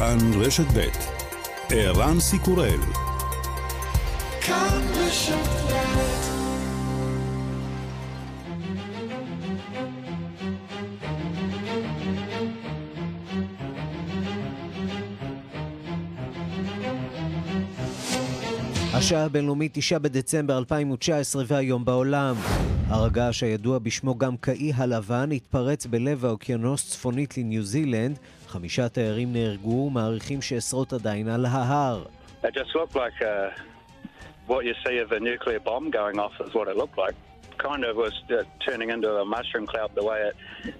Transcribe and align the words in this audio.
כאן 0.00 0.18
רשת 0.40 0.64
ב' 0.76 0.88
ערן 1.70 2.20
סיקורל 2.20 2.80
השעה 18.94 19.24
הבינלאומית 19.24 19.74
9 19.74 19.98
בדצמבר 19.98 20.58
2019 20.58 21.44
והיום 21.46 21.84
בעולם. 21.84 22.36
הר 22.88 23.08
הידוע 23.42 23.78
בשמו 23.78 24.18
גם 24.18 24.36
כאי 24.36 24.72
הלבן 24.74 25.32
התפרץ 25.32 25.86
בלב 25.86 26.24
האוקיינוס 26.24 26.90
צפונית 26.90 27.38
לניו 27.38 27.62
זילנד. 27.62 28.18
חמישה 28.50 28.88
תיירים 28.88 29.32
נהרגו 29.32 29.86
ומעריכים 29.86 30.42
שעשרות 30.42 30.92
עדיין 30.92 31.28
על 31.28 31.46
ההר. 31.46 32.04
It 32.42 32.46
just 32.46 32.74
looked 32.74 32.96
like 32.96 33.20
a, 33.20 33.52
what 34.48 34.64
you 34.64 34.74
see 34.84 34.98
of 35.04 35.12
a 35.12 35.20
nuclear 35.20 35.60
bomb 35.60 35.90
going 35.90 36.18
off 36.24 36.34
is 36.44 36.54
what 36.54 36.66
it 36.72 36.76
looked 36.76 36.98
like. 37.04 37.16
Kind 37.68 37.82
of 37.88 37.92
was 37.96 38.16
uh, 38.30 38.36
turning 38.66 38.88
into 38.94 39.10
a 39.22 39.24
mushroom 39.34 39.66
cloud 39.72 39.90
the 40.00 40.06
way 40.10 40.20
it 40.28 40.34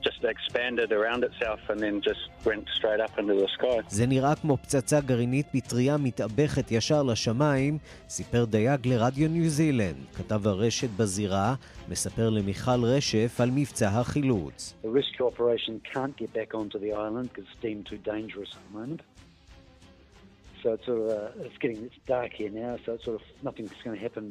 just 0.09 0.21
expanded 0.35 0.89
around 0.99 1.21
itself 1.29 1.61
and 1.71 1.79
then 1.85 1.95
just 2.11 2.25
went 2.49 2.65
straight 2.79 3.01
up 3.07 3.15
into 3.21 3.35
the 3.35 3.49
sky. 3.57 3.81
זה 3.89 4.07
נראה 4.07 4.35
כמו 4.35 4.57
פצצה 4.57 5.01
גרעינית 5.01 5.47
מטריה 5.55 5.97
מתאבכת 5.97 6.73
ישר 6.73 7.03
לשמיים, 7.03 7.79
סיפר 8.09 8.45
דייג 8.45 8.89
לרדיו 8.89 9.29
ניו 9.29 9.49
זילנד. 9.49 9.97
כתב 10.15 10.47
הרשת 10.47 10.89
בזירה, 10.97 11.55
מספר 11.89 12.31
למיכל 12.31 12.85
רשף 12.85 13.41
על 13.41 13.51
מבצע 13.51 13.89
החילוץ. 13.89 14.75
The 14.85 14.89
rescue 14.89 15.27
operation 15.27 15.81
can't 15.95 16.17
get 16.17 16.33
back 16.33 16.55
onto 16.55 16.79
the 16.79 16.93
island 16.93 17.29
because 17.31 17.45
it's 17.51 17.63
deemed 17.63 17.87
too 17.87 18.01
dangerous 18.13 18.51
at 18.57 18.63
the 18.67 18.79
moment. 18.79 19.01
So 20.63 20.75
it's 20.75 20.87
sort 20.87 21.01
of, 21.01 21.07
uh, 21.11 21.47
it's 21.47 21.59
getting, 21.63 21.81
it's 21.89 22.01
dark 22.07 22.33
here 22.41 22.53
now, 22.65 22.73
so 22.85 22.89
it's 22.95 23.05
sort 23.09 23.17
of, 23.21 23.25
nothing's 23.49 23.73
going 23.85 23.97
to 23.99 24.03
happen 24.07 24.27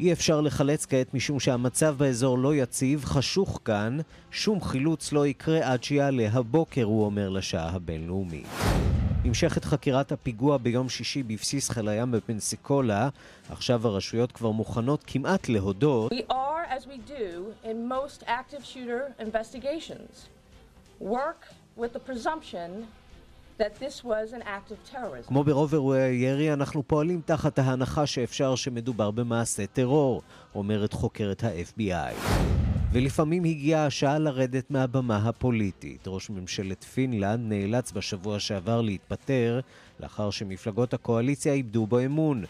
אי 0.00 0.12
אפשר 0.12 0.40
לחלץ 0.40 0.86
כעת 0.86 1.14
משום 1.14 1.40
שהמצב 1.40 1.94
באזור 1.98 2.38
לא 2.38 2.54
יציב, 2.54 3.04
חשוך 3.04 3.60
כאן, 3.64 3.98
שום 4.30 4.60
חילוץ 4.60 5.12
לא 5.12 5.26
יקרה 5.26 5.72
עד 5.72 5.84
שיעלה 5.84 6.28
הבוקר, 6.32 6.84
הוא 6.84 7.04
אומר 7.04 7.28
לשעה 7.28 7.70
הבינלאומית. 7.70 8.46
נמשכת 9.24 9.64
חקירת 9.64 10.12
הפיגוע 10.12 10.56
ביום 10.56 10.88
שישי 10.88 11.22
בבסיס 11.22 11.70
חיל 11.70 11.88
הים 11.88 12.12
בפנסיקולה. 12.12 13.08
עכשיו 13.50 13.86
הרשויות 13.86 14.32
כבר 14.32 14.50
מוכנות 14.50 15.04
כמעט 15.06 15.48
להודות. 15.48 16.12
We 16.12 16.32
are, 16.32 16.78
as 16.78 16.86
we 16.86 17.10
do 17.10 17.54
in 17.64 17.88
most 17.88 18.22
active 18.26 18.64
shooter 18.64 19.22
investigations, 19.26 20.28
work 21.00 21.40
with 21.76 21.92
the 21.92 22.10
presumption 22.10 22.70
כמו 25.26 25.44
ברוב 25.44 25.72
אירועי 25.72 26.02
הירי, 26.02 26.52
אנחנו 26.52 26.82
פועלים 26.86 27.20
תחת 27.24 27.58
ההנחה 27.58 28.06
שאפשר 28.06 28.54
שמדובר 28.54 29.10
במעשה 29.10 29.66
טרור, 29.66 30.22
אומרת 30.54 30.92
חוקרת 30.92 31.44
ה-FBI. 31.44 32.14
ולפעמים 32.92 33.44
הגיעה 33.44 33.86
השעה 33.86 34.18
לרדת 34.18 34.70
מהבמה 34.70 35.16
הפוליטית. 35.16 36.04
ראש 36.06 36.30
ממשלת 36.30 36.84
פינלנד 36.84 37.52
נאלץ 37.52 37.92
בשבוע 37.92 38.38
שעבר 38.38 38.80
להתפטר 38.80 39.60
לאחר 40.00 40.30
שמפלגות 40.30 40.94
הקואליציה 40.94 41.52
איבדו 41.52 41.86
בו 41.86 42.00
אמון. 42.04 42.44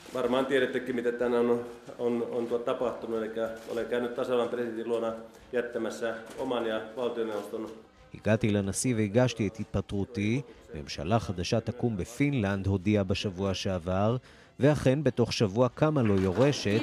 הגעתי 8.15 8.51
לנשיא 8.51 8.95
והגשתי 8.97 9.47
את 9.47 9.57
התפטרותי. 9.61 10.43
ממשלה 10.75 11.19
חדשה 11.19 11.61
תקום 11.61 11.97
בפינלנד, 11.97 12.67
הודיע 12.67 13.03
בשבוע 13.03 13.55
שעבר, 13.55 14.17
ואכן, 14.61 15.05
בתוך 15.05 15.33
שבוע 15.33 15.69
קמה 15.69 16.03
לו 16.03 16.21
יורשת. 16.21 16.81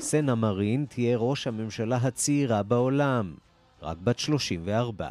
סנה 0.00 0.34
מרין 0.34 0.86
תהיה 0.88 1.16
ראש 1.16 1.46
הממשלה 1.46 1.96
הצעירה 1.96 2.62
בעולם, 2.62 3.34
רק 3.82 3.96
בת 4.04 4.18
34. 4.18 5.08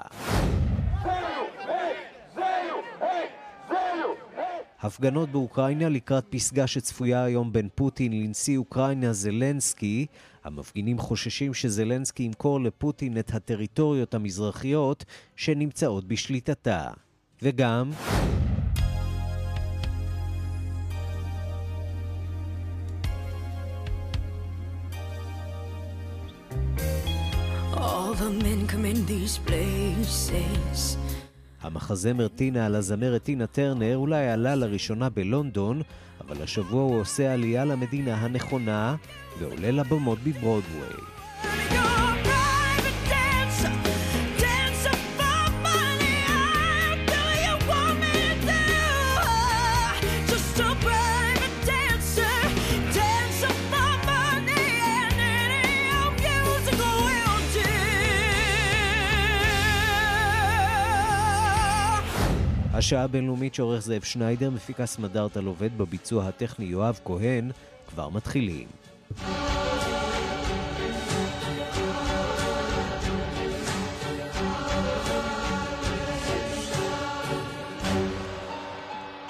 הפגנות 4.82 5.30
באוקראינה 5.30 5.90
לקראת 5.90 6.26
פסגה 6.30 6.68
שצפויה 6.68 7.24
היום 7.24 7.54
בין 7.54 7.70
פוטין 7.76 8.14
לנשיא 8.14 8.58
אוקראינה 8.58 9.14
זלנסקי. 9.14 10.06
המפגינים 10.48 11.00
חוששים 11.00 11.54
שזלנסקי 11.54 12.24
ימכור 12.24 12.62
לפוטין 12.62 13.18
את 13.18 13.34
הטריטוריות 13.34 14.14
המזרחיות 14.14 15.06
שנמצאות 15.36 16.08
בשליטתה. 16.08 16.90
וגם... 17.42 17.92
All 27.74 28.14
the 28.16 28.32
men 28.44 28.68
come 28.72 28.86
in 28.86 29.00
these 29.06 29.38
places 29.48 30.98
המחזמר 31.62 32.28
טינה 32.28 32.66
על 32.66 32.76
הזמרת 32.76 33.24
טינה 33.24 33.48
טרנר 33.48 33.98
אולי 33.98 34.30
עלה 34.30 34.56
לראשונה 34.56 35.10
בלונדון, 35.10 35.82
אבל 36.22 36.44
השבוע 36.44 36.84
הוא 36.84 37.00
עושה 37.00 37.34
עלייה 37.34 37.66
למדינה 37.66 38.16
הנכונה 38.16 38.96
ועולה 39.40 39.72
לבמות 39.72 40.20
בברודוויי. 40.20 41.17
השעה 62.78 63.04
הבינלאומית 63.04 63.56
שעורך 63.56 63.80
זאב 63.80 64.04
שניידר, 64.04 64.50
מפיקה 64.50 64.86
סמדארטה 64.86 65.42
לובד 65.42 65.78
בביצוע 65.78 66.28
הטכני 66.28 66.66
יואב 66.66 67.00
כהן, 67.06 67.52
כבר 67.88 68.10
מתחילים. 68.10 68.68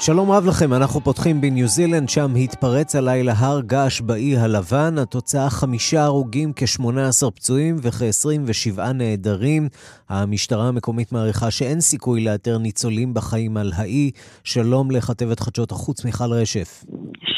שלום 0.08 0.32
רב 0.32 0.46
לכם, 0.46 0.74
אנחנו 0.74 1.02
פותחים 1.02 1.42
בניו 1.42 1.68
זילנד, 1.68 2.10
שם 2.10 2.36
התפרץ 2.36 2.96
הלילה 2.96 3.34
הר 3.38 3.62
געש 3.62 4.02
באי 4.02 4.38
הלבן, 4.38 4.98
התוצאה 4.98 5.50
חמישה 5.50 6.04
הרוגים, 6.04 6.52
כ-18 6.56 7.32
פצועים 7.36 7.76
וכ-27 7.82 8.82
נעדרים. 8.94 9.70
המשטרה 10.10 10.68
המקומית 10.68 11.12
מעריכה 11.12 11.52
שאין 11.52 11.82
סיכוי 11.82 12.24
לאתר 12.24 12.58
ניצולים 12.58 13.14
בחיים 13.14 13.58
על 13.58 13.72
האי. 13.76 14.12
שלום 14.44 14.92
לכתבת 14.92 15.40
חדשות 15.40 15.72
החוץ 15.72 16.06
מיכל 16.06 16.34
רשף. 16.34 16.84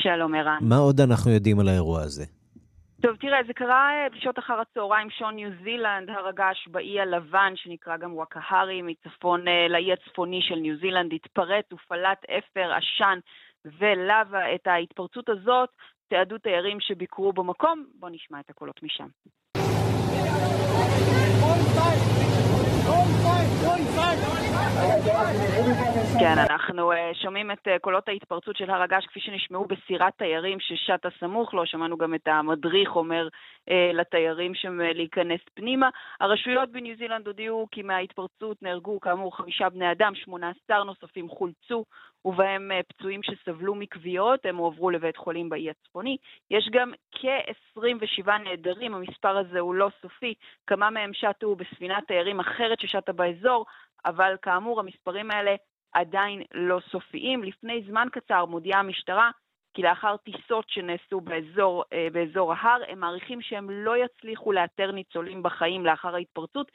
שלום 0.04 0.36
ערן. 0.36 0.58
מה 0.62 0.78
עוד 0.78 1.02
אנחנו 1.02 1.32
יודעים 1.32 1.60
על 1.60 1.70
האירוע 1.70 2.02
הזה? 2.02 2.26
טוב, 3.02 3.16
תראה, 3.16 3.44
זה 3.48 3.54
קרה 3.54 3.92
אה, 3.92 4.10
בשעות 4.10 4.40
אחר 4.40 4.60
הצהריים, 4.60 5.10
שעון 5.10 5.36
ניו 5.36 5.50
זילנד, 5.64 6.10
הר 6.10 6.28
הגעש 6.28 6.68
באי 6.68 7.00
הלבן, 7.00 7.54
שנקרא 7.56 7.98
גם 7.98 8.14
וואקהרי, 8.16 8.82
מצפון 8.82 9.48
אה, 9.48 9.68
לאי 9.70 9.94
הצפוני 9.94 10.42
של 10.42 10.56
ניו 10.56 10.78
זילנד, 10.78 11.14
התפרט 11.14 11.74
ופלט 11.74 12.26
אפר, 12.26 12.74
עשן 12.74 13.20
ולאווה. 13.66 14.56
את 14.56 14.68
ההתפרצות 14.68 15.30
הזאת 15.30 15.70
תיעדו 16.10 16.38
תיירים 16.38 16.80
שביקרו 16.80 17.34
במקום. 17.34 17.86
בואו 18.00 18.12
נשמע 18.12 18.40
את 18.40 18.50
הקולות 18.50 18.84
משם. 18.84 19.08
כן, 26.20 26.38
אנחנו 26.50 26.92
uh, 26.92 26.96
שומעים 27.14 27.52
את 27.52 27.68
uh, 27.68 27.80
קולות 27.82 28.10
ההתפרצות 28.10 28.58
של 28.58 28.70
הר 28.70 28.82
הגעש 28.82 29.06
כפי 29.06 29.20
שנשמעו 29.20 29.66
בסירת 29.66 30.14
תיירים 30.18 30.60
ששטה 30.60 31.10
סמוך. 31.20 31.54
לו, 31.54 31.66
שמענו 31.66 31.98
גם 31.98 32.16
את 32.16 32.28
המדריך 32.28 32.96
אומר 32.96 33.28
uh, 33.70 33.74
לתיירים 33.94 34.56
שם 34.56 34.80
להיכנס 34.82 35.40
פנימה. 35.54 35.90
הרשויות 36.20 36.72
בניו 36.72 36.96
זילנד 36.98 37.28
הודיעו 37.28 37.68
כי 37.72 37.82
מההתפרצות 37.82 38.62
נהרגו 38.62 39.00
כאמור 39.00 39.38
חמישה 39.38 39.70
בני 39.70 39.92
אדם, 39.92 40.16
שמונה 40.16 40.52
עשר 40.64 40.84
נוספים 40.84 41.30
חולצו, 41.30 41.86
ובהם 42.26 42.72
פצועים 42.88 43.24
שסבלו 43.24 43.76
מכוויות, 43.76 44.46
הם 44.46 44.58
הועברו 44.58 44.90
לבית 44.90 45.18
חולים 45.18 45.50
באי 45.50 45.70
הצפוני. 45.70 46.18
יש 46.52 46.70
גם 46.72 46.92
כ-27 47.12 48.32
נעדרים, 48.44 48.96
המספר 48.96 49.38
הזה 49.38 49.60
הוא 49.60 49.76
לא 49.76 49.90
סופי, 50.02 50.34
כמה 50.68 50.90
מהם 50.90 51.12
שטו 51.14 51.56
בספינת 51.56 52.08
תיירים 52.08 52.40
אחרת 52.40 52.80
ששטה 52.80 53.14
באזור, 53.14 53.66
אבל 54.06 54.36
כאמור 54.42 54.80
המספרים 54.80 55.32
האלה 55.32 55.56
עדיין 55.94 56.44
לא 56.54 56.80
סופיים. 56.92 57.44
לפני 57.44 57.84
זמן 57.88 58.08
קצר 58.12 58.46
מודיעה 58.46 58.80
המשטרה 58.80 59.32
כי 59.74 59.82
לאחר 59.82 60.18
טיסות 60.18 60.70
שנעשו 60.70 61.22
באזור, 61.22 61.84
באזור 62.14 62.54
ההר, 62.54 62.82
הם 62.88 63.00
מעריכים 63.00 63.42
שהם 63.42 63.70
לא 63.70 63.98
יצליחו 63.98 64.52
לאתר 64.52 64.92
ניצולים 64.92 65.44
בחיים 65.44 65.86
לאחר 65.86 66.16
ההתפרצות, 66.16 66.72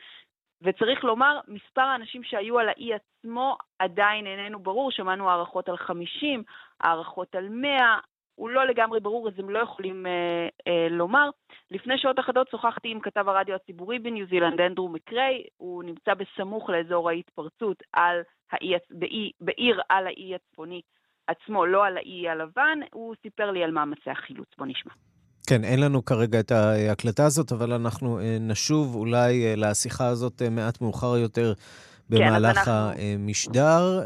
וצריך 0.63 1.05
לומר, 1.05 1.41
מספר 1.49 1.81
האנשים 1.81 2.25
שהיו 2.25 2.59
על 2.59 2.69
האי 2.69 2.91
עצמו 2.95 3.57
עדיין 3.79 4.27
איננו 4.27 4.59
ברור, 4.59 4.91
שמענו 4.91 5.31
הערכות 5.31 5.69
על 5.69 5.77
50, 5.77 6.43
הערכות 6.81 7.35
על 7.35 7.49
100, 7.49 7.99
הוא 8.35 8.51
לא 8.51 8.67
לגמרי 8.67 9.01
ברור, 9.01 9.29
אז 9.29 9.35
הם 9.39 9.51
לא 9.51 9.59
יכולים 9.59 10.07
אה, 10.07 10.49
אה, 10.69 10.89
לומר. 10.91 11.31
לפני 11.71 11.99
שעות 11.99 12.19
אחדות 12.19 12.49
שוחחתי 12.51 12.89
עם 12.89 13.01
כתב 13.01 13.29
הרדיו 13.29 13.55
הציבורי 13.55 13.99
בניו 13.99 14.27
זילנד, 14.27 14.61
אנדרו 14.61 14.89
מקריי, 14.89 15.45
הוא 15.57 15.85
נמצא 15.85 16.15
בסמוך 16.15 16.71
לאזור 16.71 17.09
ההתפרצות 17.09 17.83
על 17.93 18.23
האי, 18.53 18.75
באי, 18.91 19.31
בעיר 19.41 19.81
על 19.89 20.07
האי 20.07 20.35
הצפוני 20.35 20.81
עצמו, 21.27 21.67
לא 21.67 21.87
על 21.87 21.97
האי 21.97 22.29
הלבן, 22.29 22.79
הוא 22.93 23.15
סיפר 23.23 23.51
לי 23.51 23.65
על 23.65 23.71
מאמצי 23.71 24.11
החילוץ, 24.11 24.49
בוא 24.59 24.67
נשמע. 24.67 24.93
כן, 25.47 25.65
אין 25.65 25.81
לנו 25.81 26.05
כרגע 26.05 26.41
את 26.41 26.51
ההקלטה 26.51 27.27
הזאת, 27.27 27.53
אבל 27.53 27.73
אנחנו 27.73 28.21
אה, 28.21 28.37
נשוב 28.41 28.95
אולי 28.95 29.45
אה, 29.47 29.55
לשיחה 29.57 30.07
הזאת 30.07 30.43
אה, 30.43 30.51
מעט 30.51 30.81
מאוחר 30.81 31.17
יותר 31.17 31.53
במהלך 32.11 32.59
כן, 32.59 32.71
אנחנו... 32.71 33.03
המשדר. 33.03 34.05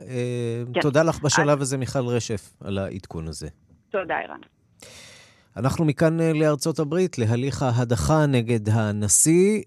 כן. 0.75 0.81
תודה 0.81 1.03
לך 1.03 1.23
בשלב 1.23 1.61
הזה, 1.61 1.79
מיכל 1.79 2.07
רשף, 2.07 2.53
על 2.61 2.79
העדכון 2.79 3.29
הזה. 3.29 3.49
תודה, 3.91 4.15
ערן. 4.15 4.41
אנחנו 5.57 5.85
מכאן 5.85 6.21
לארצות 6.21 6.79
הברית, 6.79 7.19
להליך 7.19 7.63
ההדחה 7.63 8.27
נגד 8.27 8.69
הנשיא. 8.69 9.63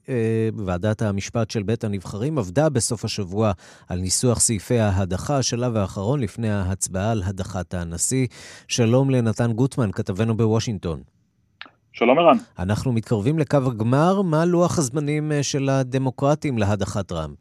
ועדת 0.65 1.01
המשפט 1.01 1.51
של 1.51 1.63
בית 1.63 1.83
הנבחרים 1.83 2.37
עבדה 2.37 2.69
בסוף 2.69 3.05
השבוע 3.05 3.51
על 3.89 3.99
ניסוח 3.99 4.39
סעיפי 4.39 4.79
ההדחה, 4.79 5.37
השלב 5.37 5.75
האחרון 5.75 6.19
לפני 6.19 6.49
ההצבעה 6.49 7.11
על 7.11 7.23
הדחת 7.25 7.73
הנשיא. 7.73 8.27
שלום 8.67 9.09
לנתן 9.09 9.53
גוטמן, 9.53 9.91
כתבנו 9.91 10.37
בוושינגטון. 10.37 11.01
שלום 11.93 12.19
ערן. 12.19 12.37
אנחנו 12.59 12.91
מתקרבים 12.91 13.39
לקו 13.39 13.57
הגמר, 13.57 14.21
מה 14.21 14.45
לוח 14.45 14.77
הזמנים 14.77 15.31
אה, 15.31 15.43
של 15.43 15.69
הדמוקרטים 15.69 16.57
להדחת 16.57 17.07
טראמפ? 17.07 17.37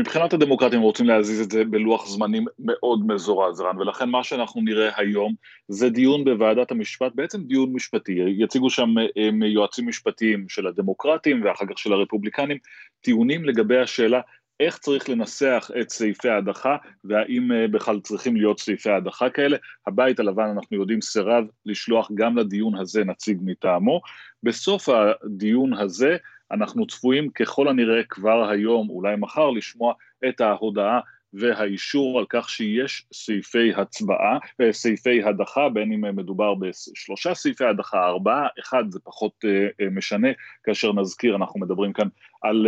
מבחינת 0.00 0.32
הדמוקרטים 0.32 0.80
רוצים 0.80 1.06
להזיז 1.06 1.40
את 1.40 1.50
זה 1.50 1.64
בלוח 1.64 2.08
זמנים 2.08 2.44
מאוד 2.58 3.06
מזורז, 3.06 3.60
רן, 3.60 3.78
ולכן 3.78 4.08
מה 4.08 4.24
שאנחנו 4.24 4.60
נראה 4.62 4.90
היום 4.96 5.34
זה 5.68 5.90
דיון 5.90 6.24
בוועדת 6.24 6.70
המשפט, 6.70 7.12
בעצם 7.14 7.42
דיון 7.42 7.72
משפטי. 7.72 8.12
יציגו 8.12 8.70
שם 8.70 8.98
אה, 8.98 9.46
יועצים 9.46 9.88
משפטיים 9.88 10.48
של 10.48 10.66
הדמוקרטים 10.66 11.44
ואחר 11.44 11.64
כך 11.70 11.78
של 11.78 11.92
הרפובליקנים, 11.92 12.58
טיעונים 13.00 13.44
לגבי 13.44 13.78
השאלה 13.78 14.20
איך 14.60 14.78
צריך 14.78 15.08
לנסח 15.08 15.70
את 15.80 15.90
סעיפי 15.90 16.28
ההדחה, 16.28 16.76
והאם 17.04 17.52
אה, 17.52 17.68
בכלל 17.68 18.00
צריכים 18.00 18.36
להיות 18.36 18.60
סעיפי 18.60 18.90
ההדחה 18.90 19.30
כאלה. 19.30 19.56
הבית 19.86 20.20
הלבן, 20.20 20.48
אנחנו 20.54 20.76
יודעים, 20.76 21.00
סירב 21.00 21.44
לשלוח 21.66 22.10
גם 22.14 22.38
לדיון 22.38 22.74
הזה 22.78 23.04
נציג 23.04 23.38
מטעמו. 23.44 24.00
בסוף 24.42 24.88
הדיון 24.88 25.74
הזה, 25.74 26.16
אנחנו 26.52 26.86
צפויים 26.86 27.30
ככל 27.30 27.68
הנראה 27.68 28.02
כבר 28.08 28.50
היום, 28.50 28.90
אולי 28.90 29.16
מחר, 29.16 29.50
לשמוע 29.50 29.94
את 30.28 30.40
ההודעה 30.40 31.00
והאישור 31.32 32.18
על 32.18 32.24
כך 32.28 32.50
שיש 32.50 33.06
סעיפי 33.12 33.74
הצבעה, 33.74 34.38
אה, 34.60 34.72
סעיפי 34.72 35.22
הדחה, 35.22 35.68
בין 35.68 35.92
אם 35.92 36.16
מדובר 36.16 36.54
בשלושה 36.54 37.34
סעיפי 37.34 37.64
הדחה, 37.64 38.06
ארבעה, 38.06 38.46
אחד 38.60 38.84
זה 38.90 39.00
פחות 39.04 39.44
אה, 39.44 39.66
אה, 39.80 39.90
משנה, 39.90 40.28
כאשר 40.64 40.92
נזכיר, 40.92 41.36
אנחנו 41.36 41.60
מדברים 41.60 41.92
כאן 41.92 42.08
על 42.42 42.66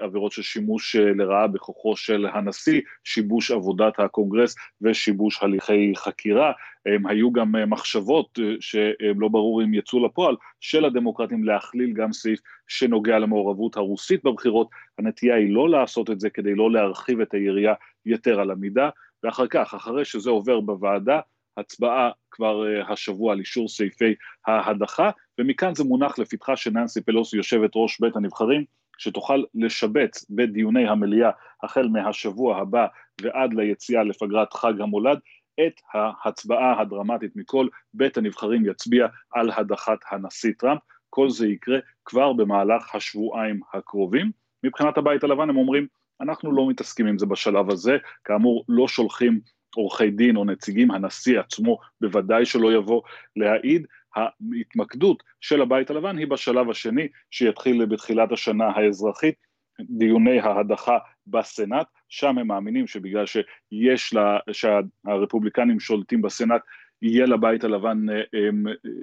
עבירות 0.00 0.32
של 0.32 0.42
שימוש 0.42 0.96
לרעה 0.96 1.46
בכוחו 1.46 1.96
של 1.96 2.26
הנשיא, 2.32 2.80
שיבוש 3.04 3.50
עבודת 3.50 4.00
הקונגרס 4.00 4.56
ושיבוש 4.82 5.42
הליכי 5.42 5.92
חקירה. 5.96 6.52
הם 6.94 7.06
היו 7.06 7.32
גם 7.32 7.70
מחשבות 7.70 8.38
שלא 8.60 9.28
ברור 9.28 9.62
אם 9.62 9.74
יצאו 9.74 10.06
לפועל, 10.06 10.36
של 10.60 10.84
הדמוקרטים 10.84 11.44
להכליל 11.44 11.92
גם 11.92 12.12
סעיף 12.12 12.40
שנוגע 12.68 13.18
למעורבות 13.18 13.76
הרוסית 13.76 14.24
בבחירות, 14.24 14.68
הנטייה 14.98 15.36
היא 15.36 15.54
לא 15.54 15.70
לעשות 15.70 16.10
את 16.10 16.20
זה 16.20 16.30
כדי 16.30 16.54
לא 16.54 16.72
להרחיב 16.72 17.20
את 17.20 17.34
היריעה 17.34 17.74
יתר 18.06 18.40
על 18.40 18.50
המידה, 18.50 18.90
ואחר 19.22 19.46
כך, 19.46 19.74
אחרי 19.74 20.04
שזה 20.04 20.30
עובר 20.30 20.60
בוועדה, 20.60 21.20
הצבעה 21.56 22.10
כבר 22.30 22.62
uh, 22.62 22.92
השבוע 22.92 23.32
על 23.32 23.38
אישור 23.38 23.68
סעיפי 23.68 24.14
ההדחה, 24.46 25.10
ומכאן 25.38 25.74
זה 25.74 25.84
מונח 25.84 26.18
לפתחה 26.18 26.56
של 26.56 26.70
ננסי 26.70 27.00
פלוסי, 27.00 27.36
יושבת 27.36 27.70
ראש 27.74 28.00
בית 28.00 28.16
הנבחרים, 28.16 28.64
שתוכל 28.98 29.42
לשבץ 29.54 30.26
בדיוני 30.30 30.88
המליאה 30.88 31.30
החל 31.62 31.88
מהשבוע 31.88 32.58
הבא 32.58 32.86
ועד 33.22 33.54
ליציאה 33.54 34.02
לפגרת 34.02 34.52
חג 34.52 34.80
המולד, 34.80 35.18
את 35.66 35.80
ההצבעה 35.94 36.80
הדרמטית 36.80 37.36
מכל, 37.36 37.68
בית 37.94 38.16
הנבחרים 38.16 38.66
יצביע 38.66 39.06
על 39.32 39.50
הדחת 39.56 39.98
הנשיא 40.10 40.52
טראמפ, 40.58 40.80
כל 41.10 41.30
זה 41.30 41.48
יקרה 41.48 41.78
כבר 42.04 42.32
במהלך 42.32 42.94
השבועיים 42.94 43.60
הקרובים. 43.72 44.30
מבחינת 44.64 44.98
הבית 44.98 45.24
הלבן 45.24 45.50
הם 45.50 45.56
אומרים, 45.56 45.86
אנחנו 46.20 46.52
לא 46.52 46.68
מתעסקים 46.68 47.06
עם 47.06 47.18
זה 47.18 47.26
בשלב 47.26 47.70
הזה, 47.70 47.96
כאמור 48.24 48.64
לא 48.68 48.88
שולחים 48.88 49.40
עורכי 49.76 50.10
דין 50.10 50.36
או 50.36 50.44
נציגים, 50.44 50.90
הנשיא 50.90 51.40
עצמו 51.40 51.78
בוודאי 52.00 52.44
שלא 52.44 52.72
יבוא 52.72 53.02
להעיד, 53.36 53.86
ההתמקדות 54.16 55.22
של 55.40 55.62
הבית 55.62 55.90
הלבן 55.90 56.18
היא 56.18 56.26
בשלב 56.26 56.70
השני 56.70 57.08
שיתחיל 57.30 57.84
בתחילת 57.86 58.32
השנה 58.32 58.66
האזרחית, 58.66 59.34
דיוני 59.80 60.40
ההדחה 60.40 60.98
בסנאט, 61.30 61.86
שם 62.08 62.38
הם 62.38 62.46
מאמינים 62.46 62.86
שבגלל 62.86 63.24
שיש 63.26 64.14
לה, 64.14 64.38
שהרפובליקנים 64.52 65.80
שולטים 65.80 66.22
בסנאט 66.22 66.62
יהיה 67.02 67.26
לבית 67.26 67.64
הלבן 67.64 68.06
אה, 68.10 68.48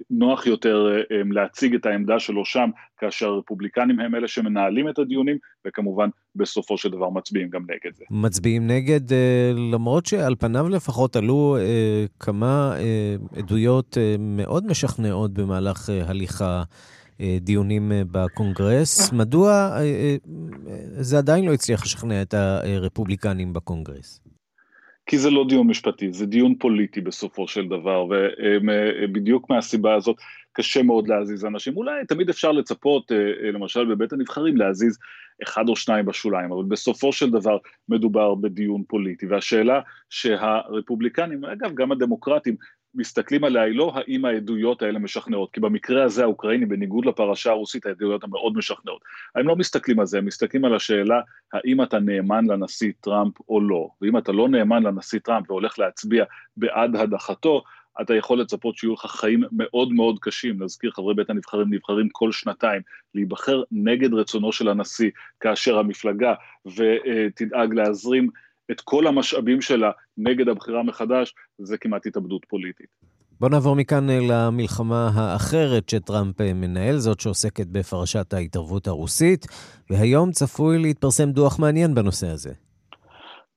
נוח 0.10 0.48
יותר 0.48 0.88
אה, 1.12 1.22
להציג 1.32 1.76
את 1.76 1.86
העמדה 1.86 2.20
שלו 2.20 2.46
שם, 2.46 2.70
כאשר 2.98 3.28
הרפובליקנים 3.28 4.00
הם 4.00 4.16
אלה 4.16 4.28
שמנהלים 4.28 4.90
את 4.90 5.00
הדיונים, 5.00 5.38
וכמובן 5.68 6.10
בסופו 6.36 6.78
של 6.78 6.90
דבר 6.90 7.10
מצביעים 7.10 7.50
גם 7.50 7.62
נגד 7.62 7.96
זה. 7.96 8.04
מצביעים 8.12 8.68
נגד, 8.68 9.14
אה, 9.14 9.52
למרות 9.72 10.06
שעל 10.06 10.36
פניו 10.40 10.70
לפחות 10.70 11.16
עלו 11.16 11.58
כמה 12.20 12.76
עדויות 13.38 13.98
מאוד 14.20 14.66
משכנעות 14.68 15.34
במהלך 15.34 15.90
הליכה. 16.08 16.64
דיונים 17.42 17.92
בקונגרס. 18.12 19.12
מדוע 19.14 19.78
זה 21.00 21.18
עדיין 21.18 21.46
לא 21.46 21.54
הצליח 21.54 21.84
לשכנע 21.84 22.22
את 22.22 22.34
הרפובליקנים 22.34 23.54
בקונגרס? 23.54 24.20
כי 25.06 25.18
זה 25.18 25.30
לא 25.30 25.46
דיון 25.50 25.68
משפטי, 25.68 26.14
זה 26.14 26.26
דיון 26.26 26.56
פוליטי 26.56 27.02
בסופו 27.02 27.48
של 27.48 27.68
דבר, 27.68 28.06
ובדיוק 29.04 29.50
מהסיבה 29.50 29.96
הזאת 29.96 30.16
קשה 30.54 30.84
מאוד 30.84 31.08
להזיז 31.08 31.46
אנשים. 31.46 31.78
אולי 31.78 32.06
תמיד 32.06 32.30
אפשר 32.30 32.52
לצפות, 32.52 33.12
אה, 33.12 33.18
אה, 33.18 33.52
למשל 33.52 33.86
בבית 33.86 34.14
הנבחרים, 34.14 34.58
להזיז 34.58 34.98
אחד 35.44 35.70
או 35.70 35.76
שניים 35.76 36.06
בשוליים, 36.06 36.52
אבל 36.52 36.64
בסופו 36.64 37.14
של 37.14 37.32
דבר 37.32 37.58
מדובר 37.90 38.36
בדיון 38.36 38.84
פוליטי. 38.88 39.26
והשאלה 39.28 39.82
שהרפובליקנים, 40.10 41.46
אגב 41.46 41.74
גם 41.76 41.92
הדמוקרטים, 41.92 42.56
מסתכלים 42.96 43.44
עליה 43.44 43.64
היא 43.64 43.76
לא 43.76 43.94
האם 43.96 44.26
העדויות 44.26 44.82
האלה 44.82 45.00
משכנעות, 45.00 45.52
כי 45.52 45.60
במקרה 45.60 46.04
הזה 46.04 46.24
האוקראיני, 46.24 46.66
בניגוד 46.66 47.06
לפרשה 47.06 47.52
הרוסית, 47.52 47.86
העדויות 47.86 48.24
הן 48.24 48.30
מאוד 48.30 48.58
משכנעות. 48.58 49.02
הם 49.36 49.48
לא 49.48 49.56
מסתכלים 49.56 50.00
על 50.00 50.06
זה, 50.06 50.18
הם 50.18 50.26
מסתכלים 50.26 50.66
על 50.66 50.76
השאלה 50.76 51.22
האם 51.54 51.84
אתה 51.84 52.00
נאמן 52.00 52.46
לנשיא 52.46 52.92
טראמפ 53.02 53.34
או 53.50 53.62
לא. 53.62 53.90
ואם 54.02 54.18
אתה 54.18 54.32
לא 54.32 54.50
נאמן 54.50 54.84
לנשיא 54.84 55.20
טראמפ 55.20 55.52
והולך 55.52 55.80
להצביע 55.80 56.26
בעד 56.58 56.96
הדחתו, 56.96 57.64
אתה 58.02 58.16
יכול 58.16 58.40
לצפות 58.40 58.78
שיהיו 58.78 58.94
לך 58.94 59.06
חיים 59.06 59.44
מאוד 59.52 59.92
מאוד 59.92 60.20
קשים, 60.20 60.64
נזכיר 60.64 60.92
חברי 60.92 61.14
בית 61.14 61.30
הנבחרים 61.30 61.74
נבחרים 61.74 62.10
כל 62.12 62.32
שנתיים, 62.32 62.82
להיבחר 63.16 63.64
נגד 63.72 64.14
רצונו 64.14 64.52
של 64.52 64.70
הנשיא, 64.70 65.10
כאשר 65.40 65.78
המפלגה 65.80 66.34
ותדאג 66.66 67.74
להזרים 67.74 68.30
את 68.72 68.82
כל 68.82 69.08
המשאבים 69.08 69.62
שלה 69.62 69.92
נגד 70.18 70.50
הבחירה 70.50 70.84
מחדש, 70.84 71.34
זה 71.58 71.78
כמעט 71.78 72.06
התאבדות 72.06 72.46
פוליטית. 72.50 72.88
בוא 73.40 73.50
נעבור 73.50 73.76
מכאן 73.76 74.10
אה, 74.10 74.20
למלחמה 74.30 75.10
האחרת 75.14 75.90
שטראמפ 75.90 76.42
אה, 76.42 76.54
מנהל, 76.54 76.98
זאת 76.98 77.20
שעוסקת 77.20 77.68
בפרשת 77.68 78.34
ההתערבות 78.34 78.88
הרוסית, 78.88 79.46
והיום 79.90 80.32
צפוי 80.32 80.78
להתפרסם 80.78 81.32
דוח 81.32 81.60
מעניין 81.60 81.96
בנושא 81.96 82.28
הזה. 82.28 82.54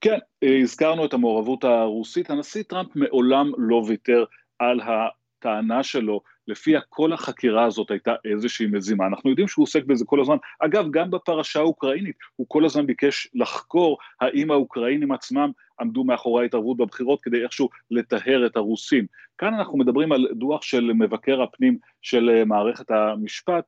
כן, 0.01 0.17
אה, 0.43 0.59
הזכרנו 0.61 1.05
את 1.05 1.13
המעורבות 1.13 1.63
הרוסית. 1.63 2.29
הנשיא 2.29 2.63
טראמפ 2.63 2.95
מעולם 2.95 3.51
לא 3.57 3.83
ויתר 3.87 4.23
על 4.59 4.79
הטענה 4.81 5.83
שלו 5.83 6.21
לפיה 6.49 6.81
כל 6.89 7.13
החקירה 7.13 7.65
הזאת 7.65 7.91
הייתה 7.91 8.15
איזושהי 8.25 8.67
מזימה. 8.67 9.07
אנחנו 9.07 9.29
יודעים 9.29 9.47
שהוא 9.47 9.63
עוסק 9.63 9.83
בזה 9.85 10.05
כל 10.05 10.21
הזמן. 10.21 10.37
אגב, 10.59 10.85
גם 10.91 11.11
בפרשה 11.11 11.59
האוקראינית, 11.59 12.15
הוא 12.35 12.47
כל 12.49 12.65
הזמן 12.65 12.85
ביקש 12.85 13.27
לחקור 13.33 13.97
האם 14.21 14.51
האוקראינים 14.51 15.11
עצמם 15.11 15.51
עמדו 15.79 16.03
מאחורי 16.03 16.43
ההתערבות 16.43 16.77
בבחירות 16.77 17.21
כדי 17.21 17.43
איכשהו 17.43 17.69
לטהר 17.91 18.45
את 18.45 18.55
הרוסים. 18.55 19.05
כאן 19.37 19.53
אנחנו 19.53 19.77
מדברים 19.77 20.11
על 20.11 20.27
דוח 20.31 20.61
של 20.61 20.91
מבקר 20.93 21.41
הפנים 21.41 21.77
של 22.01 22.29
אה, 22.29 22.45
מערכת 22.45 22.91
המשפט, 22.91 23.63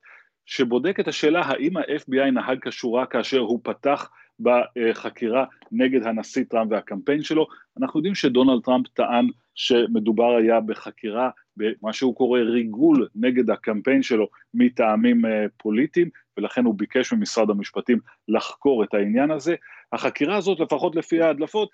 שבודק 0.45 0.99
את 0.99 1.07
השאלה 1.07 1.41
האם 1.45 1.77
ה-FBI 1.77 2.31
נהג 2.31 2.59
כשורה 2.61 3.05
כאשר 3.05 3.39
הוא 3.39 3.59
פתח 3.63 4.09
בחקירה 4.43 5.45
נגד 5.71 6.07
הנשיא 6.07 6.43
טראמפ 6.49 6.71
והקמפיין 6.71 7.23
שלו. 7.23 7.47
אנחנו 7.81 7.99
יודעים 7.99 8.15
שדונלד 8.15 8.63
טראמפ 8.63 8.87
טען 8.87 9.27
שמדובר 9.55 10.35
היה 10.35 10.59
בחקירה, 10.59 11.29
במה 11.57 11.93
שהוא 11.93 12.15
קורא 12.15 12.39
ריגול 12.39 13.07
נגד 13.15 13.49
הקמפיין 13.49 14.03
שלו 14.03 14.27
מטעמים 14.53 15.21
פוליטיים, 15.57 16.09
ולכן 16.37 16.65
הוא 16.65 16.75
ביקש 16.77 17.13
ממשרד 17.13 17.49
המשפטים 17.49 17.99
לחקור 18.27 18.83
את 18.83 18.93
העניין 18.93 19.31
הזה. 19.31 19.55
החקירה 19.93 20.37
הזאת, 20.37 20.59
לפחות 20.59 20.95
לפי 20.95 21.21
ההדלפות, 21.21 21.69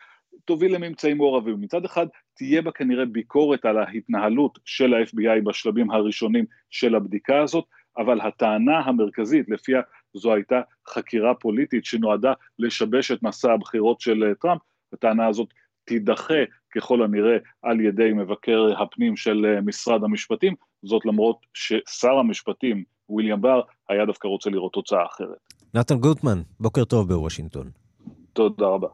תוביל 0.45 0.75
לממצאים 0.75 1.17
מעורבים. 1.17 1.61
מצד 1.61 1.85
אחד, 1.85 2.07
תהיה 2.33 2.61
בה 2.61 2.71
כנראה 2.71 3.05
ביקורת 3.05 3.65
על 3.65 3.77
ההתנהלות 3.77 4.59
של 4.65 4.93
ה-FBI 4.93 5.41
בשלבים 5.43 5.91
הראשונים 5.91 6.45
של 6.69 6.95
הבדיקה 6.95 7.41
הזאת, 7.41 7.65
אבל 7.97 8.21
הטענה 8.21 8.79
המרכזית, 8.79 9.49
לפיה 9.49 9.81
זו 10.17 10.33
הייתה 10.33 10.61
חקירה 10.87 11.33
פוליטית 11.33 11.85
שנועדה 11.85 12.33
לשבש 12.59 13.11
את 13.11 13.23
מסע 13.23 13.53
הבחירות 13.53 14.01
של 14.01 14.23
אה, 14.23 14.35
טראמפ, 14.35 14.61
הטענה 14.93 15.27
הזאת 15.27 15.47
תידחה 15.85 16.43
ככל 16.75 17.03
הנראה 17.03 17.37
על 17.61 17.79
ידי 17.79 18.13
מבקר 18.13 18.81
הפנים 18.81 19.17
של 19.17 19.45
אה, 19.45 19.61
משרד 19.61 20.03
המשפטים, 20.03 20.55
זאת 20.83 21.05
למרות 21.05 21.45
ששר 21.53 22.13
המשפטים, 22.19 22.83
וויליאם 23.09 23.41
בר, 23.41 23.61
היה 23.89 24.05
דווקא 24.05 24.27
רוצה 24.27 24.49
לראות 24.49 24.73
תוצאה 24.73 25.05
אחרת. 25.05 25.37
נתן 25.73 25.97
גוטמן, 25.97 26.41
בוקר 26.59 26.85
טוב 26.85 27.07
בוושינגטון. 27.07 27.69
תודה 28.33 28.65
רבה. 28.65 28.87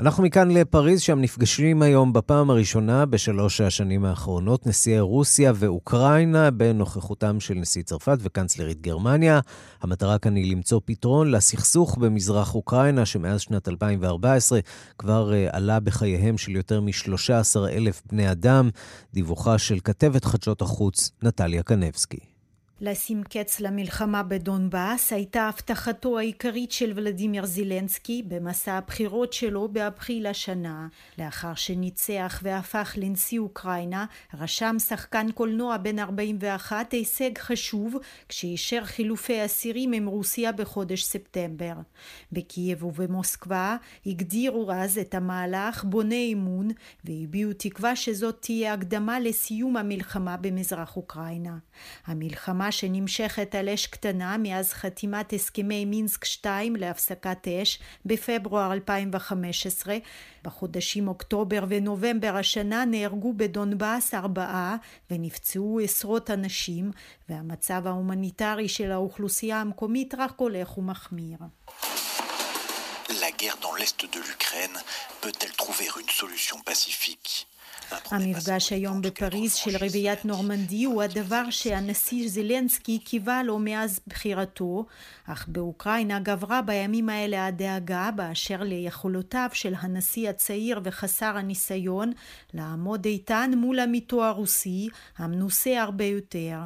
אנחנו 0.00 0.22
מכאן 0.22 0.50
לפריז, 0.50 1.00
שם 1.00 1.20
נפגשים 1.20 1.82
היום 1.82 2.12
בפעם 2.12 2.50
הראשונה 2.50 3.06
בשלוש 3.06 3.60
השנים 3.60 4.04
האחרונות 4.04 4.66
נשיאי 4.66 5.00
רוסיה 5.00 5.52
ואוקראינה 5.54 6.50
בנוכחותם 6.50 7.40
של 7.40 7.54
נשיא 7.54 7.82
צרפת 7.82 8.18
וקנצלרית 8.20 8.80
גרמניה. 8.80 9.40
המטרה 9.82 10.18
כאן 10.18 10.36
היא 10.36 10.52
למצוא 10.52 10.80
פתרון 10.84 11.30
לסכסוך 11.30 11.98
במזרח 11.98 12.54
אוקראינה, 12.54 13.06
שמאז 13.06 13.40
שנת 13.40 13.68
2014 13.68 14.60
כבר 14.98 15.30
uh, 15.30 15.56
עלה 15.56 15.80
בחייהם 15.80 16.38
של 16.38 16.56
יותר 16.56 16.80
מ-13 16.80 17.68
אלף 17.70 18.02
בני 18.12 18.30
אדם. 18.30 18.70
דיווחה 19.14 19.58
של 19.58 19.78
כתבת 19.84 20.24
חדשות 20.24 20.62
החוץ, 20.62 21.10
נטליה 21.22 21.62
קנבסקי. 21.62 22.29
לשים 22.82 23.22
קץ 23.22 23.60
למלחמה 23.60 24.22
בדונבאס 24.22 25.12
הייתה 25.12 25.42
הבטחתו 25.42 26.18
העיקרית 26.18 26.72
של 26.72 26.92
ולדימיר 26.94 27.46
זילנסקי 27.46 28.22
במסע 28.28 28.72
הבחירות 28.72 29.32
שלו 29.32 29.68
באפריל 29.68 30.26
השנה. 30.26 30.88
לאחר 31.18 31.54
שניצח 31.54 32.40
והפך 32.42 32.94
לנשיא 32.96 33.38
אוקראינה, 33.38 34.06
רשם 34.34 34.76
שחקן 34.78 35.30
קולנוע 35.30 35.76
בן 35.76 35.98
41 35.98 36.92
הישג 36.92 37.38
חשוב 37.38 37.96
כשאישר 38.28 38.84
חילופי 38.84 39.44
אסירים 39.44 39.92
עם 39.92 40.06
רוסיה 40.06 40.52
בחודש 40.52 41.02
ספטמבר. 41.02 41.74
בקייב 42.32 42.84
ובמוסקבה 42.84 43.76
הגדירו 44.06 44.72
אז 44.72 44.98
את 44.98 45.14
המהלך 45.14 45.84
בונה 45.84 46.14
אמון 46.32 46.68
והביעו 47.04 47.52
תקווה 47.52 47.96
שזאת 47.96 48.36
תהיה 48.40 48.74
הקדמה 48.74 49.20
לסיום 49.20 49.76
המלחמה 49.76 50.36
במזרח 50.36 50.96
אוקראינה. 50.96 51.58
המלחמה 52.06 52.69
שנמשכת 52.72 53.54
על 53.54 53.68
אש 53.68 53.86
קטנה 53.86 54.36
מאז 54.38 54.72
חתימת 54.72 55.32
הסכמי 55.32 55.84
מינסק 55.84 56.24
2 56.24 56.76
להפסקת 56.76 57.48
אש 57.48 57.78
בפברואר 58.04 58.72
2015. 58.72 59.96
בחודשים 60.44 61.08
אוקטובר 61.08 61.64
ונובמבר 61.68 62.36
השנה 62.36 62.84
נהרגו 62.84 63.32
בדונבאס 63.36 64.14
ארבעה 64.14 64.76
ונפצעו 65.10 65.80
עשרות 65.84 66.30
אנשים 66.30 66.90
והמצב 67.28 67.86
ההומניטרי 67.86 68.68
של 68.68 68.92
האוכלוסייה 68.92 69.60
המקומית 69.60 70.14
רק 70.18 70.32
הולך 70.36 70.78
ומחמיר. 70.78 71.38
La 73.10 73.32
guerre 73.40 73.58
dans 73.60 73.74
l'est 73.74 74.00
de 74.14 74.20
l'Ukraine 74.20 74.76
peut-elle 75.20 75.56
trouver 75.62 75.88
une 76.00 76.12
solution 76.22 76.58
pacifique 76.70 77.49
המפגש 78.10 78.72
היום 78.72 79.02
בפריז 79.02 79.54
של 79.54 79.76
רביעיית 79.80 80.24
נורמנדי 80.24 80.84
הוא 80.84 81.02
הדבר 81.02 81.50
שהנשיא 81.50 82.28
זלנסקי 82.28 82.98
קיווה 82.98 83.42
לו 83.42 83.58
מאז 83.58 84.00
בחירתו, 84.06 84.86
אך 85.26 85.48
באוקראינה 85.48 86.20
גברה 86.20 86.62
בימים 86.62 87.08
האלה 87.08 87.46
הדאגה 87.46 88.10
באשר 88.16 88.62
ליכולותיו 88.62 89.48
של 89.52 89.74
הנשיא 89.80 90.30
הצעיר 90.30 90.80
וחסר 90.84 91.36
הניסיון 91.36 92.12
לעמוד 92.54 93.04
איתן 93.04 93.50
מול 93.56 93.80
עמיתו 93.80 94.24
הרוסי, 94.24 94.88
המנוסה 95.18 95.82
הרבה 95.82 96.04
יותר. 96.04 96.58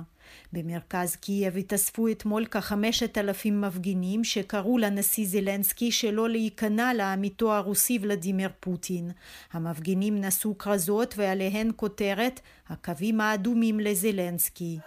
במרכז 0.54 1.16
קייב 1.16 1.56
התאספו 1.56 2.08
אתמול 2.08 2.46
כחמשת 2.46 3.18
אלפים 3.18 3.60
מפגינים 3.60 4.24
שקראו 4.24 4.78
לנשיא 4.78 5.26
זלנסקי 5.28 5.92
שלא 5.92 6.28
להיכנע 6.28 6.92
לעמיתו 6.94 7.52
הרוסי 7.54 7.98
ולדימיר 8.02 8.50
פוטין. 8.60 9.10
המפגינים 9.52 10.20
נשאו 10.20 10.58
כרזות 10.58 11.14
ועליהן 11.16 11.70
כותרת 11.76 12.40
הקווים 12.68 13.20
האדומים 13.20 13.80
לזלנסקי. 13.80 14.78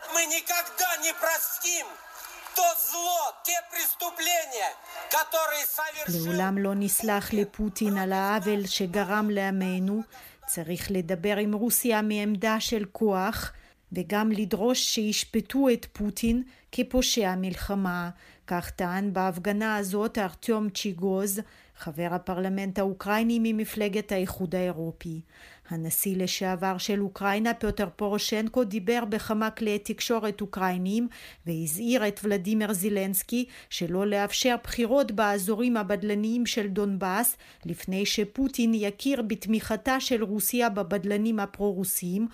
לעולם 6.07 6.57
לא 6.57 6.73
נסלח 6.75 7.33
לפוטין 7.33 7.97
על 7.97 8.13
העוול 8.13 8.67
שגרם 8.67 9.29
לעמנו. 9.29 10.01
צריך 10.47 10.87
לדבר 10.89 11.37
עם 11.37 11.53
רוסיה 11.53 12.01
מעמדה 12.01 12.59
של 12.59 12.85
כוח 12.91 13.51
וגם 13.91 14.31
לדרוש 14.31 14.79
שישפטו 14.79 15.69
את 15.69 15.85
פוטין 15.93 16.43
כפושע 16.71 17.35
מלחמה. 17.37 18.09
כך 18.47 18.69
טען 18.69 19.13
בהפגנה 19.13 19.75
הזאת 19.75 20.17
ארטיום 20.17 20.69
צ'יגוז, 20.69 21.41
חבר 21.77 22.07
הפרלמנט 22.11 22.79
האוקראיני 22.79 23.39
ממפלגת 23.43 24.11
האיחוד 24.11 24.55
האירופי. 24.55 25.21
הנשיא 25.69 26.17
לשעבר 26.17 26.77
של 26.77 27.01
אוקראינה, 27.01 27.53
פיוטר 27.53 27.87
פורושנקו, 27.95 28.63
דיבר 28.63 29.05
בכמה 29.09 29.49
כלי 29.49 29.79
תקשורת 29.79 30.41
אוקראיניים 30.41 31.07
והזהיר 31.45 32.07
את 32.07 32.19
ולדימיר 32.23 32.73
זילנסקי 32.73 33.45
שלא 33.69 34.07
לאפשר 34.07 34.55
בחירות 34.63 35.11
באזורים 35.11 35.77
הבדלניים 35.77 36.45
של 36.45 36.67
דונבאס 36.67 37.37
לפני 37.65 38.05
שפוטין 38.05 38.71
יכיר 38.73 39.21
בתמיכתה 39.21 39.99
של 39.99 40.23
רוסיה 40.23 40.69
בבדלנים 40.69 41.39
הפרו-רוסיים 41.39 42.27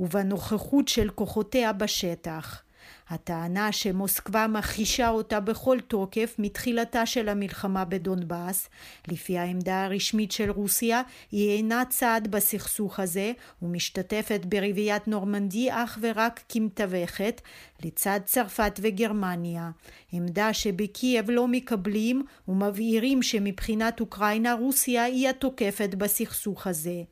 ובנוכחות 0.00 0.88
של 0.88 1.10
כוחותיה 1.10 1.72
בשטח. 1.72 2.62
הטענה 3.08 3.72
שמוסקבה 3.72 4.46
מכחישה 4.46 5.08
אותה 5.08 5.40
בכל 5.40 5.78
תוקף 5.88 6.34
מתחילתה 6.38 7.06
של 7.06 7.28
המלחמה 7.28 7.84
בדונבאס, 7.84 8.68
לפי 9.08 9.38
העמדה 9.38 9.84
הרשמית 9.84 10.32
של 10.32 10.50
רוסיה, 10.50 11.02
היא 11.32 11.56
אינה 11.56 11.82
צד 11.88 12.20
בסכסוך 12.30 13.00
הזה 13.00 13.32
ומשתתפת 13.62 14.40
ברביעיית 14.44 15.08
נורמנדי 15.08 15.68
אך 15.70 15.98
ורק 16.02 16.40
כמתווכת 16.48 17.40
לצד 17.84 18.20
צרפת 18.24 18.80
וגרמניה. 18.82 19.70
עמדה 20.12 20.52
שבקייב 20.52 21.30
לא 21.30 21.48
מקבלים 21.48 22.24
ומבהירים 22.48 23.22
שמבחינת 23.22 24.00
אוקראינה 24.00 24.54
רוסיה 24.54 25.04
היא 25.04 25.28
התוקפת 25.28 25.94
בסכסוך 25.94 26.66
הזה. 26.66 27.02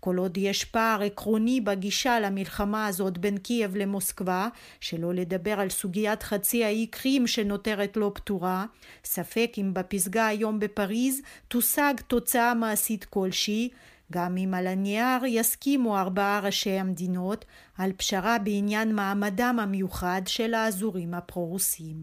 כל 0.00 0.16
עוד 0.16 0.38
יש 0.38 0.64
פער 0.64 1.02
עקרוני 1.02 1.60
בגישה 1.60 2.20
למלחמה 2.20 2.86
הזאת 2.86 3.18
בין 3.18 3.38
קייב 3.38 3.76
למוסקבה, 3.76 4.48
שלא 4.80 5.14
לדבר 5.14 5.60
על 5.60 5.70
סוגיית 5.70 6.22
חצי 6.22 6.64
האי 6.64 6.86
קרים 6.86 7.26
שנותרת 7.26 7.96
לא 7.96 8.10
פתורה, 8.14 8.66
ספק 9.04 9.52
אם 9.58 9.74
בפסגה 9.74 10.26
היום 10.26 10.58
בפריז 10.58 11.20
תושג 11.48 11.94
תוצאה 12.06 12.54
מעשית 12.54 13.04
כלשהי, 13.04 13.68
גם 14.12 14.36
אם 14.36 14.54
על 14.54 14.66
הנייר 14.66 15.24
יסכימו 15.26 15.98
ארבעה 15.98 16.40
ראשי 16.40 16.70
המדינות 16.70 17.44
על 17.78 17.92
פשרה 17.92 18.36
בעניין 18.44 18.94
מעמדם 18.94 19.56
המיוחד 19.62 20.22
של 20.26 20.54
האזורים 20.54 21.14
הפרו-רוסיים. 21.14 21.96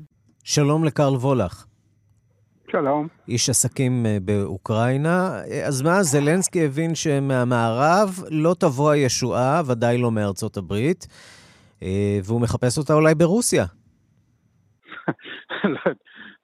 שלום 0.43 0.83
לקרל 0.83 1.15
וולך. 1.15 1.65
שלום. 2.71 3.07
איש 3.27 3.49
עסקים 3.49 4.05
אה, 4.05 4.17
באוקראינה. 4.21 5.41
אז 5.67 5.81
מה, 5.81 6.03
זלנסקי 6.03 6.65
הבין 6.65 6.95
שמהמערב 6.95 8.09
לא 8.31 8.55
תבוא 8.59 8.91
הישועה, 8.91 9.61
ודאי 9.67 9.97
לא 9.97 10.11
מארצות 10.11 10.57
הברית, 10.57 11.07
אה, 11.83 12.19
והוא 12.23 12.41
מחפש 12.41 12.77
אותה 12.77 12.93
אולי 12.93 13.15
ברוסיה. 13.15 13.65
לא, 15.73 15.91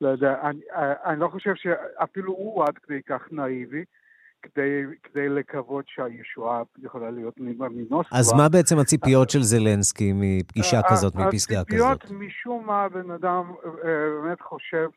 לא 0.01 0.09
יודע, 0.09 0.33
אני, 0.43 0.59
אני 1.05 1.19
לא 1.19 1.27
חושב 1.27 1.53
שאפילו 1.55 2.33
הוא 2.33 2.63
עד 2.63 2.77
כדי 2.77 3.01
כך 3.09 3.21
נאיבי. 3.31 3.83
כדי, 4.53 4.83
כדי 5.03 5.29
לקוות 5.29 5.85
שהישועה 5.87 6.63
יכולה 6.77 7.11
להיות 7.11 7.33
מנוסקבה. 7.37 8.17
אז 8.19 8.33
מה 8.33 8.49
בעצם 8.49 8.79
הציפיות 8.79 9.29
של 9.29 9.41
זלנסקי 9.41 10.11
מפגישה 10.15 10.81
כזאת, 10.89 11.15
מפסגה 11.15 11.63
כזאת? 11.63 12.01
הציפיות, 12.01 12.21
משום 12.21 12.65
מה, 12.65 12.89
בן 12.89 13.11
אדם 13.11 13.51
אה, 13.65 13.71
באמת 14.21 14.41
חושב 14.41 14.87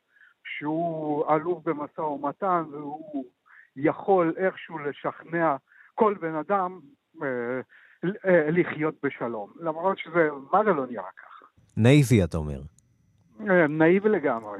שהוא 0.44 1.24
אלוף 1.34 1.64
במשא 1.64 2.00
ומתן 2.00 2.62
והוא 2.72 3.24
יכול 3.76 4.34
איכשהו 4.36 4.78
לשכנע 4.78 5.56
כל 5.94 6.14
בן 6.20 6.34
אדם 6.34 6.80
אה, 7.22 7.28
אה, 8.04 8.50
לחיות 8.50 8.94
בשלום, 9.02 9.52
למרות 9.60 9.98
שזה, 9.98 10.28
מה 10.52 10.64
זה 10.64 10.70
לא 10.70 10.86
נראה 10.86 11.10
ככה? 11.16 11.46
נאיבי, 11.76 12.24
אתה 12.24 12.36
אומר. 12.36 12.60
אה, 13.50 13.66
נאיבי 13.66 14.08
לגמרי. 14.08 14.58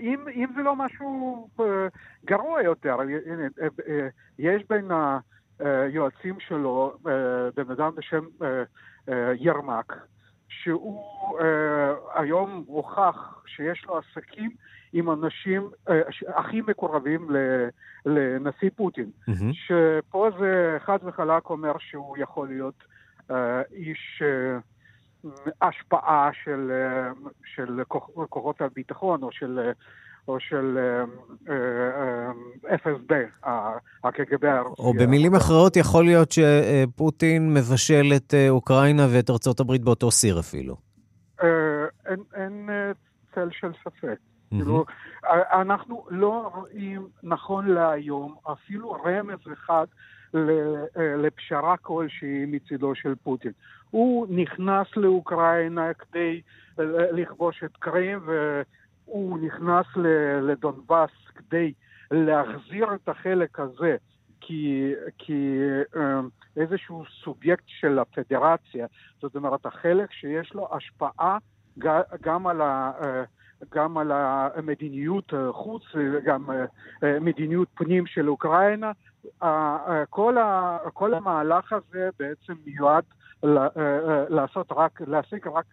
אם, 0.00 0.24
אם 0.34 0.48
זה 0.56 0.62
לא 0.62 0.76
משהו 0.76 1.48
גרוע 2.24 2.62
יותר, 2.62 2.96
יש 4.38 4.62
בין 4.70 4.90
יועצים 5.88 6.40
שלו, 6.40 6.96
בן 7.54 7.70
אדם 7.72 7.90
בשם 7.96 8.24
ירמק, 9.34 9.92
שהוא 10.48 11.40
היום 12.14 12.64
הוכח 12.66 13.42
שיש 13.46 13.84
לו 13.84 13.98
עסקים 13.98 14.50
עם 14.92 15.10
אנשים 15.10 15.70
הכי 16.28 16.60
מקורבים 16.60 17.30
לנשיא 18.06 18.70
פוטין, 18.76 19.10
mm-hmm. 19.30 19.32
שפה 19.52 20.28
זה 20.38 20.76
חד 20.80 20.98
וחלק 21.04 21.50
אומר 21.50 21.72
שהוא 21.78 22.16
יכול 22.18 22.48
להיות 22.48 22.84
איש 23.72 24.22
השפעה 25.62 26.30
של, 26.44 26.70
של 27.54 27.82
כוחות 28.28 28.60
הביטחון 28.60 29.22
או 29.22 29.32
של 29.32 29.70
או 30.28 30.40
של 30.40 30.78
FSB, 32.64 33.12
הקג"ב 34.04 34.44
הרוסי. 34.44 34.82
או 34.82 34.92
במילים 34.94 35.34
אחרות, 35.34 35.76
יכול 35.76 36.04
להיות 36.04 36.32
שפוטין 36.32 37.54
מבשל 37.54 38.12
את 38.16 38.34
אוקראינה 38.48 39.06
ואת 39.10 39.30
ארצות 39.30 39.60
הברית 39.60 39.82
באותו 39.82 40.10
סיר 40.10 40.40
אפילו. 40.40 40.76
אין, 42.06 42.22
אין 42.34 42.68
צל 43.34 43.48
של 43.52 43.72
ספק. 43.84 44.18
כאילו, 44.48 44.84
אנחנו 45.52 46.06
לא 46.10 46.50
רואים 46.54 47.08
נכון 47.22 47.66
להיום 47.66 48.36
אפילו 48.52 48.92
רמז 48.92 49.38
אחד 49.52 49.86
לפשרה 50.96 51.76
כלשהי 51.76 52.44
מצידו 52.46 52.94
של 52.94 53.14
פוטין. 53.14 53.52
הוא 53.90 54.26
נכנס 54.30 54.86
לאוקראינה 54.96 55.94
כדי 55.94 56.40
לכבוש 57.12 57.64
את 57.64 57.76
קרים, 57.76 58.20
והוא 58.26 59.38
נכנס 59.38 59.86
לדונבאס 60.42 61.10
כדי 61.34 61.72
להחזיר 62.10 62.94
את 62.94 63.08
החלק 63.08 63.60
הזה 63.60 63.96
כי, 64.40 64.92
כי 65.18 65.58
איזשהו 66.56 67.04
סובייקט 67.24 67.64
של 67.66 67.98
הפדרציה, 67.98 68.86
זאת 69.20 69.36
אומרת, 69.36 69.66
החלק 69.66 70.12
שיש 70.12 70.54
לו 70.54 70.68
השפעה 70.76 71.38
גם 72.20 72.46
על 72.46 72.60
ה... 72.60 72.92
גם 73.74 73.98
על 73.98 74.12
המדיניות 74.14 75.32
חוץ 75.52 75.82
וגם 75.94 76.44
מדיניות 77.02 77.68
פנים 77.74 78.06
של 78.06 78.28
אוקראינה. 78.28 78.92
כל, 80.10 80.38
ה, 80.38 80.78
כל 80.92 81.14
המהלך 81.14 81.72
הזה 81.72 82.08
בעצם 82.18 82.54
מיועד 82.66 83.04
לעשות 84.28 84.66
רק, 84.76 85.00
להשיג 85.00 85.48
רק 85.48 85.66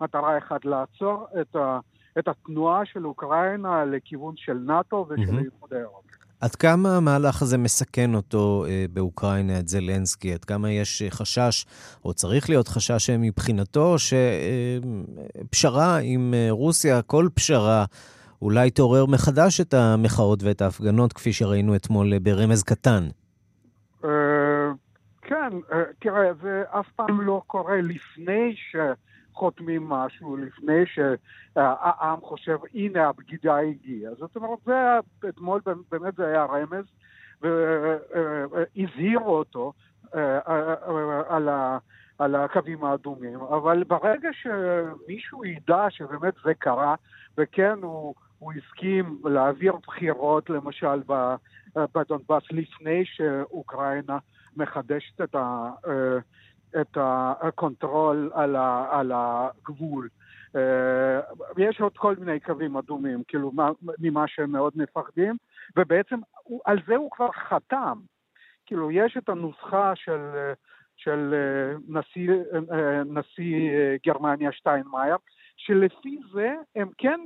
מטרה 0.00 0.38
אחת, 0.38 0.64
לעצור 0.64 1.26
את, 1.40 1.56
ה, 1.56 1.78
את 2.18 2.28
התנועה 2.28 2.84
של 2.84 3.06
אוקראינה 3.06 3.84
לכיוון 3.84 4.34
של 4.36 4.58
נאט"ו 4.66 5.06
ושל 5.08 5.38
האיחוד 5.38 5.72
האירופי. 5.72 6.17
עד 6.40 6.54
כמה 6.54 6.96
המהלך 6.96 7.42
הזה 7.42 7.58
מסכן 7.58 8.14
אותו 8.14 8.64
אה, 8.68 8.84
באוקראינה, 8.92 9.58
את 9.58 9.68
זלנסקי? 9.68 10.32
עד 10.32 10.44
כמה 10.44 10.70
יש 10.70 11.02
חשש, 11.10 11.66
או 12.04 12.14
צריך 12.14 12.48
להיות 12.48 12.68
חשש 12.68 13.10
מבחינתו, 13.10 13.96
שפשרה 15.48 15.94
אה, 15.94 16.00
עם 16.02 16.34
אה, 16.34 16.46
רוסיה, 16.50 17.02
כל 17.02 17.28
פשרה, 17.34 17.84
אולי 18.42 18.70
תעורר 18.70 19.06
מחדש 19.06 19.60
את 19.60 19.74
המחאות 19.74 20.42
ואת 20.42 20.62
ההפגנות, 20.62 21.12
כפי 21.12 21.32
שראינו 21.32 21.76
אתמול 21.76 22.18
ברמז 22.18 22.62
קטן? 22.62 23.08
כן, 25.22 25.50
תראה, 26.00 26.34
זה 26.42 26.62
אף 26.70 26.86
פעם 26.96 27.20
לא 27.20 27.42
קורה 27.46 27.76
לפני 27.82 28.54
ש... 28.56 28.76
חותמים 29.38 29.88
משהו 29.88 30.36
לפני 30.36 30.86
שהעם 30.86 32.20
חושב, 32.20 32.58
הנה 32.74 33.08
הבגידה 33.08 33.56
הגיעה. 33.56 34.14
זאת 34.14 34.36
אומרת, 34.36 34.58
זה 34.64 34.72
היה, 34.72 35.00
אתמול 35.28 35.60
באמת 35.90 36.14
זה 36.14 36.26
היה 36.26 36.44
רמז, 36.44 36.84
והזהירו 37.42 39.38
אותו 39.38 39.72
אה, 40.14 40.38
אה, 40.48 40.74
אה, 40.88 41.36
על 41.36 41.48
ה... 41.48 41.78
על 42.18 42.34
הקווים 42.34 42.84
האדומים, 42.84 43.40
אבל 43.40 43.84
ברגע 43.84 44.28
שמישהו 44.32 45.44
ידע 45.44 45.86
שבאמת 45.90 46.34
זה 46.44 46.54
קרה, 46.54 46.94
וכן, 47.38 47.78
הוא, 47.82 48.14
הוא 48.38 48.52
הסכים 48.52 49.18
להעביר 49.24 49.72
בחירות, 49.86 50.50
למשל, 50.50 51.02
בדונבאס, 51.76 52.42
לפני 52.50 53.04
שאוקראינה 53.04 54.18
מחדשת 54.56 55.20
את 55.20 55.34
ה... 55.34 55.70
את 56.80 56.98
ה 57.00 57.16
control 57.16 58.30
על, 58.34 58.56
ה, 58.56 58.86
על 58.90 59.12
הגבול. 59.14 60.08
אה, 60.56 61.20
יש 61.58 61.80
עוד 61.80 61.96
כל 61.96 62.14
מיני 62.18 62.40
קווים 62.40 62.76
אדומים, 62.76 63.22
כאילו, 63.28 63.52
ממה 63.98 64.28
שהם 64.28 64.52
מאוד 64.52 64.72
מפחדים, 64.76 65.36
ובעצם 65.76 66.18
על 66.64 66.78
זה 66.86 66.96
הוא 66.96 67.10
כבר 67.10 67.28
חתם. 67.32 67.98
כאילו, 68.66 68.90
יש 68.90 69.16
את 69.16 69.28
הנוסחה 69.28 69.92
של, 69.96 70.52
של 70.96 71.34
אה, 71.34 71.76
נשיא, 71.88 72.32
אה, 72.72 73.02
נשיא 73.04 73.70
גרמניה 74.06 74.52
שטיינמאייר, 74.52 75.16
שלפי 75.56 76.18
זה 76.32 76.54
הם 76.76 76.88
כן, 76.98 77.20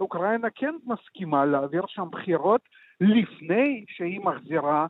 אוקראינה 0.00 0.48
כן 0.54 0.74
מסכימה 0.86 1.44
להעביר 1.44 1.82
שם 1.86 2.08
בחירות 2.10 2.60
לפני 3.00 3.84
שהיא 3.88 4.20
מחזירה 4.20 4.86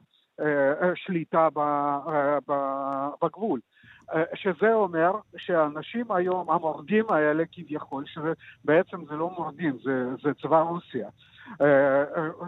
שליטה 0.95 1.49
אה, 1.59 2.39
בגבול. 3.23 3.61
אה, 4.13 4.23
שזה 4.35 4.75
אומר 4.75 5.13
שהאנשים 5.37 6.13
היום, 6.13 6.51
המורדים 6.51 7.05
האלה 7.11 7.45
כביכול, 7.53 8.05
שבעצם 8.07 9.05
זה 9.09 9.17
לא 9.17 9.31
מורדים, 9.31 9.79
זה, 9.85 10.05
זה 10.23 10.31
צבא 10.43 10.61
רוסיה, 10.61 11.09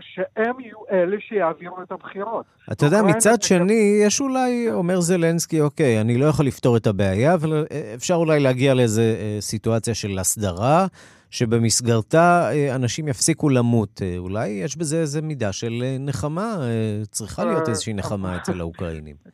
שהם 0.00 0.60
יהיו 0.60 0.78
אלה 0.90 1.16
שיעבירו 1.20 1.82
את 1.82 1.92
הבחירות. 1.92 2.46
אתה 2.72 2.86
יודע, 2.86 3.02
מצד 3.02 3.42
שני, 3.42 4.00
יש 4.06 4.20
אולי, 4.20 4.72
אומר 4.72 5.00
זלנסקי, 5.00 5.60
אוקיי, 5.60 6.00
אני 6.00 6.18
לא 6.18 6.26
יכול 6.26 6.46
לפתור 6.46 6.76
את 6.76 6.86
הבעיה, 6.86 7.34
אבל 7.34 7.66
אפשר 7.94 8.14
אולי 8.14 8.40
להגיע 8.40 8.74
לאיזו 8.74 9.02
סיטואציה 9.40 9.94
של 9.94 10.18
הסדרה. 10.18 10.86
שבמסגרתה 11.32 12.50
אה, 12.52 12.76
אנשים 12.76 13.08
יפסיקו 13.08 13.48
למות. 13.48 14.02
אה, 14.02 14.14
אולי 14.18 14.48
יש 14.48 14.76
בזה 14.76 14.96
איזו 14.96 15.22
מידה 15.22 15.52
של 15.52 15.72
אה, 15.82 15.96
נחמה, 16.00 16.56
צריכה 17.10 17.44
להיות 17.44 17.68
איזושהי 17.68 17.94
נחמה 17.94 18.36
אצל 18.36 18.60
האוקראינים. 18.60 19.16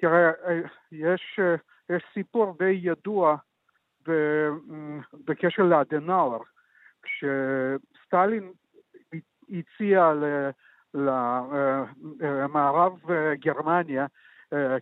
תראה, 0.00 0.30
יש, 0.92 1.40
יש 1.90 2.02
סיפור 2.14 2.56
די 2.58 2.80
ידוע 2.82 3.36
בקשר 5.24 5.62
לאדנאואר, 5.62 6.40
כשסטלין 7.02 8.52
הציע 9.48 10.12
למערב 12.20 12.98
גרמניה 13.40 14.06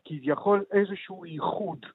כביכול 0.05 0.65
איזשהו 0.73 1.25
איחוד 1.25 1.87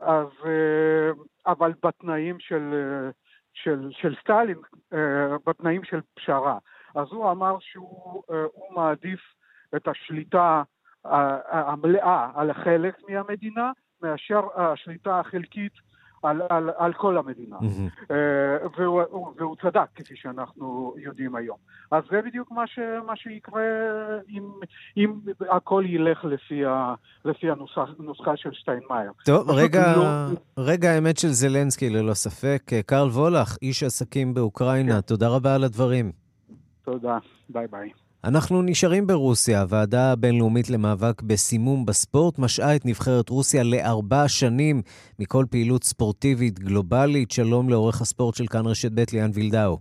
אז, 0.00 0.26
אה, 0.44 1.10
אבל 1.46 1.72
בתנאים 1.82 2.40
של, 2.40 2.74
אה, 2.74 3.10
של, 3.52 3.90
של 3.92 4.14
סטלין, 4.20 4.58
אה, 4.92 5.36
בתנאים 5.46 5.84
של 5.84 6.00
פשרה. 6.14 6.58
אז 6.94 7.06
הוא 7.10 7.30
אמר 7.30 7.56
שהוא 7.60 8.22
מעדיף 8.70 9.20
את 9.76 9.88
השליטה 9.88 10.62
המלאה 11.50 12.30
על 12.34 12.52
חלק 12.52 12.94
מהמדינה, 13.08 13.72
מאשר 14.02 14.40
השליטה 14.56 15.20
החלקית 15.20 15.72
על, 16.22 16.42
על, 16.50 16.70
על 16.76 16.92
כל 16.92 17.18
המדינה. 17.18 17.56
Mm-hmm. 17.58 18.12
והוא, 18.78 19.02
והוא 19.36 19.56
צדק, 19.62 19.86
כפי 19.94 20.14
שאנחנו 20.16 20.94
יודעים 20.98 21.36
היום. 21.36 21.56
אז 21.90 22.02
זה 22.10 22.22
בדיוק 22.26 22.50
מה, 22.50 22.66
ש, 22.66 22.78
מה 23.06 23.16
שיקרה 23.16 23.62
אם, 24.28 24.50
אם 24.96 25.12
הכל 25.50 25.84
ילך 25.86 26.24
לפי, 26.24 26.64
ה, 26.64 26.94
לפי 27.24 27.50
הנוסחה, 27.50 27.84
הנוסחה 27.98 28.36
של 28.36 28.50
שטיינמאייר. 28.52 29.12
טוב, 29.24 29.50
רגע, 29.50 29.96
לא... 29.96 30.04
רגע 30.58 30.90
האמת 30.90 31.18
של 31.18 31.28
זלנסקי, 31.28 31.90
ללא 31.90 32.14
ספק. 32.14 32.62
קרל 32.86 33.08
וולך, 33.08 33.56
איש 33.62 33.82
עסקים 33.82 34.34
באוקראינה, 34.34 34.94
כן. 34.94 35.00
תודה 35.00 35.28
רבה 35.28 35.54
על 35.54 35.64
הדברים. 35.64 36.12
תודה, 36.84 37.18
ביי 37.48 37.66
ביי. 37.70 37.90
אנחנו 38.24 38.62
נשארים 38.62 39.06
ברוסיה. 39.06 39.60
הוועדה 39.60 40.12
הבינלאומית 40.12 40.70
למאבק 40.70 41.22
בסימום 41.22 41.86
בספורט 41.86 42.38
משעה 42.38 42.76
את 42.76 42.86
נבחרת 42.86 43.28
רוסיה 43.28 43.62
לארבע 43.62 44.28
שנים 44.28 44.82
מכל 45.18 45.44
פעילות 45.50 45.84
ספורטיבית 45.84 46.58
גלובלית. 46.58 47.30
שלום 47.30 47.68
לעורך 47.68 48.00
הספורט 48.00 48.34
של 48.34 48.46
כאן 48.46 48.66
רשת 48.66 48.92
ב' 48.92 49.04
ליאן 49.12 49.30
וילדאו. 49.34 49.78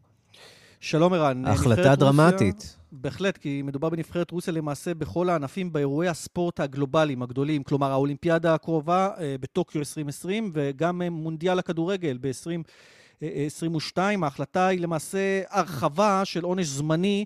שלום 0.79 1.13
ערן. 1.13 1.45
החלטה 1.45 1.95
דרמטית. 1.95 2.55
רוסיה, 2.55 2.77
בהחלט, 2.91 3.37
כי 3.37 3.61
מדובר 3.61 3.89
בנבחרת 3.89 4.31
רוסיה 4.31 4.53
למעשה 4.53 4.93
בכל 4.93 5.29
הענפים 5.29 5.73
באירועי 5.73 6.07
הספורט 6.07 6.59
הגלובליים 6.59 7.21
הגדולים, 7.21 7.63
כלומר 7.63 7.91
האולימפיאדה 7.91 8.53
הקרובה 8.53 9.09
אה, 9.19 9.35
בטוקיו 9.39 9.79
2020 9.79 10.51
וגם 10.53 11.01
אה, 11.01 11.09
מונדיאל 11.09 11.59
הכדורגל 11.59 12.17
ב-2022. 12.21 13.97
ההחלטה 14.23 14.67
היא 14.67 14.81
למעשה 14.81 15.41
הרחבה 15.49 16.21
של 16.25 16.43
עונש 16.43 16.67
זמני 16.67 17.25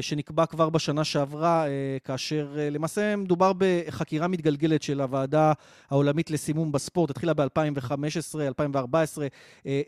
שנקבע 0.00 0.46
כבר 0.46 0.70
בשנה 0.70 1.04
שעברה, 1.04 1.64
כאשר 2.04 2.48
למעשה 2.70 3.16
מדובר 3.16 3.52
בחקירה 3.58 4.28
מתגלגלת 4.28 4.82
של 4.82 5.00
הוועדה 5.00 5.52
העולמית 5.90 6.30
לסימום 6.30 6.72
בספורט, 6.72 7.10
התחילה 7.10 7.34
ב-2015, 7.34 8.40
2014, 8.40 9.26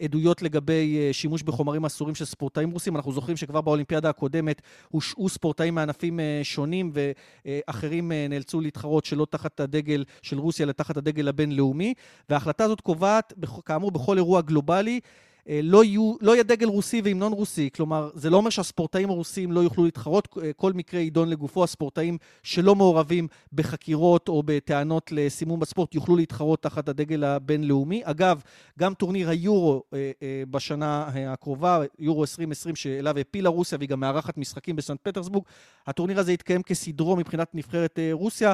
עדויות 0.00 0.42
לגבי 0.42 1.08
שימוש 1.12 1.42
בחומרים 1.42 1.84
אסורים 1.84 2.14
של 2.14 2.24
ספורטאים 2.24 2.70
רוסים. 2.70 2.96
אנחנו 2.96 3.12
זוכרים 3.12 3.36
שכבר 3.36 3.60
באולימפיאדה 3.60 4.08
הקודמת 4.10 4.62
הושעו 4.88 5.28
ספורטאים 5.28 5.74
מענפים 5.74 6.20
שונים, 6.42 6.92
ואחרים 6.94 8.12
נאלצו 8.28 8.60
להתחרות 8.60 9.04
שלא 9.04 9.26
תחת 9.30 9.60
הדגל 9.60 10.04
של 10.22 10.38
רוסיה, 10.38 10.64
אלא 10.64 10.72
תחת 10.72 10.96
הדגל 10.96 11.28
הבינלאומי. 11.28 11.94
וההחלטה 12.28 12.64
הזאת 12.64 12.80
קובעת, 12.80 13.32
כאמור, 13.64 13.90
בכל 13.90 14.16
אירוע 14.16 14.40
גלובלי, 14.40 15.00
אה, 15.04 15.08
לא, 15.46 15.84
יהיו, 15.84 16.14
לא 16.20 16.32
יהיה 16.32 16.42
דגל 16.42 16.66
רוסי 16.66 17.00
והמנון 17.04 17.32
רוסי. 17.32 17.70
כלומר, 17.74 18.10
זה 18.14 18.30
לא 18.30 18.36
אומר 18.36 18.50
שהספורטאים 18.50 19.10
הרוסים 19.10 19.52
לא 19.52 19.60
יוכלו 19.60 19.84
להתחרות, 19.84 20.28
אה, 20.42 20.52
כל 20.52 20.72
מקרה 20.72 21.00
יידון 21.00 21.28
לגופו. 21.28 21.64
הספורטאים 21.64 22.18
שלא 22.42 22.74
מעורבים 22.74 23.28
בחקירות 23.52 24.28
או 24.28 24.42
בטענות 24.46 25.12
לסימום 25.12 25.60
בספורט 25.60 25.94
יוכלו 25.94 26.16
להתחרות 26.16 26.62
תחת 26.62 26.88
הדגל 26.88 27.24
הבינלאומי. 27.24 28.00
אגב, 28.04 28.42
גם 28.78 28.94
טורניר 28.94 29.30
היורו 29.30 29.82
אה, 29.94 30.12
בשנה 30.50 31.10
הקרובה, 31.14 31.82
יורו 31.98 32.22
2020, 32.22 32.76
שאליו 32.76 33.18
הפילה 33.18 33.48
רוסיה 33.48 33.78
והיא 33.78 33.88
גם 33.88 34.00
מארחת 34.00 34.38
משחקים 34.38 34.76
בסנט 34.76 35.00
פטרסבורג, 35.02 35.44
הטורניר 35.86 36.20
הזה 36.20 36.32
יתקיים 36.32 36.62
כסדרו 36.62 37.16
מבחינת 37.16 37.54
נבחרת 37.54 37.98
רוסיה. 38.12 38.52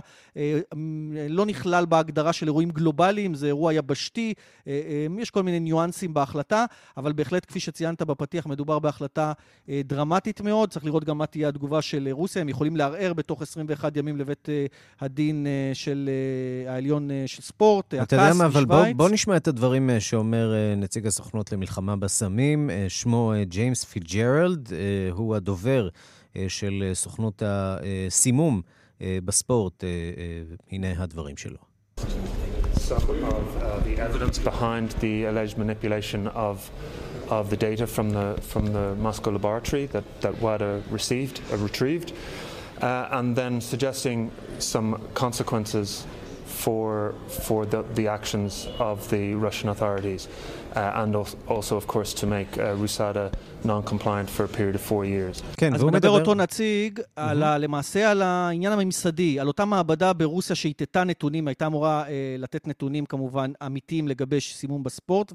לא 1.29 1.47
נכלל 1.47 1.87
בהגדרה 1.87 2.33
של 2.33 2.47
אירועים 2.47 2.71
גלובליים, 2.71 3.35
זה 3.35 3.47
אירוע 3.47 3.75
יבשתי, 3.75 4.35
יש 5.19 5.31
כל 5.31 5.43
מיני 5.43 5.61
ניואנסים 5.61 6.15
בהחלטה. 6.15 6.65
אבל 6.97 7.13
בהחלט, 7.13 7.47
כפי 7.47 7.61
שציינת 7.61 8.03
בפתיח, 8.03 8.47
מדובר 8.47 8.79
בהחלטה 8.79 9.33
אה, 9.69 9.81
דרמטית 9.85 10.41
מאוד. 10.41 10.71
צריך 10.71 10.85
לראות 10.85 11.05
גם 11.05 11.19
מה 11.19 11.27
תהיה 11.27 11.49
התגובה 11.49 11.83
של 11.83 12.07
אה, 12.07 12.13
רוסיה. 12.13 12.43
הם 12.43 12.49
יכולים 12.49 12.77
לערער 12.77 13.13
בתוך 13.13 13.43
21 13.43 13.97
ימים 13.97 14.17
לבית 14.17 14.49
אה, 14.49 14.67
הדין 15.01 15.47
של 15.75 16.11
העליון 16.69 17.11
של 17.27 17.43
ספורט, 17.43 17.95
אתה 17.95 18.17
יודע 18.17 18.35
מה, 18.35 18.47
אבל 18.47 18.65
בוא, 18.65 18.85
בוא 18.97 19.09
נשמע 19.09 19.37
את 19.37 19.49
הדברים 19.49 19.91
שאומר 19.99 20.53
נציג 20.77 21.07
הסוכנות 21.07 21.53
למלחמה 21.53 21.97
בסמים. 21.97 22.71
שמו 22.89 23.33
ג'יימס 23.43 23.85
פיצג'רלד, 23.85 24.69
הוא 25.13 25.37
הדובר 25.37 25.89
של 26.49 26.91
סוכנות 26.95 27.43
הסימום 27.47 28.63
בספורט. 29.01 29.85
הנה 30.71 31.03
הדברים 31.03 31.37
שלו. 31.37 31.70
Some 32.91 33.25
of 33.25 33.63
uh, 33.63 33.79
the 33.85 33.97
evidence 34.01 34.37
behind 34.37 34.91
the 34.99 35.27
alleged 35.27 35.57
manipulation 35.57 36.27
of 36.29 36.69
of 37.29 37.49
the 37.49 37.57
data 37.57 37.87
from 37.87 38.11
the 38.11 38.37
from 38.41 38.73
the 38.73 38.97
Moscow 38.97 39.31
laboratory 39.31 39.87
that 39.87 40.05
that 40.23 40.35
WADA 40.41 40.83
received 40.91 41.41
uh, 41.53 41.57
retrieved, 41.59 42.13
uh, 42.83 43.07
and 43.13 43.37
then 43.37 43.61
suggesting 43.61 44.33
some 44.59 45.01
consequences 45.15 46.05
for 46.47 47.15
for 47.29 47.65
the, 47.65 47.83
the 47.95 48.09
actions 48.09 48.67
of 48.81 49.09
the 49.09 49.35
Russian 49.35 49.69
authorities. 49.69 50.27
Uh, 50.77 51.01
and 51.03 51.17
also, 51.49 51.77
of 51.77 51.87
course, 51.87 52.15
to 52.15 52.27
make 52.27 52.59
uh, 52.59 52.75
Rusada 52.83 53.33
non-compliant 53.65 54.29
for 54.31 54.45
a 54.45 54.49
period 54.49 54.75
of 54.75 54.81
four 54.81 55.05
years. 55.05 55.43
כן, 55.57 55.73
והוא 55.79 55.91
מדבר 55.93 56.11
אותו 56.11 56.35
נציג 56.35 56.99
mm-hmm. 56.99 57.03
על 57.17 57.43
ה, 57.43 57.59
למעשה 57.59 58.11
על 58.11 58.23
העניין 58.23 58.73
הממסדי, 58.73 59.41
על 59.41 59.49
אותה 59.49 59.65
מעבדה 59.65 60.13
ברוסיה 60.13 60.57
שהטטה 60.57 61.05
נתונים, 61.05 61.49
הייתה 61.49 61.67
אמורה 61.67 62.05
אה, 62.09 62.37
לתת 62.39 62.67
נתונים 62.67 63.07
כמובן 63.07 63.53
אמיתיים 63.67 64.09
לגבי 64.09 64.41
סימום 64.41 64.83
בספורט, 64.83 65.33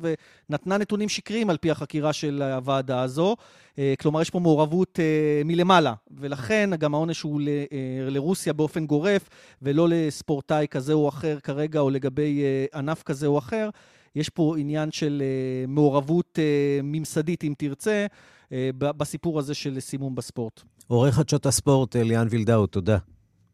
ונתנה 0.50 0.78
נתונים 0.78 1.10
שקריים 1.10 1.50
על 1.50 1.58
פי 1.58 1.72
החקירה 1.72 2.14
של 2.14 2.42
הוועדה 2.42 3.02
הזו. 3.02 3.36
אה, 3.80 3.94
כלומר, 4.00 4.22
יש 4.22 4.30
פה 4.30 4.40
מעורבות 4.40 5.00
אה, 5.00 5.42
מלמעלה, 5.46 5.94
ולכן 6.18 6.70
גם 6.80 6.94
העונש 6.94 7.22
הוא 7.22 7.42
ל, 7.42 7.48
אה, 7.48 8.10
לרוסיה 8.10 8.54
באופן 8.54 8.86
גורף, 8.86 9.30
ולא 9.62 9.88
לספורטאי 9.90 10.68
כזה 10.72 10.94
או 10.94 11.10
אחר 11.10 11.38
כרגע, 11.44 11.80
או 11.80 11.90
לגבי 11.90 12.44
אה, 12.44 12.80
ענף 12.80 13.04
כזה 13.04 13.28
או 13.28 13.38
אחר. 13.38 13.70
יש 14.16 14.30
פה 14.30 14.56
עניין 14.58 14.92
של 14.92 15.24
uh, 15.24 15.70
מעורבות 15.72 16.40
uh, 16.40 16.84
ממסדית, 16.84 17.44
אם 17.44 17.54
תרצה, 17.58 18.06
uh, 18.46 18.54
בסיפור 18.80 19.40
הזה 19.40 19.54
של 19.54 19.80
סימום 19.80 20.16
בספורט. 20.16 20.62
עורך 20.88 21.16
חדשות 21.16 21.46
הספורט, 21.46 21.96
ליאן 21.96 22.28
וילדאו, 22.30 22.68
תודה. 22.68 22.98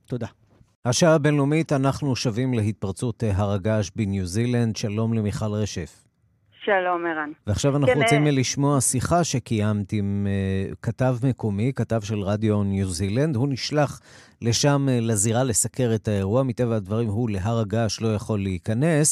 תודה. 0.05 0.27
השעה 0.85 1.15
הבינלאומית, 1.15 1.71
אנחנו 1.71 2.15
שבים 2.15 2.53
להתפרצות 2.53 3.23
הר 3.23 3.51
הגעש 3.51 3.89
בניו 3.95 4.25
זילנד. 4.25 4.75
שלום 4.75 5.13
למיכל 5.13 5.51
רשף. 5.51 6.10
שלום, 6.65 7.05
ערן. 7.05 7.31
ועכשיו 7.47 7.71
אנחנו 7.71 7.87
כן, 7.87 8.01
רוצים 8.01 8.25
לשמוע 8.25 8.81
שיחה 8.81 9.23
שקיימת 9.23 9.93
עם 9.93 10.27
uh, 10.27 10.75
כתב 10.81 11.13
מקומי, 11.29 11.71
כתב 11.75 11.99
של 12.01 12.19
רדיו 12.19 12.63
ניו 12.63 12.85
זילנד. 12.85 13.35
הוא 13.35 13.47
נשלח 13.51 13.99
לשם 14.41 14.81
uh, 14.87 14.91
לזירה 15.09 15.43
לסקר 15.43 15.89
את 15.95 16.07
האירוע. 16.07 16.43
מטבע 16.43 16.75
הדברים 16.75 17.07
הוא 17.07 17.29
להר 17.29 17.59
הגעש 17.59 18.01
לא 18.01 18.07
יכול 18.15 18.39
להיכנס, 18.39 19.07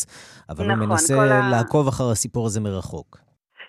אבל 0.49 0.65
נכון, 0.65 0.79
הוא 0.79 0.87
מנסה 0.89 1.13
ה... 1.21 1.49
לעקוב 1.51 1.87
אחר 1.87 2.11
הסיפור 2.11 2.45
הזה 2.45 2.61
מרחוק. 2.61 3.17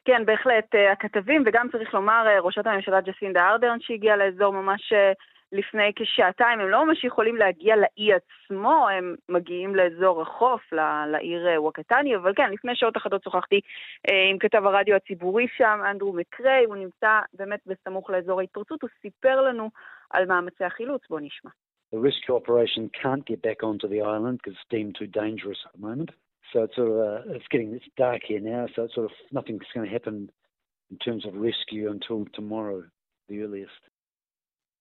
כן, 0.05 0.23
בהחלט. 0.27 0.75
Uh, 0.75 0.93
הכתבים, 0.93 1.45
וגם 1.47 1.67
צריך 1.73 1.95
לומר, 1.95 2.23
uh, 2.27 2.45
ראשת 2.45 2.67
הממשלה 2.67 3.01
ג'סינדה 3.01 3.49
ארדרן 3.49 3.79
שהגיעה 3.81 4.17
לאזור 4.17 4.53
ממש... 4.53 4.93
Uh, 5.53 5.57
לפני 5.59 5.93
כשעתיים, 5.97 6.61
הם 6.61 6.69
לא 6.69 6.87
ממש 6.87 7.05
יכולים 7.05 7.37
להגיע 7.37 7.77
לאי 7.77 8.11
עצמו, 8.13 8.89
הם 8.89 9.15
מגיעים 9.29 9.75
לאזור 9.75 10.23
החוף, 10.23 10.73
לעיר 11.13 11.49
אה, 11.49 11.63
ווקטני, 11.63 12.17
אבל 12.17 12.33
כן, 12.37 12.51
לפני 12.53 12.73
שעות 12.75 12.97
אחדות 12.97 13.23
שוחחתי 13.23 13.61
אה, 14.11 14.31
עם 14.31 14.39
כתב 14.39 14.67
הרדיו 14.67 14.97
הציבורי 14.97 15.47
שם, 15.57 15.81
אנדרו 15.91 16.13
מקריי, 16.13 16.65
הוא 16.65 16.77
נמצא 16.77 17.21
באמת 17.35 17.61
בסמוך 17.67 18.11
לאזור 18.11 18.41
ההתפרצות, 18.41 18.83
הוא 18.83 18.91
סיפר 19.03 19.41
לנו 19.41 19.71
על 20.11 20.27
מאמצי 20.27 20.65
החילוץ, 20.65 21.03
בואו 21.11 21.21
נשמע. 21.21 21.51
The 21.95 21.99
rescue 21.99 22.37
operation 22.37 22.89
can't 23.03 23.25
get 23.27 23.43
back 23.43 23.65
onto 23.65 23.89
the 23.89 24.01
island 24.01 24.39
because 24.39 24.55
it's 24.57 24.71
deemed 24.71 24.95
too 25.01 25.09
dangerous 25.23 25.61
at 25.67 25.73
the 25.73 25.83
moment. 25.89 26.11
So 26.53 26.63
it's 26.65 26.77
sort 26.77 26.89
of, 26.93 26.97
uh, 27.09 27.35
it's 27.37 27.49
getting, 27.51 27.75
it's 27.75 27.91
dark 27.97 28.23
here 28.31 28.43
now, 28.55 28.63
so 28.73 28.85
it's 28.85 28.95
sort 28.95 29.07
of, 29.11 29.15
nothing's 29.33 29.73
going 29.75 29.87
to 29.89 29.93
happen 29.93 30.31
in 30.93 30.97
terms 30.99 31.27
of 31.27 31.33
rescue 31.35 31.91
until 31.91 32.27
tomorrow, 32.39 32.85
the 33.29 33.43
earliest. 33.43 33.83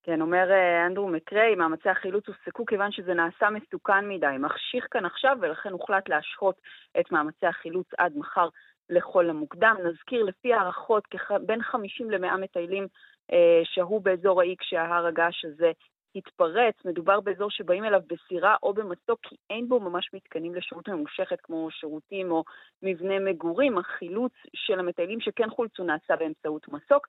כן, 0.04 0.22
אומר 0.22 0.52
אה, 0.52 0.86
אנדרו 0.86 1.08
מקריי, 1.08 1.56
מאמצי 1.56 1.90
החילוץ 1.90 2.28
הופסקו 2.28 2.66
כיוון 2.66 2.92
שזה 2.92 3.14
נעשה 3.14 3.50
מסוכן 3.50 4.10
מדי, 4.10 4.36
מחשיך 4.40 4.88
כאן 4.92 5.06
עכשיו 5.06 5.38
ולכן 5.42 5.72
הוחלט 5.72 6.10
להשהות 6.10 6.62
את 7.00 7.12
מאמצי 7.12 7.46
החילוץ 7.46 7.88
עד 7.98 8.18
מחר 8.18 8.50
לכל 8.90 9.30
המוקדם. 9.30 9.76
נזכיר, 9.84 10.24
לפי 10.24 10.54
הערכות, 10.54 11.04
בין 11.46 11.62
50 11.62 12.12
ל-100 12.12 12.38
מטיילים 12.38 12.88
אה, 13.32 13.62
שהו 13.64 14.00
באזור 14.00 14.42
האי 14.42 14.56
כשההר 14.60 15.06
הגעש 15.06 15.46
הזה 15.46 15.72
התפרץ. 16.16 16.76
מדובר 16.86 17.20
באזור 17.20 17.52
שבאים 17.52 17.86
אליו 17.86 18.02
בסירה 18.08 18.56
או 18.64 18.74
במסוק, 18.74 19.20
כי 19.22 19.36
אין 19.50 19.70
בו 19.70 19.80
ממש 19.80 20.10
מתקנים 20.14 20.56
לשהות 20.56 20.90
ממושכת 20.90 21.42
כמו 21.42 21.72
שירותים 21.72 22.32
או 22.32 22.44
מבנה 22.84 23.20
מגורים. 23.20 23.78
החילוץ 23.78 24.34
של 24.56 24.80
המטיילים 24.80 25.22
שכן 25.22 25.50
חולצו 25.50 25.84
נעשה 25.84 26.16
באמצעות 26.16 26.68
מסוק. 26.68 27.08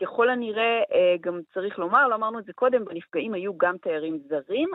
ככל 0.00 0.30
הנראה, 0.30 0.82
אה, 0.92 1.14
גם 1.20 1.40
צריך 1.54 1.78
לומר, 1.78 2.08
לא 2.08 2.14
אמרנו 2.14 2.38
את 2.38 2.44
זה 2.44 2.52
קודם, 2.52 2.84
בנפגעים 2.84 3.34
היו 3.34 3.58
גם 3.58 3.76
תיירים 3.82 4.18
זרים. 4.28 4.68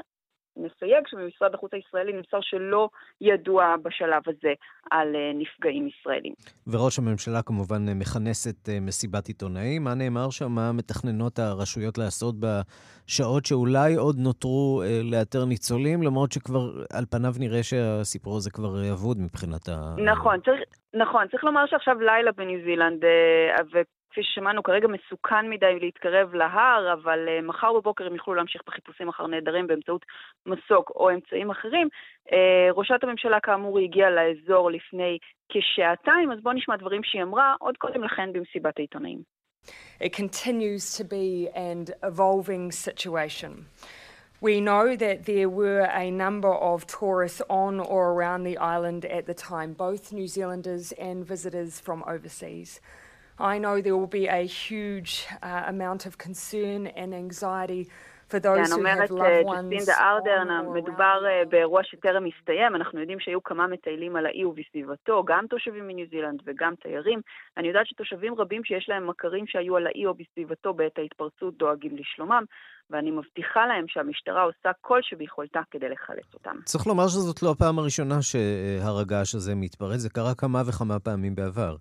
נסייג 0.60 1.04
שממשרד 1.08 1.54
החוץ 1.54 1.74
הישראלי 1.74 2.14
נמסר 2.14 2.38
שלא 2.42 2.90
ידוע 3.22 3.76
בשלב 3.84 4.22
הזה 4.28 4.54
על 4.92 5.16
אה, 5.16 5.32
נפגעים 5.34 5.88
ישראלים. 5.88 6.34
וראש 6.68 7.00
הממשלה 7.00 7.42
כמובן 7.42 8.00
מכנס 8.00 8.48
את 8.48 8.70
אה, 8.70 8.80
מסיבת 8.82 9.28
עיתונאים. 9.28 9.84
מה 9.84 9.94
נאמר 9.94 10.30
שם? 10.30 10.52
מה 10.52 10.72
מתכננות 10.74 11.40
הרשויות 11.40 11.98
לעשות 11.98 12.36
בשעות 12.40 13.46
שאולי 13.46 13.96
עוד 13.96 14.16
נותרו 14.20 14.84
לאתר 15.12 15.46
ניצולים, 15.46 16.04
למרות 16.04 16.32
שכבר 16.32 16.60
על 16.94 17.06
פניו 17.12 17.34
נראה 17.40 17.64
שהסיפור 17.64 18.38
הזה 18.38 18.52
כבר 18.52 18.92
אבוד 18.92 19.18
מבחינת 19.20 19.70
ה... 19.70 19.96
נכון, 20.06 20.40
צריך, 20.46 20.60
נכון, 20.94 21.28
צריך 21.28 21.44
לומר 21.44 21.66
שעכשיו 21.66 22.00
לילה 22.00 22.32
בניו 22.32 22.60
זילנד, 22.66 23.04
כפי 24.18 24.26
ששמענו, 24.26 24.64
כרגע 24.64 24.88
מסוכן 24.88 25.50
מדי 25.50 25.80
להתקרב 25.80 26.34
להר, 26.34 26.94
אבל 26.94 27.28
uh, 27.28 27.46
מחר 27.46 27.74
בבוקר 27.74 28.06
הם 28.06 28.16
יוכלו 28.16 28.34
להמשיך 28.34 28.62
בחיפושים 28.68 29.10
אחר 29.10 29.28
נעדרים 29.28 29.68
באמצעות 29.68 30.06
מסוק 30.46 30.92
או 30.96 31.10
אמצעים 31.10 31.52
אחרים. 31.52 31.88
Uh, 32.30 32.34
ראשת 32.74 33.04
הממשלה, 33.04 33.40
כאמור, 33.40 33.80
הגיעה 33.80 34.10
לאזור 34.10 34.72
לפני 34.72 35.18
כשעתיים, 35.50 36.32
אז 36.32 36.40
בואו 36.44 36.54
נשמע 36.54 36.76
דברים 36.78 37.04
שהיא 37.04 37.24
אמרה 37.24 37.56
עוד 37.60 37.78
קודם 37.78 38.04
לכן 38.04 38.34
במסיבת 38.34 38.78
העיתונאים. 38.78 39.22
It 40.02 40.14
continues 40.14 40.98
to 40.98 41.04
be 41.04 41.50
an 41.54 41.94
evolving 42.04 42.72
situation. 42.72 43.52
We 44.42 44.62
know 44.62 44.96
that 44.96 45.26
there 45.26 45.50
were 45.50 45.86
a 46.06 46.10
number 46.12 46.54
of 46.72 46.88
tourists 46.88 47.42
on 47.50 47.80
or 47.80 48.04
around 48.14 48.44
the 48.44 48.58
island 48.58 49.06
at 49.06 49.26
the 49.26 49.34
time, 49.34 49.74
both 49.74 50.12
New 50.12 50.28
Zealanders 50.28 50.92
and 51.08 51.18
visitors 51.34 51.80
from 51.80 52.04
overseas. 52.08 52.80
I 53.40 53.60
know 53.60 53.82
there 53.82 53.96
will 53.96 54.08
be 54.08 54.28
a 54.28 54.46
huge 54.46 55.28
uh, 55.44 55.64
amount 55.68 56.06
of 56.06 56.18
concern 56.18 56.88
and 56.88 57.14
anxiety 57.14 57.88
For 58.30 58.40
those 58.40 58.68
כן, 58.68 58.74
אומרת 58.74 59.10
ג'סטינדה 59.12 59.94
ארדרן, 60.00 60.48
מדובר 60.74 61.22
באירוע 61.50 61.82
שטרם 61.84 62.24
הסתיים, 62.26 62.76
אנחנו 62.76 63.00
יודעים 63.00 63.20
שהיו 63.20 63.44
כמה 63.44 63.68
מטיילים 63.68 64.16
על 64.16 64.26
האי 64.26 64.46
ובסביבתו, 64.46 65.24
גם 65.24 65.46
תושבים 65.50 65.88
מניו 65.88 66.06
זילנד 66.10 66.42
וגם 66.46 66.74
תיירים. 66.76 67.22
אני 67.58 67.68
יודעת 67.68 67.88
שתושבים 67.88 68.34
רבים 68.36 68.64
שיש 68.64 68.90
להם 68.90 69.08
מכרים 69.08 69.48
שהיו 69.48 69.78
על 69.78 69.88
האי 69.88 70.06
או 70.06 70.14
בסביבתו 70.14 70.74
בעת 70.74 70.98
ההתפרצות 70.98 71.58
דואגים 71.58 71.98
לשלומם. 71.98 72.44
ואני 72.90 73.12
מבטיחה 73.12 73.66
להם 73.68 73.86
שהמשטרה 73.88 74.44
עושה 74.44 74.72
כל 74.82 75.00
שביכולתה 75.02 75.62
כדי 75.72 75.90
לחלץ 75.90 76.34
אותם. 76.34 76.56
צריך 76.64 76.88
לומר 76.88 77.08
שזאת 77.08 77.44
לא 77.44 77.52
הפעם 77.52 77.80
הראשונה 77.80 78.22
שהר 78.22 79.00
הגעש 79.02 79.36
הזה 79.36 79.56
מתפרץ, 79.56 80.00
זה 80.00 80.10
קרה 80.10 80.36
כמה 80.36 80.62
וכמה 80.68 81.00
פעמים 81.00 81.36
בעבר. 81.36 81.76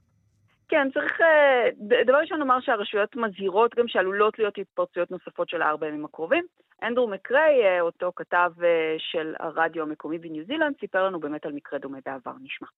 כן, 0.69 0.91
צריך... 0.95 1.21
אה, 1.21 2.05
דבר 2.05 2.17
ראשון 2.17 2.39
לומר 2.39 2.61
שהרשויות 2.61 3.17
מזהירות 3.17 3.75
גם 3.75 3.89
שעלולות 3.89 4.39
להיות 4.39 4.59
התפרצויות 4.59 5.11
נוספות 5.11 5.49
של 5.49 5.63
הארבע 5.63 5.87
ימים 5.87 6.05
הקרובים. 6.05 6.45
אנדרו 6.83 7.09
מקריי, 7.09 7.65
אה, 7.65 7.81
אותו 7.81 8.13
כתב 8.17 8.53
אה, 8.65 8.95
של 8.99 9.35
הרדיו 9.41 9.83
המקומי 9.83 10.19
בניו 10.19 10.45
זילנד, 10.45 10.75
סיפר 10.81 11.05
לנו 11.07 11.21
באמת 11.21 11.47
על 11.47 11.53
מקרה 11.53 11.79
דומה 11.79 11.99
בעבר. 12.07 12.33
נשמע. 12.43 12.69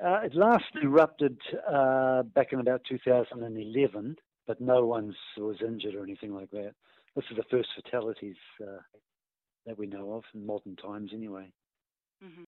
Uh, 0.00 0.20
it 0.24 0.34
last 0.34 0.72
erupted 0.82 1.36
uh, 1.68 2.22
back 2.22 2.52
in 2.52 2.60
about 2.60 2.80
2011, 2.88 4.16
but 4.46 4.58
no 4.58 4.86
one 4.86 5.14
was 5.36 5.56
injured 5.60 5.94
or 5.94 6.02
anything 6.02 6.32
like 6.34 6.50
that. 6.50 6.72
This 7.14 7.26
is 7.30 7.36
the 7.36 7.44
first 7.50 7.68
fatalities 7.76 8.40
uh, 8.62 8.80
that 9.66 9.78
we 9.78 9.86
know 9.86 10.14
of 10.14 10.24
in 10.34 10.46
modern 10.46 10.76
times 10.76 11.10
anyway. 11.12 11.52
Mm-hmm. 12.24 12.44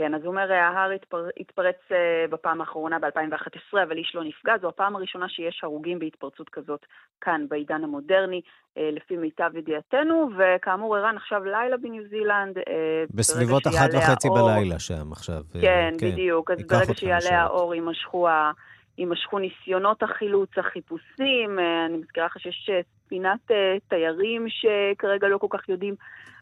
כן, 0.00 0.14
אז 0.14 0.20
הוא 0.20 0.28
אומר, 0.28 0.52
ההר 0.52 0.90
התפר... 0.90 1.28
התפרץ 1.40 1.76
אה, 1.92 1.96
בפעם 2.30 2.60
האחרונה 2.60 2.98
ב-2011, 2.98 3.82
אבל 3.82 3.96
איש 3.96 4.14
לא 4.14 4.24
נפגע. 4.24 4.52
זו 4.60 4.68
הפעם 4.68 4.96
הראשונה 4.96 5.28
שיש 5.28 5.60
הרוגים 5.62 5.98
בהתפרצות 5.98 6.48
כזאת 6.48 6.86
כאן, 7.20 7.46
בעידן 7.48 7.84
המודרני, 7.84 8.40
אה, 8.78 8.90
לפי 8.92 9.16
מיטב 9.16 9.50
ידיעתנו, 9.56 10.30
וכאמור, 10.38 10.96
ערן 10.96 11.16
עכשיו 11.16 11.44
לילה 11.44 11.76
בניו 11.76 12.02
זילנד. 12.08 12.58
אה, 12.58 13.04
בסביבות 13.14 13.66
אחת 13.66 13.88
וחצי 13.94 14.28
האור... 14.28 14.50
בלילה 14.54 14.78
שם 14.78 15.12
עכשיו. 15.12 15.42
כן, 15.52 15.90
כן 15.98 16.12
בדיוק. 16.12 16.50
אז 16.50 16.66
ברגע 16.66 16.94
שיעלה 16.94 17.42
האור 17.42 17.74
יימשכו 17.74 18.28
ה... 18.28 18.52
יימשכו 18.98 19.38
ניסיונות 19.38 20.02
החילוץ, 20.02 20.50
החיפושים. 20.58 21.58
אני 21.86 21.96
מזכירה 21.96 22.26
לך 22.26 22.40
שיש 22.40 22.70
ספינת 23.10 23.50
תיירים 23.88 24.46
שכרגע 24.48 25.28
לא 25.28 25.38
כל 25.38 25.46
כך 25.50 25.68
יודעים 25.68 25.94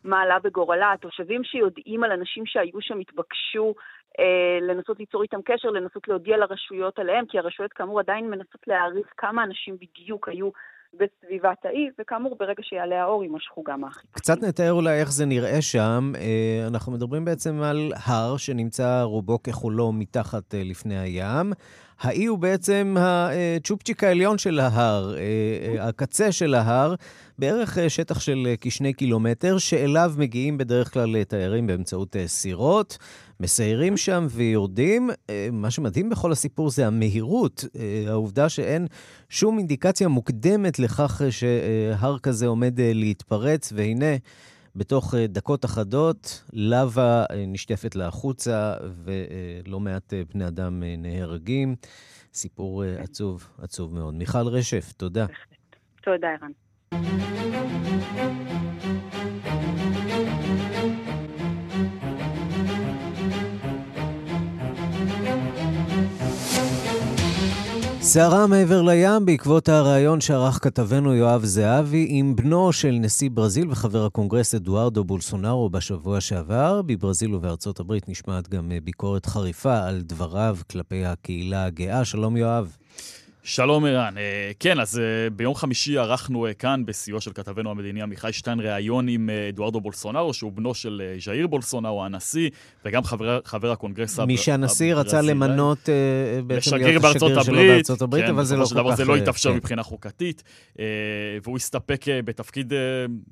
מה 0.04 0.20
עלה 0.20 0.38
בגורלה. 0.38 0.92
התושבים 0.92 1.44
שיודעים 1.44 2.04
על 2.04 2.12
אנשים 2.12 2.46
שהיו 2.46 2.80
שם 2.80 2.98
התבקשו 2.98 3.74
אה, 4.18 4.58
לנסות 4.60 4.98
ליצור 4.98 5.22
איתם 5.22 5.42
קשר, 5.44 5.70
לנסות 5.70 6.08
להודיע 6.08 6.36
לרשויות 6.36 6.98
עליהם, 6.98 7.24
כי 7.28 7.38
הרשויות 7.38 7.72
כאמור 7.72 8.00
עדיין 8.00 8.30
מנסות 8.30 8.60
להעריך 8.66 9.06
כמה 9.16 9.44
אנשים 9.44 9.76
בדיוק 9.80 10.28
היו 10.28 10.50
בסביבת 10.94 11.64
האי, 11.64 11.88
וכאמור, 12.00 12.36
ברגע 12.40 12.62
שיעלה 12.62 13.02
האור 13.02 13.24
יימשכו 13.24 13.62
גם 13.62 13.84
האחיפושים. 13.84 14.10
קצת 14.12 14.42
נתאר 14.42 14.72
אולי 14.72 15.00
איך 15.00 15.12
זה 15.12 15.26
נראה 15.26 15.62
שם. 15.62 16.12
אה, 16.16 16.66
אנחנו 16.66 16.92
מדברים 16.92 17.24
בעצם 17.24 17.62
על 17.62 17.92
הר 18.06 18.36
שנמצא 18.36 19.02
רובו 19.02 19.42
ככולו 19.42 19.92
מתחת 19.92 20.54
אה, 20.54 20.62
לפני 20.64 20.98
הים. 20.98 21.52
האי 22.00 22.26
הוא 22.26 22.38
בעצם 22.38 22.96
הצ'ופצ'יק 22.98 24.04
העליון 24.04 24.38
של 24.38 24.60
ההר, 24.60 25.16
אה, 25.16 25.88
הקצה 25.88 26.32
של 26.32 26.54
ההר, 26.54 26.94
בערך 27.38 27.78
שטח 27.88 28.20
של 28.20 28.54
כשני 28.60 28.92
קילומטר, 28.92 29.58
שאליו 29.58 30.12
מגיעים 30.16 30.58
בדרך 30.58 30.92
כלל 30.92 31.24
תיירים 31.24 31.66
באמצעות 31.66 32.16
סירות. 32.26 32.98
מסיירים 33.40 33.96
שם 33.96 34.26
ויורדים. 34.30 35.10
אה, 35.30 35.48
מה 35.52 35.70
שמדהים 35.70 36.10
בכל 36.10 36.32
הסיפור 36.32 36.70
זה 36.70 36.86
המהירות, 36.86 37.64
אה, 37.78 38.04
העובדה 38.06 38.48
שאין 38.48 38.86
שום 39.28 39.58
אינדיקציה 39.58 40.08
מוקדמת 40.08 40.78
לכך 40.78 41.22
שהר 41.30 42.18
כזה 42.18 42.46
עומד 42.46 42.80
אה, 42.80 42.90
להתפרץ, 42.94 43.72
והנה, 43.76 44.16
בתוך 44.78 45.14
דקות 45.14 45.64
אחדות, 45.64 46.42
לבה 46.52 47.24
נשטפת 47.46 47.94
לה 47.94 48.06
החוצה, 48.06 48.74
ולא 49.04 49.80
מעט 49.80 50.12
בני 50.34 50.46
אדם 50.46 50.82
נהרגים. 50.98 51.76
סיפור 52.34 52.82
עצוב, 52.98 53.48
עצוב 53.62 53.94
מאוד. 53.94 54.14
מיכל 54.14 54.46
רשף, 54.46 54.92
תודה. 54.96 55.26
תודה, 56.02 56.28
ערן. 56.28 56.52
סערה 68.08 68.46
מעבר 68.46 68.82
לים 68.82 69.26
בעקבות 69.26 69.68
הריאיון 69.68 70.20
שערך 70.20 70.64
כתבנו 70.64 71.14
יואב 71.14 71.44
זהבי 71.44 72.06
עם 72.10 72.36
בנו 72.36 72.72
של 72.72 72.90
נשיא 73.00 73.30
ברזיל 73.30 73.70
וחבר 73.70 74.04
הקונגרס 74.04 74.54
אדוארדו 74.54 75.04
בולסונארו 75.04 75.70
בשבוע 75.70 76.20
שעבר. 76.20 76.82
בברזיל 76.82 77.34
ובארצות 77.34 77.80
הברית 77.80 78.08
נשמעת 78.08 78.48
גם 78.48 78.72
ביקורת 78.84 79.26
חריפה 79.26 79.78
על 79.78 80.00
דבריו 80.02 80.56
כלפי 80.70 81.04
הקהילה 81.04 81.64
הגאה. 81.64 82.04
שלום 82.04 82.36
יואב. 82.36 82.76
שלום 83.48 83.84
ערן. 83.84 84.18
אה, 84.18 84.50
כן, 84.60 84.80
אז 84.80 84.98
אה, 84.98 85.30
ביום 85.30 85.54
חמישי 85.54 85.98
ערכנו 85.98 86.46
אה, 86.46 86.54
כאן, 86.54 86.82
בסיוע 86.86 87.20
של 87.20 87.32
כתבנו 87.32 87.70
המדיני 87.70 88.02
עמיחי 88.02 88.32
שטיין, 88.32 88.60
ראיון 88.60 89.08
עם 89.08 89.30
אדוארדו 89.48 89.80
בולסונארו, 89.80 90.34
שהוא 90.34 90.52
בנו 90.52 90.74
של 90.74 91.02
ז'איר 91.24 91.46
בולסונארו, 91.46 92.04
הנשיא, 92.04 92.50
וגם 92.84 93.04
חבר, 93.04 93.40
חבר 93.44 93.70
הקונגרס 93.70 94.18
הברזילאי. 94.18 94.34
מי 94.34 94.42
שהנשיא 94.42 94.94
רצה 94.94 95.20
למנות 95.20 95.88
בעצם 96.46 96.76
להיות 96.76 97.04
השגריר 97.04 97.42
שלו 97.44 97.56
בארצות 97.56 98.02
הברית, 98.02 98.24
כן, 98.24 98.30
אבל 98.30 98.44
זה 98.44 98.56
לא 98.56 98.64
כל 98.64 98.90
כך... 98.90 98.94
זה 98.96 99.04
לא 99.04 99.16
התאפשר 99.16 99.50
כן. 99.50 99.56
מבחינה 99.56 99.82
חוקתית, 99.82 100.42
והוא 101.44 101.56
הסתפק 101.56 102.04
בתפקיד 102.24 102.72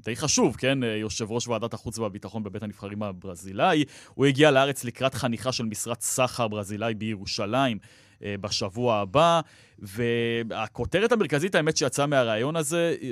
די 0.05 0.17
חשוב, 0.17 0.57
כן? 0.57 0.79
יושב 1.01 1.31
ראש 1.31 1.49
ועדת 1.49 1.75
החוץ 1.75 1.99
והביטחון 1.99 2.43
בבית 2.43 2.63
הנבחרים 2.63 3.03
הברזילאי. 3.03 3.85
הוא 4.15 4.27
הגיע 4.27 4.51
לארץ 4.51 4.85
לקראת 4.85 5.15
חניכה 5.15 5.53
של 5.53 5.65
משרד 5.65 6.01
סחר 6.01 6.49
ברזילאי 6.49 6.95
בירושלים. 6.95 7.79
אה, 8.25 8.35
בשבוע 8.41 8.97
הבא. 8.97 9.41
והכותרת 9.79 11.13
המרכזית, 11.13 11.55
האמת, 11.55 11.77
שיצאה 11.77 12.07
מהריאיון 12.07 12.57
הזה, 12.57 12.97
אה, 13.03 13.09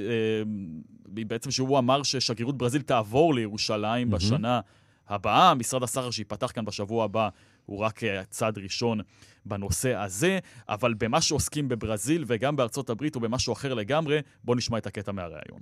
היא 1.16 1.26
בעצם 1.26 1.50
שהוא 1.50 1.78
אמר 1.78 2.02
ששגרירות 2.02 2.58
ברזיל 2.58 2.82
תעבור 2.82 3.34
לירושלים 3.34 4.08
mm-hmm. 4.08 4.16
בשנה 4.16 4.60
הבאה. 5.08 5.54
משרד 5.54 5.82
הסחר 5.82 6.10
שייפתח 6.10 6.50
כאן 6.54 6.64
בשבוע 6.64 7.04
הבא 7.04 7.28
הוא 7.66 7.78
רק 7.78 8.04
אה, 8.04 8.24
צעד 8.24 8.58
ראשון 8.58 9.00
בנושא 9.46 9.94
הזה, 9.94 10.38
אבל 10.68 10.94
במה 10.94 11.20
שעוסקים 11.20 11.68
בברזיל 11.68 12.24
וגם 12.26 12.56
בארצות 12.56 12.90
הברית 12.90 13.16
ובמשהו 13.16 13.52
אחר 13.52 13.74
לגמרי, 13.74 14.20
בואו 14.44 14.56
נשמע 14.56 14.78
את 14.78 14.86
הקטע 14.86 15.12
מהריאיון. 15.12 15.60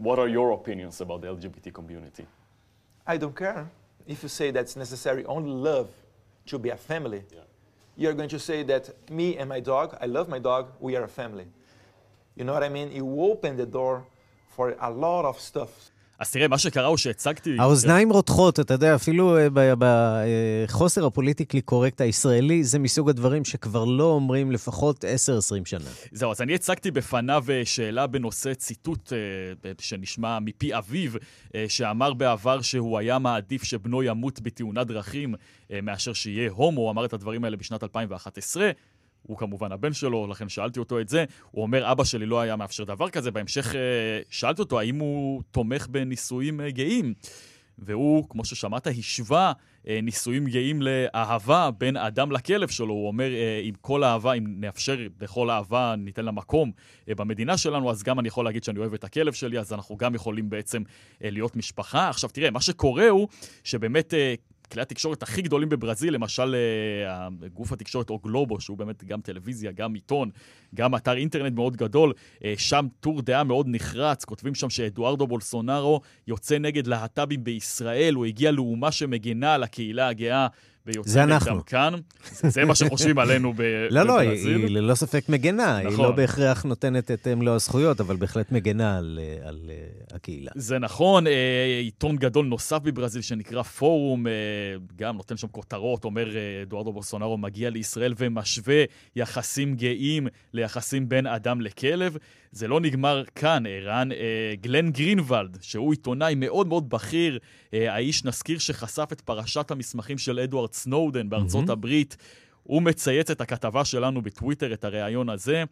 What 0.00 0.18
are 0.18 0.28
your 0.28 0.52
opinions 0.52 1.00
about 1.00 1.20
the 1.20 1.26
LGBT 1.26 1.72
community? 1.72 2.24
I 3.06 3.16
don't 3.18 3.36
care. 3.36 3.68
If 4.08 4.22
you 4.22 4.28
say 4.28 4.50
that's 4.50 4.76
necessary, 4.76 5.24
only 5.26 5.50
love 5.50 5.88
to 6.46 6.58
be 6.58 6.70
a 6.70 6.76
family. 6.76 7.22
Yeah. 7.30 7.49
You're 8.00 8.14
going 8.14 8.30
to 8.30 8.38
say 8.38 8.62
that 8.62 9.10
me 9.10 9.36
and 9.36 9.46
my 9.46 9.60
dog, 9.60 9.94
I 10.00 10.06
love 10.06 10.26
my 10.26 10.38
dog, 10.38 10.72
we 10.80 10.96
are 10.96 11.04
a 11.04 11.08
family. 11.08 11.44
You 12.34 12.44
know 12.44 12.54
what 12.54 12.62
I 12.62 12.70
mean? 12.70 12.90
You 12.92 13.20
open 13.20 13.58
the 13.58 13.66
door 13.66 14.06
for 14.48 14.74
a 14.80 14.90
lot 14.90 15.26
of 15.26 15.38
stuff. 15.38 15.90
אז 16.20 16.30
תראה, 16.30 16.48
מה 16.48 16.58
שקרה 16.58 16.86
הוא 16.86 16.96
שהצגתי... 16.96 17.56
האוזניים 17.58 18.12
רותחות, 18.12 18.60
אתה 18.60 18.74
יודע, 18.74 18.94
אפילו 18.94 19.36
אה, 19.38 19.48
בחוסר 19.78 21.06
הפוליטיקלי 21.06 21.60
קורקט 21.60 22.00
הישראלי, 22.00 22.64
זה 22.64 22.78
מסוג 22.78 23.10
הדברים 23.10 23.44
שכבר 23.44 23.84
לא 23.84 24.04
אומרים 24.04 24.52
לפחות 24.52 25.04
10-20 25.04 25.06
שנה. 25.64 25.90
זהו, 26.12 26.30
אז 26.30 26.40
אני 26.40 26.54
הצגתי 26.54 26.90
בפניו 26.90 27.44
אה, 27.50 27.62
שאלה 27.64 28.06
בנושא 28.06 28.54
ציטוט 28.54 29.12
אה, 29.12 29.70
שנשמע 29.78 30.38
מפי 30.38 30.76
אביו, 30.78 31.10
שאמר 31.68 32.14
בעבר 32.14 32.60
שהוא 32.62 32.98
היה 32.98 33.18
מעדיף 33.18 33.62
שבנו 33.62 34.02
ימות 34.02 34.40
בתאונת 34.40 34.86
דרכים 34.86 35.34
מאשר 35.82 36.12
שיהיה 36.12 36.50
הומו, 36.50 36.80
הוא 36.80 36.90
אמר 36.90 37.04
את 37.04 37.12
הדברים 37.12 37.44
האלה 37.44 37.56
בשנת 37.56 37.82
2011. 37.82 38.70
הוא 39.22 39.38
כמובן 39.38 39.72
הבן 39.72 39.92
שלו, 39.92 40.26
לכן 40.26 40.48
שאלתי 40.48 40.78
אותו 40.78 41.00
את 41.00 41.08
זה. 41.08 41.24
הוא 41.50 41.62
אומר, 41.62 41.92
אבא 41.92 42.04
שלי 42.04 42.26
לא 42.26 42.40
היה 42.40 42.56
מאפשר 42.56 42.84
דבר 42.84 43.10
כזה. 43.10 43.30
בהמשך 43.30 43.74
אה, 43.74 43.80
שאלתי 44.30 44.62
אותו 44.62 44.80
האם 44.80 44.98
הוא 44.98 45.42
תומך 45.50 45.86
בנישואים 45.90 46.60
אה, 46.60 46.70
גאים. 46.70 47.14
והוא, 47.78 48.28
כמו 48.28 48.44
ששמעת, 48.44 48.86
השווה 48.86 49.52
אה, 49.88 50.00
נישואים 50.02 50.46
גאים 50.46 50.82
לאהבה 50.82 51.70
בין 51.78 51.96
אדם 51.96 52.32
לכלב 52.32 52.68
שלו. 52.68 52.94
הוא 52.94 53.06
אומר, 53.06 53.30
עם 53.62 53.74
כל 53.80 54.04
אהבה, 54.04 54.32
אם 54.32 54.44
נאפשר 54.60 54.96
לכל 55.20 55.50
אהבה, 55.50 55.94
ניתן 55.98 56.24
לה 56.24 56.30
מקום 56.30 56.72
במדינה 57.08 57.56
שלנו, 57.56 57.90
אז 57.90 58.02
גם 58.02 58.20
אני 58.20 58.28
יכול 58.28 58.44
להגיד 58.44 58.64
שאני 58.64 58.78
אוהב 58.78 58.94
את 58.94 59.04
הכלב 59.04 59.32
שלי, 59.32 59.58
אז 59.58 59.72
אנחנו 59.72 59.96
גם 59.96 60.14
יכולים 60.14 60.50
בעצם 60.50 60.82
להיות 61.20 61.56
משפחה. 61.56 62.08
עכשיו, 62.08 62.30
תראה, 62.30 62.50
מה 62.50 62.60
שקורה 62.60 63.08
הוא 63.08 63.28
שבאמת 63.64 64.14
כלי 64.72 64.82
התקשורת 64.82 65.22
הכי 65.22 65.42
גדולים 65.42 65.68
בברזיל, 65.68 66.14
למשל 66.14 66.56
אה, 67.06 67.28
גוף 67.54 67.72
התקשורת 67.72 68.10
או 68.10 68.18
גלובו, 68.18 68.60
שהוא 68.60 68.78
באמת 68.78 69.04
גם 69.04 69.20
טלוויזיה, 69.20 69.72
גם 69.72 69.94
עיתון, 69.94 70.30
גם 70.74 70.94
אתר 70.94 71.16
אינטרנט 71.16 71.54
מאוד 71.54 71.76
גדול, 71.76 72.12
אה, 72.44 72.54
שם 72.58 72.86
טור 73.00 73.22
דעה 73.22 73.44
מאוד 73.44 73.66
נחרץ, 73.68 74.24
כותבים 74.24 74.54
שם 74.54 74.70
שאדוארדו 74.70 75.26
בולסונארו 75.26 76.00
יוצא 76.26 76.58
נגד 76.58 76.86
להט"בים 76.86 77.44
בישראל, 77.44 78.14
הוא 78.14 78.26
הגיע 78.26 78.50
לאומה 78.50 78.92
שמגינה 78.92 79.54
על 79.54 79.62
הקהילה 79.62 80.08
הגאה 80.08 80.46
ויוצאים 80.94 81.28
נגדם 81.28 81.60
כאן. 81.66 81.94
זה 82.32 82.64
מה 82.64 82.74
שחושבים 82.74 83.18
עלינו 83.18 83.52
בברזיל. 83.56 83.98
לא, 83.98 84.02
לא, 84.02 84.18
היא 84.18 84.68
ללא 84.68 84.94
ספק 84.94 85.28
מגנה. 85.28 85.76
היא 85.76 85.98
לא 85.98 86.10
בהכרח 86.10 86.62
נותנת 86.62 87.10
את 87.10 87.28
מלוא 87.28 87.54
הזכויות, 87.54 88.00
אבל 88.00 88.16
בהחלט 88.16 88.52
מגנה 88.52 88.98
על 89.44 89.70
הקהילה. 90.12 90.50
זה 90.54 90.78
נכון. 90.78 91.24
עיתון 91.82 92.16
גדול 92.16 92.46
נוסף 92.46 92.78
בברזיל 92.82 93.22
שנקרא 93.22 93.62
פורום, 93.62 94.26
גם 94.96 95.16
נותן 95.16 95.36
שם 95.36 95.48
כותרות, 95.48 96.04
אומר 96.04 96.28
אדוארדו 96.62 96.92
בוסונארו 96.92 97.38
מגיע 97.38 97.70
לישראל 97.70 98.14
ומשווה 98.18 98.84
יחסים 99.16 99.74
גאים 99.74 100.26
ליחסים 100.52 101.08
בין 101.08 101.26
אדם 101.26 101.60
לכלב. 101.60 102.16
זה 102.52 102.68
לא 102.68 102.80
נגמר 102.80 103.24
כאן, 103.34 103.64
ערן. 103.66 104.08
גלן 104.60 104.90
גרינוולד, 104.90 105.58
שהוא 105.60 105.92
עיתונאי 105.92 106.34
מאוד 106.34 106.66
מאוד 106.66 106.90
בכיר, 106.90 107.38
האיש, 107.72 108.24
נזכיר, 108.24 108.58
שחשף 108.58 109.08
את 109.12 109.20
פרשת 109.20 109.70
המסמכים 109.70 110.18
של 110.18 110.38
אדוארד 110.38 110.72
סנודן 110.72 111.28
בארצות 111.28 111.68
mm-hmm. 111.68 111.72
הברית, 111.72 112.16
הוא 112.62 112.82
מצייץ 112.82 113.30
את 113.30 113.40
הכתבה 113.40 113.84
שלנו 113.84 114.22
בטוויטר, 114.22 114.72
את 114.72 114.84
הריאיון 114.84 115.28
הזה, 115.28 115.64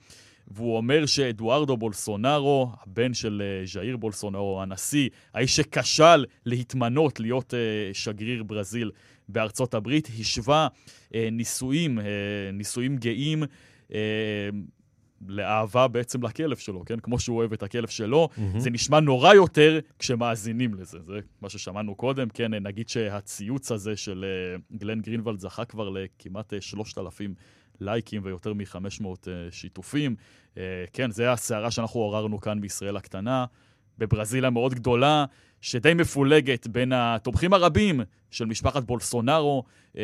והוא 0.49 0.77
אומר 0.77 1.07
שאדוארדו 1.07 1.77
בולסונארו, 1.77 2.73
הבן 2.83 3.15
של 3.15 3.43
ז'איר 3.65 3.97
בולסונארו, 3.97 4.63
הנשיא, 4.63 5.09
האיש 5.35 5.57
שכשל 5.57 6.25
להתמנות 6.47 7.21
להיות 7.21 7.55
שגריר 7.93 8.43
ברזיל 8.43 8.91
בארצות 9.29 9.75
הברית, 9.75 10.09
השווה 10.21 10.69
נישואים, 11.15 11.99
נישואים 12.53 12.97
גאים. 12.97 13.43
לאהבה 15.27 15.89
בעצם 15.89 16.23
לכלב 16.23 16.57
שלו, 16.57 16.85
כן? 16.85 17.01
כמו 17.01 17.19
שהוא 17.19 17.37
אוהב 17.37 17.53
את 17.53 17.63
הכלב 17.63 17.89
שלו. 17.89 18.29
Mm-hmm. 18.33 18.59
זה 18.59 18.71
נשמע 18.71 19.01
נורא 19.01 19.35
יותר 19.35 19.79
כשמאזינים 19.99 20.75
לזה. 20.75 20.99
זה 21.07 21.19
מה 21.41 21.49
ששמענו 21.49 21.95
קודם, 21.95 22.29
כן? 22.29 22.55
נגיד 22.55 22.89
שהציוץ 22.89 23.73
הזה 23.73 23.97
של 23.97 24.25
uh, 24.75 24.77
גלן 24.77 25.01
גרינוולד 25.01 25.39
זכה 25.39 25.65
כבר 25.65 25.89
לכמעט 25.89 26.53
3,000 26.61 27.31
אה, 27.31 27.37
לייקים 27.81 28.21
ויותר 28.25 28.53
מ-500 28.53 29.05
uh, 29.05 29.29
שיתופים. 29.51 30.17
כן, 30.93 31.11
זה 31.11 31.33
הסערה 31.33 31.71
שאנחנו 31.71 32.01
עוררנו 32.01 32.41
כאן 32.41 32.61
בישראל 32.61 32.97
הקטנה. 32.97 33.45
בברזיל 33.99 34.45
המאוד 34.45 34.75
גדולה, 34.75 35.25
שדי 35.61 35.95
מפולגת 35.95 36.67
בין 36.67 36.93
התומכים 36.93 37.53
הרבים 37.53 38.01
של 38.31 38.45
משפחת 38.45 38.85
בולסונארו, 38.85 39.65
אה, 39.99 40.03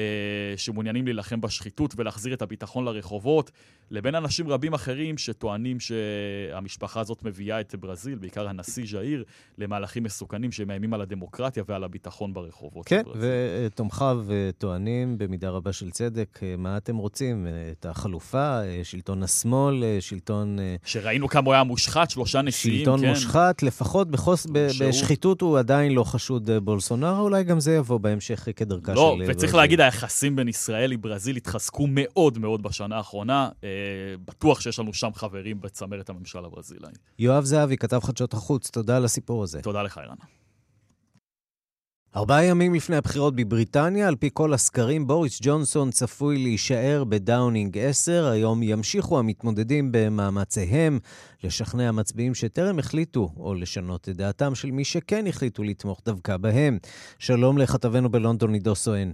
שמעוניינים 0.56 1.04
להילחם 1.04 1.40
בשחיתות 1.40 1.94
ולהחזיר 1.96 2.34
את 2.34 2.42
הביטחון 2.42 2.84
לרחובות, 2.84 3.50
לבין 3.90 4.14
אנשים 4.14 4.48
רבים 4.48 4.74
אחרים 4.74 5.18
שטוענים 5.18 5.80
שהמשפחה 5.80 7.00
הזאת 7.00 7.22
מביאה 7.22 7.60
את 7.60 7.74
ברזיל, 7.74 8.18
בעיקר 8.18 8.48
הנשיא 8.48 8.84
ז'איר, 8.90 9.24
למהלכים 9.58 10.02
מסוכנים 10.02 10.52
שמאיימים 10.52 10.94
על 10.94 11.00
הדמוקרטיה 11.00 11.62
ועל 11.68 11.84
הביטחון 11.84 12.34
ברחובות. 12.34 12.86
כן, 12.86 13.02
ותומכיו 13.14 14.24
טוענים 14.58 15.18
במידה 15.18 15.50
רבה 15.50 15.72
של 15.72 15.90
צדק, 15.90 16.40
מה 16.58 16.76
אתם 16.76 16.96
רוצים? 16.96 17.46
את 17.72 17.86
החלופה, 17.86 18.60
שלטון 18.82 19.22
השמאל, 19.22 19.84
שלטון... 20.00 20.58
שראינו 20.84 21.28
כמה 21.28 21.46
הוא 21.46 21.54
היה 21.54 21.64
מושחת, 21.64 22.10
שלושה 22.10 22.42
נשיאים, 22.42 22.78
שלטון 22.78 23.00
כן. 23.00 23.08
מושחת, 23.08 23.62
לפחות 23.62 24.10
בחוס... 24.10 24.46
בשחיתות 24.80 25.40
הוא 25.40 25.58
עדיין 25.58 25.92
לא 25.92 26.04
חשוד 26.04 26.50
בולסונארו, 26.50 27.22
אולי 27.22 27.44
גם 27.44 27.60
זה 27.60 27.74
יבוא 27.74 27.98
בהמשך 28.14 28.48
כדרכה 28.56 28.94
לא, 28.94 29.16
של... 29.18 29.22
לא, 29.24 29.30
וצריך 29.30 29.54
להגיד, 29.54 29.80
היחסים 29.80 30.36
בין 30.36 30.48
ישראל 30.48 30.90
לברזיל 30.90 31.36
התחזקו 31.36 31.86
מאוד 31.88 32.38
מאוד 32.38 32.62
בשנה 32.62 32.96
האחרונה. 32.96 33.48
אה, 33.64 33.68
בטוח 34.24 34.60
שיש 34.60 34.78
לנו 34.78 34.94
שם 34.94 35.10
חברים 35.14 35.60
בצמרת 35.60 36.10
הממשל 36.10 36.44
הברזילאי. 36.44 36.92
יואב 37.18 37.44
זהבי, 37.44 37.76
כתב 37.76 38.00
חדשות 38.02 38.34
החוץ, 38.34 38.70
תודה 38.70 38.96
על 38.96 39.04
הסיפור 39.04 39.42
הזה. 39.42 39.62
תודה 39.62 39.82
לך, 39.82 39.98
ערן. 39.98 40.16
ארבעה 42.16 42.44
ימים 42.44 42.74
לפני 42.74 42.96
הבחירות 42.96 43.36
בבריטניה, 43.36 44.08
על 44.08 44.16
פי 44.16 44.30
כל 44.32 44.54
הסקרים, 44.54 45.06
בוריס 45.06 45.38
ג'ונסון 45.42 45.90
צפוי 45.90 46.38
להישאר 46.38 47.04
בדאונינג 47.08 47.78
10. 47.78 48.26
היום 48.26 48.62
ימשיכו 48.62 49.18
המתמודדים 49.18 49.88
במאמציהם 49.92 50.98
לשכנע 51.44 51.92
מצביעים 51.92 52.34
שטרם 52.34 52.78
החליטו 52.78 53.30
או 53.36 53.54
לשנות 53.54 54.08
את 54.08 54.16
דעתם 54.16 54.54
של 54.54 54.70
מי 54.70 54.84
שכן 54.84 55.26
החליטו 55.26 55.62
לתמוך 55.64 56.00
דווקא 56.04 56.36
בהם. 56.36 56.78
שלום 57.18 57.58
לכתבנו 57.58 58.10
בלונדון, 58.10 58.54
עידו 58.54 58.74
סואן. 58.74 59.12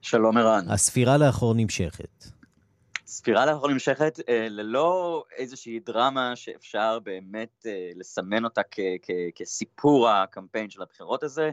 שלום 0.00 0.36
ערן. 0.36 0.64
הספירה 0.68 1.16
לאחור 1.16 1.54
נמשכת. 1.54 2.39
ספירה 3.10 3.46
לאחור 3.46 3.68
נמשכת 3.68 4.18
אה, 4.28 4.46
ללא 4.50 5.24
איזושהי 5.36 5.80
דרמה 5.80 6.36
שאפשר 6.36 6.98
באמת 6.98 7.66
אה, 7.66 7.90
לסמן 7.96 8.44
אותה 8.44 8.62
כ- 8.70 8.80
כ- 9.02 9.34
כסיפור 9.34 10.08
הקמפיין 10.08 10.70
של 10.70 10.82
הבחירות 10.82 11.22
הזה. 11.22 11.50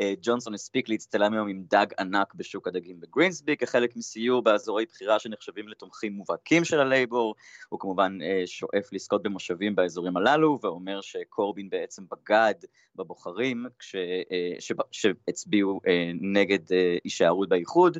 אה, 0.00 0.14
ג'ונסון 0.22 0.54
הספיק 0.54 0.88
להצטלם 0.88 1.32
היום 1.32 1.48
עם 1.48 1.62
דג 1.70 1.86
ענק 1.98 2.34
בשוק 2.34 2.68
הדגים 2.68 3.00
בגרינסבי 3.00 3.56
כחלק 3.56 3.96
מסיור 3.96 4.42
באזורי 4.42 4.86
בחירה 4.86 5.18
שנחשבים 5.18 5.68
לתומכים 5.68 6.12
מובהקים 6.12 6.64
של 6.64 6.80
הלייבור. 6.80 7.34
הוא 7.68 7.80
כמובן 7.80 8.18
שואף 8.46 8.92
לזכות 8.92 9.22
במושבים 9.22 9.74
באזורים 9.74 10.16
הללו 10.16 10.58
ואומר 10.62 11.00
שקורבין 11.00 11.70
בעצם 11.70 12.02
בגד 12.10 12.54
בבוחרים 12.96 13.66
כש- 13.78 13.94
אה, 14.30 14.76
שהצביעו 14.90 15.80
נגד 16.20 16.58
הישארות 17.04 17.48
באיחוד. 17.48 17.98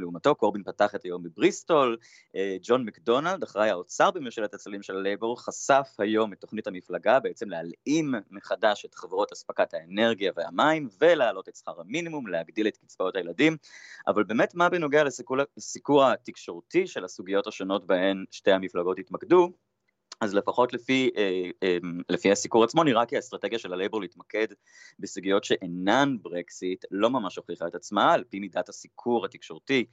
לעומתו 0.00 0.34
קורבין 0.34 0.62
פתח 0.62 0.94
את 0.94 1.04
היום 1.04 1.22
בבריסטול. 1.22 1.96
אה, 2.36 2.56
ג'ון 2.62 2.84
מקדונלד, 2.84 3.42
אחראי 3.42 3.70
האוצר 3.70 4.10
בממשלת 4.10 4.54
הצללים 4.54 4.82
של 4.82 4.96
הלייבור, 4.96 5.40
חשף 5.40 5.88
היום 5.98 6.32
את 6.32 6.40
תוכנית 6.40 6.66
המפלגה, 6.66 7.20
בעצם 7.20 7.50
להלאים 7.50 8.14
מחדש 8.30 8.84
את 8.84 8.94
חברות 8.94 9.32
אספקת 9.32 9.74
האנרגיה 9.74 10.32
והמים, 10.36 10.88
ולהעלות 11.00 11.48
את 11.48 11.56
שכר 11.56 11.80
המינימום, 11.80 12.26
להגדיל 12.26 12.68
את 12.68 12.76
קצבאות 12.76 13.16
הילדים, 13.16 13.56
אבל 14.06 14.24
באמת 14.24 14.54
מה 14.54 14.68
בנוגע 14.68 15.04
לסיקור 15.56 16.04
התקשורתי 16.04 16.86
של 16.86 17.04
הסוגיות 17.04 17.46
השונות 17.46 17.86
בהן 17.86 18.24
שתי 18.30 18.52
המפלגות 18.52 18.98
התמקדו, 18.98 19.52
אז 20.22 20.34
לפחות 20.34 20.72
לפי, 20.72 21.10
אה, 21.16 21.50
אה, 21.62 21.78
לפי 22.08 22.32
הסיקור 22.32 22.64
עצמו 22.64 22.84
נראה 22.84 23.06
כי 23.06 23.16
האסטרטגיה 23.16 23.58
של 23.58 23.72
הלייבור 23.72 24.00
להתמקד 24.00 24.46
בסוגיות 24.98 25.44
שאינן 25.44 26.16
ברקסיט 26.22 26.84
לא 26.90 27.10
ממש 27.10 27.36
הוכיחה 27.36 27.66
את 27.66 27.74
עצמה, 27.74 28.12
על 28.12 28.24
פי 28.24 28.40
מידת 28.40 28.68
הסיקור 28.68 29.24
התקשורתי, 29.24 29.84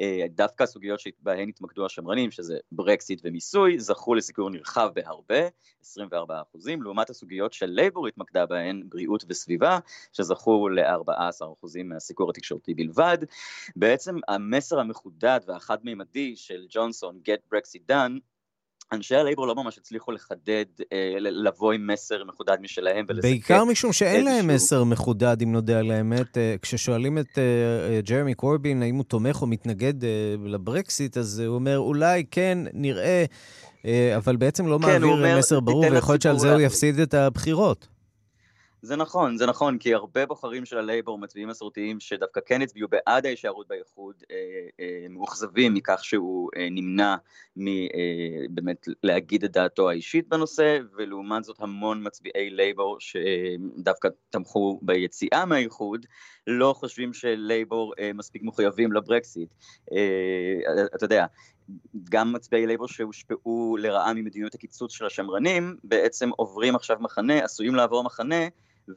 אה, 0.00 0.26
דווקא 0.30 0.62
הסוגיות 0.62 1.00
שבהן 1.00 1.48
התמקדו 1.48 1.86
השמרנים, 1.86 2.30
שזה 2.30 2.58
ברקסיט 2.72 3.20
ומיסוי, 3.24 3.78
זכו 3.78 4.14
לסיקור 4.14 4.50
נרחב 4.50 4.90
בהרבה, 4.94 5.48
24 5.80 6.42
אחוזים, 6.42 6.82
לעומת 6.82 7.10
הסוגיות 7.10 7.52
של 7.52 7.66
לייבור 7.66 8.06
התמקדה 8.06 8.46
בהן, 8.46 8.82
בריאות 8.88 9.24
וסביבה, 9.28 9.78
שזכו 10.12 10.68
ל-14 10.68 11.52
אחוזים 11.58 11.88
מהסיקור 11.88 12.30
התקשורתי 12.30 12.74
בלבד. 12.74 13.18
בעצם 13.76 14.16
המסר 14.28 14.80
המחודד 14.80 15.40
והחד-מימדי 15.46 16.36
של 16.36 16.66
ג'ונסון, 16.68 17.20
Get 17.28 17.54
Brexit 17.54 17.92
Done, 17.92 18.35
אנשי 18.92 19.16
הלייבור 19.16 19.46
לא 19.46 19.54
ממש 19.54 19.78
הצליחו 19.78 20.12
לחדד, 20.12 20.64
אה, 20.92 21.14
לבוא 21.18 21.72
עם 21.72 21.86
מסר 21.86 22.24
מחודד 22.24 22.56
משלהם 22.60 23.06
ולסכם. 23.08 23.28
בעיקר 23.28 23.64
משום 23.64 23.92
שאין 23.92 24.24
להם 24.24 24.46
מסר 24.46 24.84
מחודד, 24.84 25.42
אם 25.42 25.52
נודה 25.52 25.78
על 25.78 25.90
האמת. 25.90 26.38
אה, 26.38 26.54
כששואלים 26.62 27.18
את 27.18 27.38
אה, 27.38 28.00
ג'רמי 28.00 28.34
קורבין 28.34 28.82
האם 28.82 28.96
הוא 28.96 29.04
תומך 29.04 29.42
או 29.42 29.46
מתנגד 29.46 29.94
לברקסיט, 30.44 31.16
אז 31.16 31.40
הוא 31.40 31.54
אומר, 31.54 31.78
אולי 31.78 32.24
כן, 32.30 32.58
נראה, 32.72 33.24
אבל 34.16 34.36
בעצם 34.36 34.66
לא 34.66 34.78
כן, 34.82 35.02
מעביר 35.02 35.38
מסר 35.38 35.60
ברור, 35.60 35.84
ויכול 35.92 36.12
להיות 36.12 36.22
שעל 36.22 36.38
זה 36.38 36.52
הוא 36.52 36.60
יפסיד 36.60 36.98
את 36.98 37.14
הבחירות. 37.14 37.95
זה 38.82 38.96
נכון, 38.96 39.36
זה 39.36 39.46
נכון, 39.46 39.78
כי 39.78 39.94
הרבה 39.94 40.26
בוחרים 40.26 40.64
של 40.64 40.78
הלייבור, 40.78 41.18
מצביעים 41.18 41.48
מסורתיים, 41.48 42.00
שדווקא 42.00 42.40
כן 42.46 42.62
הצביעו 42.62 42.88
בעד 42.88 43.26
ההישארות 43.26 43.68
באיחוד, 43.68 44.14
אה, 44.30 44.36
אה, 44.80 45.06
מאוכזבים 45.10 45.74
מכך 45.74 46.04
שהוא 46.04 46.50
אה, 46.56 46.68
נמנע 46.70 47.16
מבאמת 47.56 48.88
להגיד 49.02 49.44
את 49.44 49.52
דעתו 49.52 49.90
האישית 49.90 50.28
בנושא, 50.28 50.78
ולעומת 50.96 51.44
זאת 51.44 51.56
המון 51.60 52.06
מצביעי 52.06 52.50
לייבור 52.50 52.96
שדווקא 53.00 54.08
תמכו 54.30 54.78
ביציאה 54.82 55.44
מהאיחוד, 55.44 56.06
לא 56.46 56.74
חושבים 56.76 57.12
שלייבור 57.12 57.94
מספיק 58.14 58.42
מחויבים 58.42 58.92
לברקסיט. 58.92 59.48
אתה 60.94 61.04
יודע, 61.04 61.26
גם 62.10 62.32
מצביעי 62.32 62.66
לייבור 62.66 62.88
שהושפעו 62.88 63.76
לרעה 63.80 64.14
ממדיניות 64.14 64.54
הקיצוץ 64.54 64.92
של 64.92 65.06
השמרנים, 65.06 65.76
בעצם 65.84 66.30
עוברים 66.36 66.76
עכשיו 66.76 66.96
מחנה, 67.00 67.44
עשויים 67.44 67.74
לעבור 67.74 68.04
מחנה, 68.04 68.44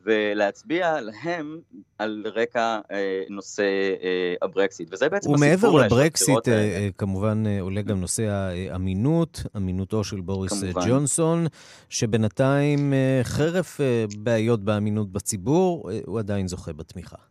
ולהצביע 0.05 1.01
להם 1.01 1.59
על 1.97 2.23
רקע 2.35 2.79
אה, 2.91 3.23
נושא 3.29 3.63
אה, 4.03 4.33
הברקסיט, 4.41 4.93
וזה 4.93 5.09
בעצם 5.09 5.33
הסיפור. 5.33 5.47
ומעבר 5.47 5.85
לברקסיט, 5.85 6.47
אה, 6.47 6.53
אה, 6.53 6.89
כמובן 6.97 7.43
אה, 7.47 7.61
עולה 7.61 7.81
גם 7.81 7.99
נושא 7.99 8.23
האמינות, 8.71 9.43
אמינותו 9.57 10.03
של 10.03 10.21
בוריס 10.21 10.63
אה, 10.63 10.73
כמובן. 10.73 10.89
ג'ונסון, 10.89 11.47
שבינתיים, 11.89 12.93
אה, 12.93 13.19
חרף 13.23 13.81
אה, 13.81 14.05
בעיות 14.17 14.63
באמינות 14.63 15.11
בציבור, 15.11 15.91
אה, 15.91 15.99
הוא 16.05 16.19
עדיין 16.19 16.47
זוכה 16.47 16.73
בתמיכה. 16.73 17.28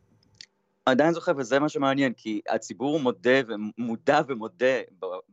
עדיין 0.91 1.13
זוכה, 1.13 1.33
וזה 1.37 1.59
מה 1.59 1.69
שמעניין, 1.69 2.13
כי 2.13 2.41
הציבור 2.49 3.01
מודה 3.01 3.41
ומודע 3.47 4.21
ומודה 4.29 4.81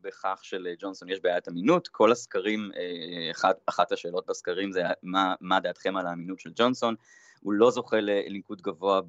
בכך 0.02 0.40
שלג'ונסון 0.44 1.10
יש 1.10 1.20
בעיית 1.20 1.48
אמינות. 1.48 1.88
כל 1.88 2.12
הסקרים, 2.12 2.72
אה, 2.76 3.32
אחת, 3.32 3.58
אחת 3.66 3.92
השאלות 3.92 4.26
בסקרים 4.28 4.72
זה 4.72 4.82
מה, 5.04 5.34
מה 5.42 5.60
דעתכם 5.60 5.98
על 5.98 6.08
האמינות 6.08 6.40
של 6.40 6.52
ג'ונסון. 6.56 6.96
הוא 7.40 7.54
לא 7.54 7.72
זוכה 7.72 7.98
לניקוד 8.00 8.62
גבוה 8.62 9.02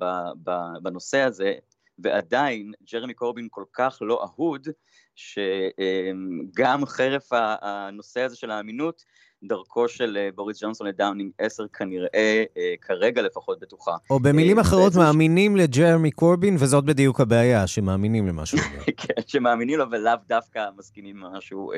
בנושא 0.83 1.19
הזה, 1.19 1.55
ועדיין 1.99 2.73
ג'רמי 2.93 3.15
קורבין 3.15 3.49
כל 3.51 3.65
כך 3.73 3.99
לא 4.01 4.25
אהוד, 4.25 4.69
שגם 5.15 6.87
חרף 6.87 7.29
הנושא 7.63 8.21
הזה 8.21 8.37
של 8.37 8.51
האמינות, 8.51 9.05
דרכו 9.43 9.89
של 9.89 10.17
אה, 10.17 10.29
בוריס 10.35 10.63
ג'ונסון 10.63 10.87
לדאונינג 10.87 11.31
10 11.39 11.67
כנראה, 11.73 12.45
אה, 12.57 12.75
כרגע 12.81 13.23
לפחות 13.23 13.61
בטוחה. 13.61 13.97
או 14.11 14.21
במילים 14.21 14.57
אה, 14.57 14.63
אחרות, 14.63 14.95
מאמינים 14.95 15.57
לג'רמי 15.57 16.11
קורבין, 16.11 16.57
וזאת 16.59 16.85
בדיוק 16.85 17.21
הבעיה, 17.21 17.67
שמאמינים 17.67 18.27
למה 18.27 18.47
שהוא 18.47 18.61
אומר. 18.61 18.85
כן, 18.97 19.23
שמאמינים 19.27 19.79
לו 19.79 19.91
ולאו 19.91 20.13
דווקא 20.29 20.69
מסכימים 20.79 21.25
עם 21.25 21.33
מה 21.33 21.41
שהוא 21.41 21.73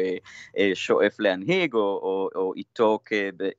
שואף 0.74 1.20
להנהיג, 1.20 1.74
או, 1.74 1.80
או, 1.80 2.28
או 2.34 2.54
איתו 2.54 2.98
כ, 3.04 3.12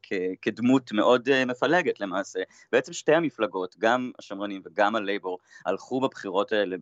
כ, 0.04 0.14
כדמות 0.42 0.92
מאוד 0.92 1.46
מפלגת 1.46 2.00
למעשה. 2.00 2.40
בעצם 2.72 2.94
שתי 2.94 3.14
המפלגות, 3.14 3.76
גם 3.80 4.12
השמרנים 4.20 4.62
וגם 4.66 4.96
הלייבור, 4.96 5.38
הלכו 5.66 6.00
בבחירות 6.00 6.52
האלה 6.52 6.76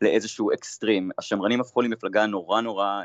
לאיזשהו 0.00 0.52
אקסטרים. 0.52 1.10
השמרנים 1.18 1.60
הפכו 1.60 1.82
למפלגה 1.82 2.26
נורא 2.26 2.60
נורא 2.60 3.02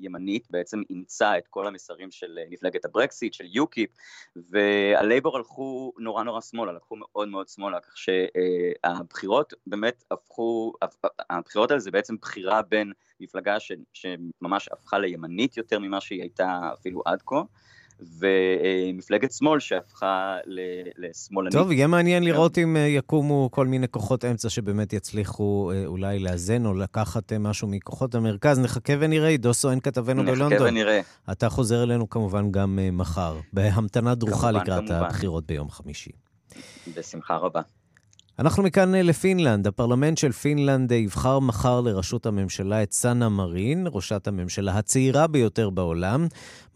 ימנית, 0.00 0.46
בעצם 0.50 0.82
אימצה 0.90 1.38
את 1.38 1.46
כל 1.48 1.66
המסרים. 1.66 1.85
המסרים 1.90 2.10
של 2.10 2.38
אה, 2.38 2.44
מפלגת 2.50 2.84
הברקסיט, 2.84 3.32
של 3.32 3.44
יוקיפ, 3.48 3.90
והלייבור 4.36 5.36
הלכו 5.36 5.92
נורא 5.98 6.24
נורא 6.24 6.40
שמאלה, 6.40 6.72
לקחו 6.72 6.96
מאוד 6.96 7.28
מאוד 7.28 7.48
שמאלה, 7.48 7.80
כך 7.80 7.94
שהבחירות 7.96 9.54
באמת 9.66 10.04
הפכו, 10.10 10.72
הבחירות 11.30 11.70
האלה 11.70 11.80
זה 11.80 11.90
בעצם 11.90 12.16
בחירה 12.16 12.62
בין 12.62 12.92
מפלגה 13.20 13.60
ש, 13.60 13.72
שממש 13.92 14.68
הפכה 14.72 14.98
לימנית 14.98 15.56
יותר 15.56 15.78
ממה 15.78 16.00
שהיא 16.00 16.22
הייתה 16.22 16.70
אפילו 16.72 17.02
עד 17.04 17.22
כה. 17.26 17.42
ומפלגת 18.00 19.32
שמאל 19.32 19.60
שהפכה 19.60 20.36
לשמאלנית. 20.98 21.52
טוב, 21.52 21.72
יהיה 21.72 21.86
מעניין 21.86 22.22
כן. 22.22 22.28
לראות 22.28 22.58
אם 22.58 22.76
אה, 22.76 22.80
יקומו 22.80 23.48
כל 23.52 23.66
מיני 23.66 23.88
כוחות 23.88 24.24
אמצע 24.24 24.48
שבאמת 24.48 24.92
יצליחו 24.92 25.72
אה, 25.74 25.86
אולי 25.86 26.18
לאזן 26.18 26.66
או 26.66 26.74
לקחת 26.74 27.32
אה, 27.32 27.38
משהו 27.38 27.68
מכוחות 27.68 28.14
המרכז. 28.14 28.58
נחכה 28.58 28.92
ונראה, 28.98 29.28
עידו 29.28 29.54
סואן 29.54 29.80
כתבנו 29.80 30.22
בלונדון. 30.22 30.52
נחכה 30.52 30.64
ונראה. 30.64 31.00
אתה 31.32 31.48
חוזר 31.48 31.82
אלינו 31.82 32.10
כמובן 32.10 32.50
גם 32.50 32.78
מחר, 32.92 33.40
בהמתנה 33.52 34.14
דרוכה 34.14 34.50
לקראת. 34.50 34.90
הבחירות 34.90 35.46
ביום 35.46 35.70
חמישי. 35.70 36.10
בשמחה 36.96 37.36
רבה. 37.36 37.60
אנחנו 38.38 38.62
מכאן 38.62 38.94
אה, 38.94 39.02
לפינלנד. 39.02 39.66
הפרלמנט 39.66 40.18
של 40.18 40.32
פינלנד 40.32 40.92
אה, 40.92 40.98
יבחר 40.98 41.38
מחר 41.38 41.80
לראשות 41.80 42.26
הממשלה 42.26 42.82
את 42.82 42.92
סאנה 42.92 43.28
מרין, 43.28 43.86
ראשת 43.92 44.28
הממשלה 44.28 44.78
הצעירה 44.78 45.26
ביותר 45.26 45.70
בעולם. 45.70 46.26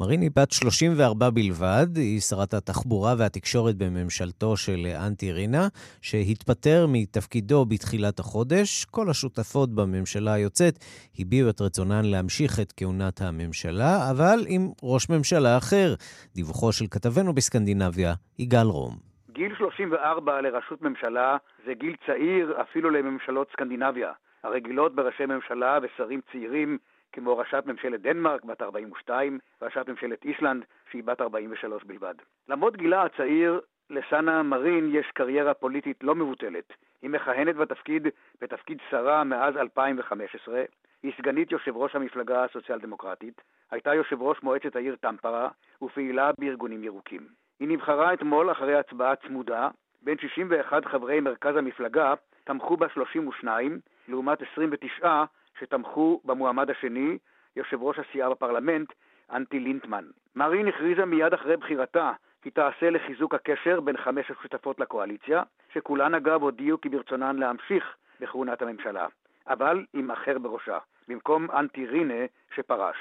מרין 0.00 0.20
היא 0.20 0.30
בת 0.36 0.50
34 0.50 1.30
בלבד, 1.30 1.86
היא 1.94 2.20
שרת 2.20 2.54
התחבורה 2.54 3.14
והתקשורת 3.18 3.76
בממשלתו 3.76 4.56
של 4.56 4.86
אה, 4.90 5.06
אנטי 5.06 5.32
רינה, 5.32 5.68
שהתפטר 6.02 6.86
מתפקידו 6.88 7.64
בתחילת 7.64 8.20
החודש. 8.20 8.84
כל 8.90 9.10
השותפות 9.10 9.74
בממשלה 9.74 10.32
היוצאת 10.32 10.78
הביעו 11.18 11.50
את 11.50 11.60
רצונן 11.60 12.04
להמשיך 12.04 12.60
את 12.60 12.72
כהונת 12.76 13.20
הממשלה, 13.20 14.10
אבל 14.10 14.44
עם 14.48 14.70
ראש 14.82 15.08
ממשלה 15.08 15.58
אחר. 15.58 15.94
דיווחו 16.34 16.72
של 16.72 16.86
כתבנו 16.90 17.34
בסקנדינביה, 17.34 18.14
יגאל 18.38 18.66
רום. 18.66 19.09
גיל 19.40 19.54
34 19.54 20.40
לראשות 20.40 20.82
ממשלה 20.82 21.36
זה 21.64 21.74
גיל 21.74 21.96
צעיר 22.06 22.60
אפילו 22.60 22.90
לממשלות 22.90 23.50
סקנדינביה, 23.50 24.12
הרגילות 24.42 24.94
בראשי 24.94 25.26
ממשלה 25.26 25.78
ושרים 25.82 26.20
צעירים 26.32 26.78
כמו 27.12 27.38
ראשת 27.38 27.62
ממשלת 27.66 28.00
דנמרק, 28.02 28.44
בת 28.44 28.62
42, 28.62 29.38
ראשת 29.62 29.88
ממשלת 29.88 30.24
איסלנד, 30.24 30.64
שהיא 30.90 31.04
בת 31.04 31.20
43 31.20 31.84
בלבד. 31.84 32.14
למרות 32.48 32.76
גילה 32.76 33.02
הצעיר, 33.02 33.60
לסאנה 33.90 34.42
מרין 34.42 34.90
יש 34.94 35.06
קריירה 35.14 35.54
פוליטית 35.54 36.04
לא 36.04 36.14
מבוטלת. 36.14 36.72
היא 37.02 37.10
מכהנת 37.10 37.56
בתפקיד, 37.56 38.08
בתפקיד 38.40 38.78
שרה 38.90 39.24
מאז 39.24 39.56
2015, 39.56 40.62
היא 41.02 41.12
סגנית 41.18 41.52
יושב 41.52 41.76
ראש 41.76 41.96
המפלגה 41.96 42.44
הסוציאל 42.44 42.78
דמוקרטית, 42.78 43.40
הייתה 43.70 43.94
יושב 43.94 44.22
ראש 44.22 44.42
מועצת 44.42 44.76
העיר 44.76 44.96
טמפרה 44.96 45.48
ופעילה 45.82 46.30
בארגונים 46.38 46.84
ירוקים. 46.84 47.39
היא 47.60 47.68
נבחרה 47.68 48.12
אתמול 48.12 48.52
אחרי 48.52 48.74
הצבעה 48.74 49.16
צמודה, 49.16 49.68
בין 50.02 50.18
61 50.18 50.84
חברי 50.84 51.20
מרכז 51.20 51.56
המפלגה 51.56 52.14
תמכו 52.44 52.76
בה 52.76 52.88
32, 52.88 53.80
לעומת 54.08 54.42
29 54.52 55.24
שתמכו 55.58 56.20
במועמד 56.24 56.70
השני, 56.70 57.18
יושב 57.56 57.82
ראש 57.82 57.98
הסיעה 57.98 58.30
בפרלמנט, 58.30 58.92
אנטי 59.32 59.60
לינטמן. 59.60 60.04
מרין 60.36 60.68
הכריזה 60.68 61.04
מיד 61.04 61.34
אחרי 61.34 61.56
בחירתה 61.56 62.12
כי 62.42 62.50
תעשה 62.50 62.90
לחיזוק 62.90 63.34
הקשר 63.34 63.80
בין 63.80 63.96
חמש 63.96 64.30
השותפות 64.30 64.80
לקואליציה, 64.80 65.42
שכולן 65.72 66.14
אגב 66.14 66.42
הודיעו 66.42 66.80
כי 66.80 66.88
ברצונן 66.88 67.36
להמשיך 67.36 67.96
בכהונת 68.20 68.62
הממשלה, 68.62 69.06
אבל 69.48 69.84
עם 69.94 70.10
אחר 70.10 70.38
בראשה, 70.38 70.78
במקום 71.08 71.50
אנטי 71.50 71.86
רינה 71.86 72.24
שפרש. 72.54 72.96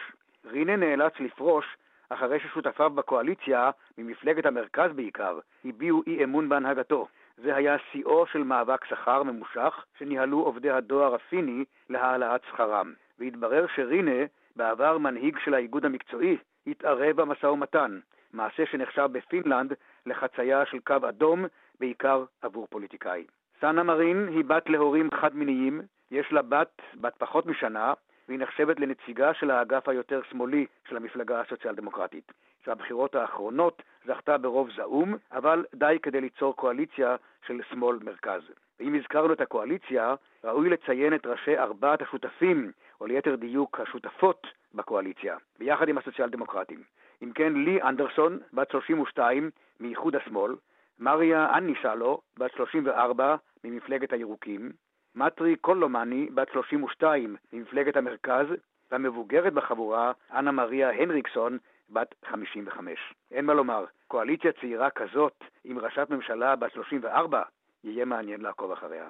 רינה 0.46 0.76
נאלץ 0.76 1.14
לפרוש 1.20 1.66
אחרי 2.10 2.40
ששותפיו 2.40 2.90
בקואליציה, 2.90 3.70
ממפלגת 3.98 4.46
המרכז 4.46 4.92
בעיקר, 4.96 5.40
הביעו 5.66 6.04
אי 6.08 6.24
אמון 6.24 6.50
בהנהגתו. 6.50 7.08
זה 7.38 7.56
היה 7.56 7.78
שיאו 7.92 8.26
של 8.28 8.44
מאבק 8.44 8.86
שכר 8.86 9.24
ממושך 9.24 9.86
שניהלו 10.00 10.40
עובדי 10.40 10.70
הדואר 10.70 11.16
הפיני 11.16 11.66
להעלאת 11.90 12.42
שכרם. 12.44 12.94
והתברר 13.20 13.66
שרינה, 13.76 14.26
בעבר 14.56 14.98
מנהיג 14.98 15.38
של 15.44 15.54
האיגוד 15.54 15.86
המקצועי, 15.86 16.38
התערב 16.68 17.22
במשא 17.22 17.46
ומתן, 17.46 18.00
מעשה 18.34 18.66
שנחשב 18.66 19.10
בפינלנד 19.12 19.74
לחצייה 20.06 20.66
של 20.66 20.80
קו 20.80 20.96
אדום, 21.10 21.46
בעיקר 21.80 22.24
עבור 22.42 22.68
פוליטיקאי. 22.70 23.26
סאנה 23.62 23.84
מרין 23.84 24.28
היא 24.28 24.46
בת 24.46 24.70
להורים 24.70 25.10
חד-מיניים, 25.22 25.82
יש 26.12 26.32
לה 26.32 26.42
בת, 26.42 26.82
בת 26.96 27.14
פחות 27.18 27.46
משנה, 27.46 27.94
והיא 28.30 28.40
נחשבת 28.40 28.80
לנציגה 28.80 29.34
של 29.34 29.52
האגף 29.52 29.90
היותר 29.90 30.22
שמאלי 30.30 30.66
של 30.90 30.98
המפלגה 30.98 31.42
הסוציאל-דמוקרטית. 31.42 32.32
שהבחירות 32.66 33.16
האחרונות 33.16 33.82
זכתה 34.06 34.38
ברוב 34.38 34.70
זעום, 34.76 35.16
אבל 35.32 35.66
די 35.76 35.98
כדי 36.04 36.22
ליצור 36.22 36.56
קואליציה 36.56 37.16
של 37.48 37.62
שמאל-מרכז. 37.70 38.42
ואם 38.80 38.96
הזכרנו 38.96 39.34
את 39.34 39.42
הקואליציה, 39.42 40.16
ראוי 40.44 40.70
לציין 40.70 41.14
את 41.14 41.26
ראשי 41.26 41.58
ארבעת 41.58 42.02
השותפים, 42.02 42.72
או 43.02 43.06
ליתר 43.06 43.36
דיוק 43.36 43.80
השותפות 43.80 44.48
בקואליציה, 44.74 45.38
ביחד 45.60 45.90
עם 45.90 45.98
הסוציאל-דמוקרטים. 45.98 46.84
אם 47.24 47.32
כן, 47.36 47.54
לי 47.54 47.82
אנדרסון, 47.82 48.40
בת 48.54 48.72
32, 48.72 49.50
מאיחוד 49.80 50.16
השמאל, 50.16 50.56
מריה 51.00 51.58
אניסלו, 51.58 52.22
בת 52.38 52.52
34, 52.52 53.36
ממפלגת 53.64 54.14
הירוקים, 54.14 54.72
מטרי 55.20 55.56
קולומני, 55.56 56.30
בת 56.34 56.48
32, 56.54 57.36
ממפלגת 57.54 57.96
המרכז, 57.96 58.46
והמבוגרת 58.92 59.54
בחבורה, 59.54 60.12
אנה 60.34 60.52
מריה 60.52 60.90
הנריקסון, 60.90 61.58
בת 61.90 62.16
55. 62.26 63.14
אין 63.32 63.46
מה 63.46 63.54
לומר, 63.54 63.86
קואליציה 64.08 64.52
צעירה 64.52 64.90
כזאת, 64.90 65.44
עם 65.64 65.80
ראשת 65.80 66.08
ממשלה 66.10 66.56
בת 66.56 66.72
34, 66.72 67.42
יהיה 67.84 68.06
מעניין 68.06 68.42
לעקוב 68.42 68.72
אחריה. 68.72 69.08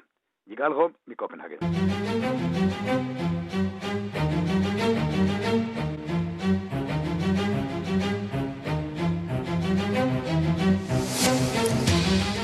יגאל 0.48 0.72
רום, 0.72 0.92
מקופנהגן. 1.08 1.58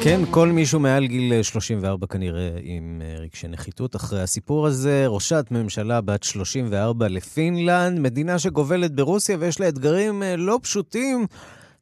כן, 0.06 0.22
כל 0.32 0.48
מישהו 0.48 0.80
מעל 0.80 1.06
גיל 1.06 1.44
34 1.44 2.08
כנראה 2.08 2.50
עם 2.62 3.02
אה, 3.06 3.20
רגשי 3.20 3.48
נחיתות 3.48 3.96
אחרי 3.96 4.22
הסיפור 4.22 4.68
הזה. 4.68 5.08
ראשת 5.08 5.46
ממשלה 5.52 6.02
בת 6.02 6.24
34 6.24 7.08
לפינלנד, 7.08 8.00
מדינה 8.00 8.40
שגובלת 8.40 8.96
ברוסיה 8.96 9.38
ויש 9.40 9.60
לה 9.60 9.70
אתגרים 9.70 10.24
אה, 10.24 10.36
לא 10.36 10.60
פשוטים, 10.62 11.26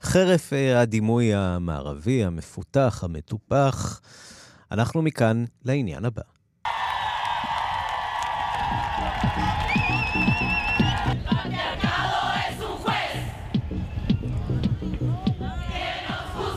חרף 0.02 0.54
אה, 0.54 0.82
הדימוי 0.82 1.34
המערבי, 1.34 2.24
המפותח, 2.24 3.04
המטופח. 3.04 4.02
אנחנו 4.72 5.02
מכאן 5.02 5.46
לעניין 5.66 6.06
הבא. 6.06 6.43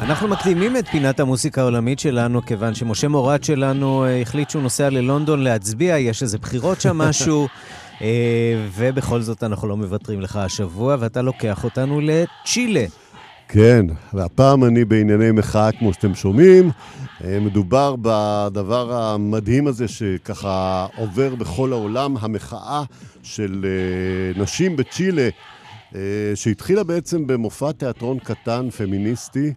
אנחנו 0.08 0.28
מקדימים 0.28 0.76
את 0.76 0.88
פינת 0.88 1.20
המוסיקה 1.20 1.60
העולמית 1.60 1.98
שלנו, 1.98 2.42
כיוון 2.42 2.74
שמשה 2.74 3.08
מורד 3.08 3.44
שלנו 3.44 4.04
אה, 4.04 4.20
החליט 4.22 4.50
שהוא 4.50 4.62
נוסע 4.62 4.90
ללונדון 4.90 5.42
להצביע, 5.42 5.98
יש 5.98 6.22
איזה 6.22 6.38
בחירות 6.38 6.80
שם 6.80 6.98
משהו, 6.98 7.48
אה, 8.02 8.66
ובכל 8.76 9.20
זאת 9.20 9.42
אנחנו 9.42 9.68
לא 9.68 9.76
מוותרים 9.76 10.20
לך 10.20 10.36
השבוע, 10.36 10.96
ואתה 11.00 11.22
לוקח 11.22 11.64
אותנו 11.64 12.00
לצ'ילה. 12.00 12.84
כן, 13.48 13.86
והפעם 14.14 14.64
אני 14.64 14.84
בענייני 14.84 15.30
מחאה, 15.32 15.72
כמו 15.72 15.92
שאתם 15.92 16.14
שומעים. 16.14 16.70
אה, 17.24 17.38
מדובר 17.40 17.94
בדבר 18.02 18.92
המדהים 18.92 19.66
הזה 19.66 19.88
שככה 19.88 20.86
עובר 20.96 21.34
בכל 21.34 21.72
העולם, 21.72 22.16
המחאה 22.20 22.82
של 23.22 23.66
נשים 24.36 24.76
בצ'ילה, 24.76 25.28
שהתחילה 26.34 26.84
בעצם 26.84 27.26
במופע 27.26 27.72
תיאטרון 27.72 28.18
קטן, 28.18 28.70
פמיניסטי. 28.70 29.52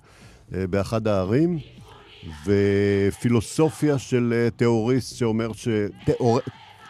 אה, 0.55 0.67
באחד 0.67 1.07
הערים, 1.07 1.59
ופילוסופיה 2.45 3.97
של 3.97 4.33
אה, 4.35 4.49
תיאוריסט 4.49 5.15
שאומר 5.15 5.53
ש... 5.53 5.67
תיאור... 6.05 6.39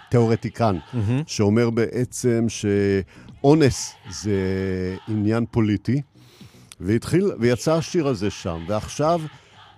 תיאורטיקן, 0.09 0.77
mm-hmm. 0.77 0.97
שאומר 1.27 1.69
בעצם 1.69 2.45
שאונס 2.49 3.93
זה 4.09 4.35
עניין 5.07 5.45
פוליטי, 5.51 6.01
והתחיל, 6.79 7.31
ויצא 7.39 7.73
השיר 7.73 8.07
הזה 8.07 8.29
שם, 8.29 8.65
ועכשיו 8.67 9.21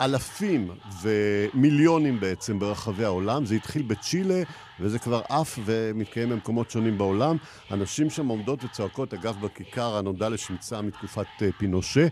אלפים 0.02 0.70
ומיליונים 1.02 2.20
בעצם 2.20 2.60
ברחבי 2.60 3.06
העולם, 3.06 3.46
זה 3.46 3.56
התחיל 3.56 3.82
בצ'ילה, 3.82 4.44
וזה 4.80 5.00
כבר 5.00 5.22
עף 5.30 5.60
ומתקיים 5.66 6.30
במקומות 6.30 6.72
שונים 6.72 6.98
בעולם. 6.98 7.38
הנשים 7.70 8.10
שם 8.10 8.28
עומדות 8.28 8.64
וצועקות, 8.64 9.14
אגב, 9.14 9.38
בכיכר 9.42 9.98
הנודע 9.98 10.30
לשמצה 10.30 10.82
מתקופת 10.82 11.26
אה, 11.42 11.50
פינושה. 11.58 12.08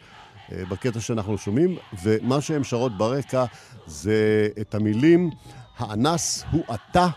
אה, 0.52 0.66
בקטע 0.66 1.00
שאנחנו 1.00 1.38
שומעים, 1.38 1.78
ומה 2.04 2.42
שהן 2.42 2.64
שרות 2.64 2.98
ברקע 2.98 3.46
זה 3.86 4.48
את 4.62 4.76
המילים, 4.76 5.30
האנס 5.78 6.46
הוא 6.52 6.64
אתה, 6.74 7.08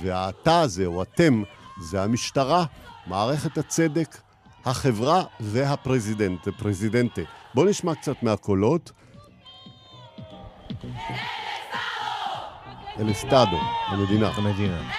והאתה 0.00 0.60
הזה, 0.60 0.86
או 0.86 1.02
אתם, 1.02 1.42
זה 1.82 2.02
המשטרה, 2.02 2.64
מערכת 3.06 3.58
הצדק, 3.58 4.16
החברה 4.64 5.24
והפרזידנט, 5.40 6.48
presidente. 6.48 7.22
בואו 7.54 7.66
נשמע 7.66 7.94
קצת 7.94 8.22
מהקולות. 8.22 8.92
אל 12.98 13.10
אסטאדו, 13.10 13.60
המדינה. 13.86 14.28
המדינה. 14.28 14.90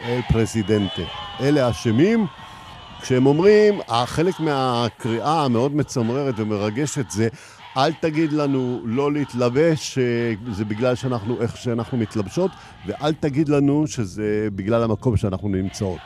אל 0.00 0.20
פרזידנטה. 0.32 1.02
אלה 1.40 1.70
אשמים. 1.70 2.26
כשהם 3.02 3.26
אומרים, 3.26 3.80
חלק 4.04 4.40
מהקריאה 4.40 5.44
המאוד 5.44 5.76
מצמררת 5.76 6.34
ומרגשת 6.36 7.10
זה 7.10 7.28
אל 7.76 7.92
תגיד 7.92 8.32
לנו 8.32 8.80
לא 8.84 9.12
להתלבש, 9.12 9.98
זה 10.52 10.64
בגלל 10.64 10.94
שאנחנו, 10.94 11.40
איך 11.40 11.56
שאנחנו 11.56 11.98
מתלבשות, 11.98 12.50
ואל 12.86 13.12
תגיד 13.12 13.48
לנו 13.48 13.86
שזה 13.86 14.48
בגלל 14.54 14.82
המקום 14.82 15.16
שאנחנו 15.16 15.48
נמצאות. 15.48 15.98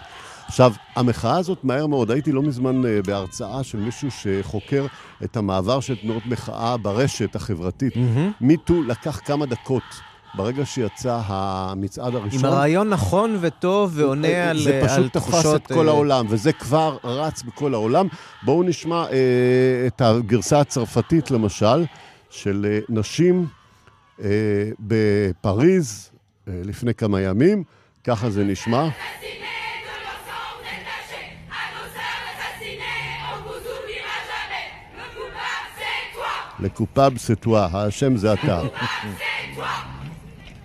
עכשיו, 0.47 0.73
המחאה 0.97 1.39
הזאת 1.39 1.65
מהר 1.65 1.87
מאוד, 1.87 2.11
הייתי 2.11 2.33
לא 2.33 2.43
מזמן 2.43 2.87
אה, 2.87 3.03
בהרצאה 3.07 3.65
של 3.65 3.79
מישהו 3.79 4.09
שחוקר 4.11 4.87
את 5.25 5.37
המעבר 5.37 5.81
של 5.81 5.97
תנועות 5.97 6.27
מחאה 6.27 6.77
ברשת 6.77 7.37
החברתית. 7.37 7.93
מיטו 8.41 8.75
mm-hmm. 8.75 8.89
לקח 8.91 9.21
כמה 9.25 9.47
דקות. 9.47 9.83
ברגע 10.35 10.67
שיצא 10.67 11.21
המצעד 11.27 12.15
הראשון... 12.15 12.39
עם 12.39 12.45
הרעיון 12.45 12.89
נכון 12.89 13.39
וטוב 13.41 13.93
ועונה 13.95 14.29
אה, 14.29 14.51
על, 14.51 14.57
תחושות... 14.57 14.83
זה 14.83 14.89
פשוט 14.89 15.13
תפס 15.13 15.55
את 15.55 15.67
כל 15.67 15.89
אה, 15.89 15.93
העולם, 15.93 16.27
וזה 16.29 16.53
כבר 16.53 16.97
רץ 17.05 17.43
בכל 17.43 17.75
העולם. 17.75 18.07
בואו 18.43 18.63
נשמע 18.63 19.05
אה, 19.13 19.87
את 19.87 20.01
הגרסה 20.01 20.61
הצרפתית, 20.61 21.31
למשל, 21.31 21.85
של 22.31 22.67
אה, 22.71 22.79
נשים 22.89 23.47
אה, 24.23 24.29
בפריז 24.81 26.11
אה, 26.49 26.53
לפני 26.65 26.95
כמה 26.95 27.21
ימים. 27.21 27.65
ככה 28.05 28.31
זה 28.31 28.45
נשמע. 28.45 28.89
לקופב 36.61 37.13
סטואה, 37.17 37.69
האשם 37.73 38.17
זה 38.17 38.33
אתה. 38.33 38.63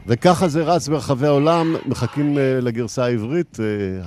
וככה 0.07 0.47
זה 0.47 0.63
רץ 0.63 0.87
ברחבי 0.87 1.27
העולם, 1.27 1.75
מחכים 1.85 2.35
uh, 2.35 2.39
לגרסה 2.61 3.05
העברית, 3.05 3.55
uh, 3.55 3.59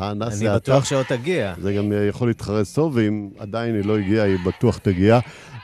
האנס 0.03 0.35
זה 0.35 0.45
אתה. 0.45 0.53
אני 0.53 0.57
בטוח 0.57 0.85
שעוד 0.85 1.07
תגיע. 1.09 1.55
זה 1.63 1.73
גם 1.73 1.93
uh, 1.93 1.95
יכול 2.09 2.29
להתחרז 2.29 2.73
טוב, 2.75 2.97
ואם 2.97 3.29
עדיין 3.39 3.75
היא 3.75 3.85
לא 3.85 3.99
הגיעה, 3.99 4.27
היא 4.27 4.37
בטוח 4.45 4.79
תגיע. 4.79 5.19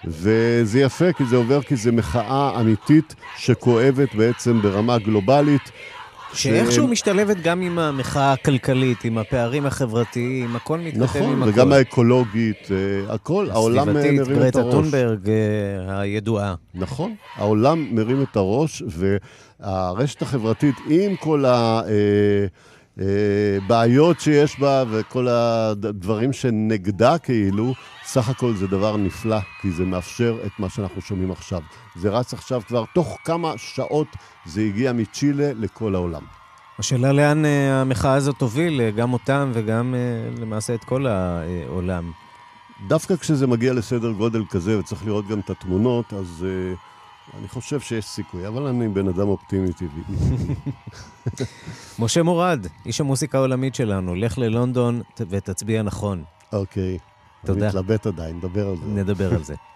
וזה 0.05 0.80
יפה, 0.80 1.12
כי 1.12 1.24
זה 1.24 1.37
עובר, 1.37 1.62
כי 1.62 1.76
זה 1.76 1.93
מחאה 1.93 2.61
אמיתית 2.61 3.14
שכואבת 3.37 4.14
בעצם 4.14 4.62
ברמה 4.62 4.99
גלובלית. 4.99 5.70
שאיכשהו 6.32 6.87
ש... 6.89 6.91
משתלבת 6.91 7.37
גם 7.43 7.61
עם 7.61 7.78
המחאה 7.78 8.32
הכלכלית, 8.32 9.05
עם 9.05 9.18
הפערים 9.18 9.66
החברתיים, 9.66 10.57
הכל 10.57 10.78
מתכתב 10.78 11.03
נכון, 11.03 11.22
עם 11.22 11.28
הכל. 11.28 11.37
נכון, 11.37 11.49
וגם 11.49 11.72
האקולוגית, 11.72 12.68
הכל, 13.09 13.47
העולם 13.51 13.93
מרים 13.93 14.14
את 14.14 14.18
הראש. 14.20 14.26
סביבתית, 14.26 14.55
גרטה 14.55 14.70
טונברג 14.70 15.30
הידועה. 15.89 16.55
נכון, 16.74 17.14
העולם 17.37 17.87
מרים 17.95 18.22
את 18.22 18.37
הראש, 18.37 18.82
ו... 18.89 19.16
הרשת 19.61 20.23
החברתית 20.23 20.75
עם 20.89 21.17
כל 21.17 21.45
הבעיות 22.97 24.17
אה, 24.17 24.23
שיש 24.23 24.61
בה 24.61 24.85
וכל 24.91 25.29
הדברים 25.29 26.33
שנגדה 26.33 27.19
כאילו, 27.19 27.73
סך 28.05 28.29
הכל 28.29 28.55
זה 28.55 28.67
דבר 28.67 28.97
נפלא, 28.97 29.39
כי 29.61 29.71
זה 29.71 29.85
מאפשר 29.85 30.37
את 30.47 30.53
מה 30.59 30.69
שאנחנו 30.69 31.01
שומעים 31.01 31.31
עכשיו. 31.31 31.61
זה 31.97 32.11
רץ 32.11 32.35
עכשיו 32.35 32.63
כבר, 32.69 32.85
תוך 32.95 33.19
כמה 33.25 33.53
שעות 33.57 34.09
זה 34.47 34.61
הגיע 34.61 34.93
מצ'ילה 34.93 35.51
לכל 35.55 35.95
העולם. 35.95 36.23
השאלה 36.79 37.13
לאן 37.13 37.45
אה, 37.45 37.81
המחאה 37.81 38.15
הזאת 38.15 38.35
תוביל, 38.39 38.81
אה, 38.81 38.91
גם 38.91 39.13
אותם 39.13 39.51
וגם 39.55 39.95
למעשה 40.41 40.75
את 40.75 40.85
כל 40.85 41.07
העולם. 41.07 42.11
דווקא 42.89 43.17
כשזה 43.17 43.47
מגיע 43.47 43.73
לסדר 43.73 44.11
גודל 44.11 44.43
כזה, 44.51 44.79
וצריך 44.79 45.07
לראות 45.07 45.29
גם 45.29 45.41
את 45.41 45.51
התמונות, 45.51 46.13
אז... 46.13 46.47
Uh, 46.75 46.95
אני 47.39 47.49
חושב 47.49 47.80
שיש 47.80 48.05
סיכוי, 48.05 48.49
אבל 48.49 48.66
אני 48.66 48.89
בן 48.89 49.09
אדם 49.09 49.28
אופטימי 49.28 49.72
טבעי. 49.72 50.16
משה 51.99 52.22
מורד, 52.22 52.66
איש 52.87 53.01
המוסיקה 53.01 53.39
העולמית 53.39 53.74
שלנו, 53.74 54.14
לך 54.14 54.39
ללונדון 54.39 55.03
ותצביע 55.28 55.82
נכון. 55.82 56.24
אוקיי. 56.53 56.99
תודה. 57.47 57.61
אני 57.61 57.68
מתלבט 57.68 58.07
עדיין, 58.07 58.37
נדבר 58.37 58.68
על 58.68 58.76
זה. 58.76 58.87
נדבר 58.87 59.34
על 59.34 59.43
זה. 59.43 59.55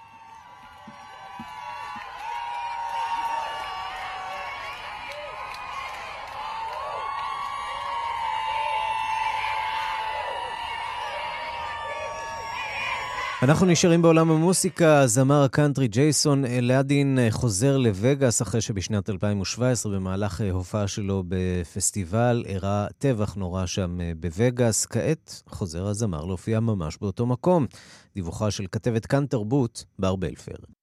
אנחנו 13.42 13.66
נשארים 13.66 14.02
בעולם 14.02 14.30
המוסיקה. 14.30 15.06
זמר 15.06 15.42
הקאנטרי 15.42 15.88
ג'ייסון 15.88 16.44
אלאדין 16.44 17.18
חוזר 17.30 17.76
לווגאס 17.76 18.42
אחרי 18.42 18.60
שבשנת 18.60 19.10
2017, 19.10 19.92
במהלך 19.92 20.42
הופעה 20.52 20.88
שלו 20.88 21.24
בפסטיבל, 21.28 22.44
אירע 22.46 22.86
טבח 22.98 23.34
נורא 23.34 23.66
שם 23.66 23.98
בווגאס. 24.20 24.86
כעת 24.86 25.42
חוזר 25.48 25.86
הזמר 25.86 26.24
להופיע 26.24 26.60
ממש 26.60 26.98
באותו 27.00 27.26
מקום. 27.26 27.66
דיווחה 28.14 28.50
של 28.50 28.66
כתבת 28.72 29.06
כאן 29.06 29.26
תרבות, 29.26 29.84
בר 29.98 30.16
בלפר. 30.16 30.79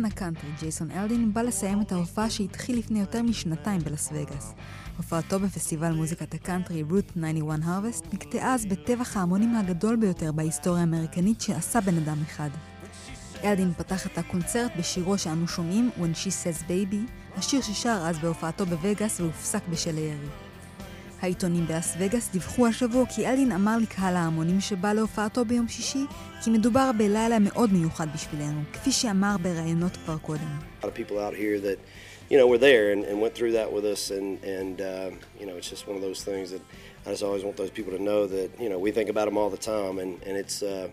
אומן 0.00 0.10
הקאנטרי 0.12 0.50
ג'ייסון 0.60 0.90
אלדין 0.90 1.32
בא 1.32 1.42
לסיים 1.42 1.82
את 1.82 1.92
ההופעה 1.92 2.30
שהתחיל 2.30 2.78
לפני 2.78 3.00
יותר 3.00 3.22
משנתיים 3.22 3.80
בלס 3.80 4.08
וגאס. 4.12 4.54
הופעתו 4.96 5.40
בפסטיבל 5.40 5.92
מוזיקת 5.92 6.34
הקאנטרי 6.34 6.82
Route 6.82 7.04
91 7.04 7.58
Harvest 7.64 8.04
נקטעה 8.12 8.54
אז 8.54 8.66
בטבח 8.66 9.16
ההמונים 9.16 9.56
הגדול 9.56 9.96
ביותר 9.96 10.32
בהיסטוריה 10.32 10.80
האמריקנית 10.80 11.40
שעשה 11.40 11.80
בן 11.80 11.96
אדם 11.96 12.16
אחד. 12.22 12.50
אלדין 13.44 13.72
פתח 13.72 14.06
את 14.06 14.18
הקונצרט 14.18 14.72
בשירו 14.78 15.18
שאנו 15.18 15.48
שומעים 15.48 15.90
When 15.98 16.14
She 16.14 16.30
Says 16.30 16.62
Baby, 16.68 17.10
השיר 17.36 17.60
ששר 17.60 18.02
אז 18.06 18.18
בהופעתו 18.18 18.66
בווגאס 18.66 19.20
והופסק 19.20 19.68
בשל 19.68 19.96
הירי. 19.96 20.49
העיתונים 21.22 21.66
בלס 21.66 21.94
וגאס 21.98 22.28
דיווחו 22.32 22.66
השבוע 22.66 23.06
כי 23.06 23.26
אלדין 23.26 23.52
אמר 23.52 23.76
לקהל 23.82 24.16
ההמונים 24.16 24.60
שבא 24.60 24.92
להופעתו 24.92 25.44
ביום 25.44 25.68
שישי 25.68 26.04
כי 26.44 26.50
מדובר 26.50 26.90
בלילה 26.98 27.38
מאוד 27.38 27.72
מיוחד 27.72 28.06
בשבילנו, 28.14 28.60
כפי 28.72 28.92
שאמר 28.92 29.36
בראיונות 29.42 29.96
כבר 29.96 30.18
קודם. 30.18 30.58
you 32.30 32.36
know, 32.38 32.46
were 32.46 32.58
there 32.58 32.92
and, 32.92 33.04
and 33.04 33.20
went 33.20 33.34
through 33.34 33.52
that 33.58 33.68
with 33.76 33.84
us, 33.84 34.02
and 34.16 34.28
and 34.44 34.80
uh, 34.80 35.10
you 35.40 35.46
know, 35.46 35.56
it's 35.58 35.68
just 35.68 35.84
one 35.88 35.96
of 35.96 36.02
those 36.08 36.22
things 36.22 36.46
that 36.54 36.62
I 37.04 37.10
just 37.10 37.24
always 37.28 37.42
want 37.46 37.56
those 37.56 37.74
people 37.78 37.92
to 37.98 38.02
know 38.10 38.20
that 38.36 38.48
you 38.64 38.68
know 38.70 38.78
we 38.78 38.90
think 38.92 39.08
about 39.14 39.26
them 39.28 39.36
all 39.40 39.50
the 39.50 39.64
time, 39.74 39.94
and 40.02 40.12
and 40.26 40.34
it's 40.42 40.62
uh, 40.62 40.88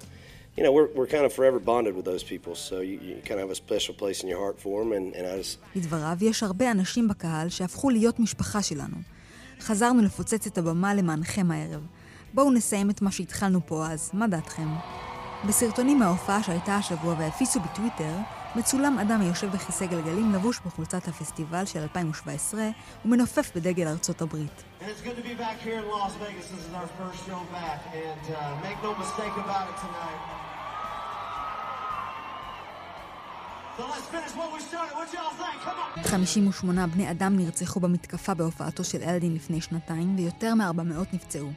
you 0.57 0.63
know 0.63 0.71
we're 0.78 0.89
we're 0.97 1.11
kind 1.15 1.25
of 1.28 1.32
forever 1.39 1.59
bonded 1.59 1.95
with 1.95 2.05
those 2.11 2.23
people, 2.23 2.53
so 2.55 2.80
you, 2.89 2.95
you 3.07 3.13
kind 3.28 3.38
of 3.39 3.43
have 3.45 3.51
a 3.57 3.61
special 3.65 3.93
place 4.01 4.17
in 4.23 4.28
your 4.32 4.39
heart 4.43 4.57
for 4.59 4.75
them, 4.82 4.91
and, 4.97 5.07
and 5.17 5.23
I 5.28 5.38
just. 5.38 5.59
לדבריו, 5.75 6.17
יש 6.21 6.43
הרבה 6.43 6.71
אנשים 6.71 7.07
בקהל 7.07 7.49
שהפכו 7.49 7.89
להיות 7.89 8.19
משפחה 8.19 8.63
שלנו. 8.63 9.16
חזרנו 9.61 10.01
לפוצץ 10.01 10.47
את 10.47 10.57
הבמה 10.57 10.93
למענכם 10.93 11.51
הערב. 11.51 11.81
בואו 12.33 12.51
נסיים 12.51 12.89
את 12.89 13.01
מה 13.01 13.11
שהתחלנו 13.11 13.59
פה 13.65 13.87
אז, 13.87 14.11
מה 14.13 14.27
דעתכם? 14.27 14.67
בסרטונים 15.47 15.99
מההופעה 15.99 16.43
שהייתה 16.43 16.75
השבוע 16.75 17.15
והפיצו 17.19 17.59
בטוויטר, 17.59 18.15
מצולם 18.55 18.99
אדם 18.99 19.21
היושב 19.21 19.51
בכיסא 19.51 19.85
גלגלים 19.85 20.33
לבוש 20.33 20.59
בחולצת 20.65 21.07
הפסטיבל 21.07 21.65
של 21.65 21.79
2017 21.79 22.69
ומנופף 23.05 23.51
בדגל 23.55 23.87
ארצות 23.87 24.21
הברית. 24.21 24.63
58 36.03 36.88
בני 36.88 37.11
אדם 37.11 37.36
נרצחו 37.38 37.80
במתקפה 37.80 38.34
בהופעתו 38.34 38.84
של 38.84 39.03
אלדין 39.03 39.36
לפני 39.36 39.61
שנתיים, 39.61 40.15
ויותר 40.17 40.53
מ-400 40.55 41.13
נפצעו. 41.13 41.49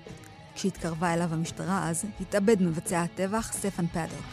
כשהתקרבה 0.55 1.15
אליו 1.15 1.35
המשטרה 1.35 1.89
אז, 1.89 2.05
התאבד 2.21 2.63
מבצע 2.63 3.03
הטבח 3.03 3.53
סטפן 3.53 3.87
פאדוק. 3.87 4.25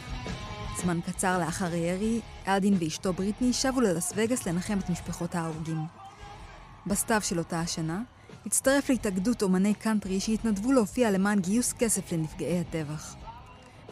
זמן 0.82 1.00
קצר 1.00 1.38
לאחר 1.38 1.72
הירי, 1.72 2.20
אלדין 2.48 2.76
ואשתו 2.80 3.12
בריטני 3.12 3.52
שבו 3.52 3.80
ללס 3.80 4.12
וגאס 4.16 4.46
לנחם 4.46 4.78
את 4.78 4.90
משפחות 4.90 5.34
ההרוגים. 5.34 5.80
בסתיו 6.86 7.20
של 7.22 7.38
אותה 7.38 7.60
השנה, 7.60 8.02
הצטרף 8.46 8.90
להתאגדות 8.90 9.42
אומני 9.42 9.74
קאנטרי 9.74 10.20
שהתנדבו 10.20 10.72
להופיע 10.72 11.10
למען 11.10 11.40
גיוס 11.40 11.72
כסף 11.72 12.12
לנפגעי 12.12 12.60
הטבח. 12.60 13.17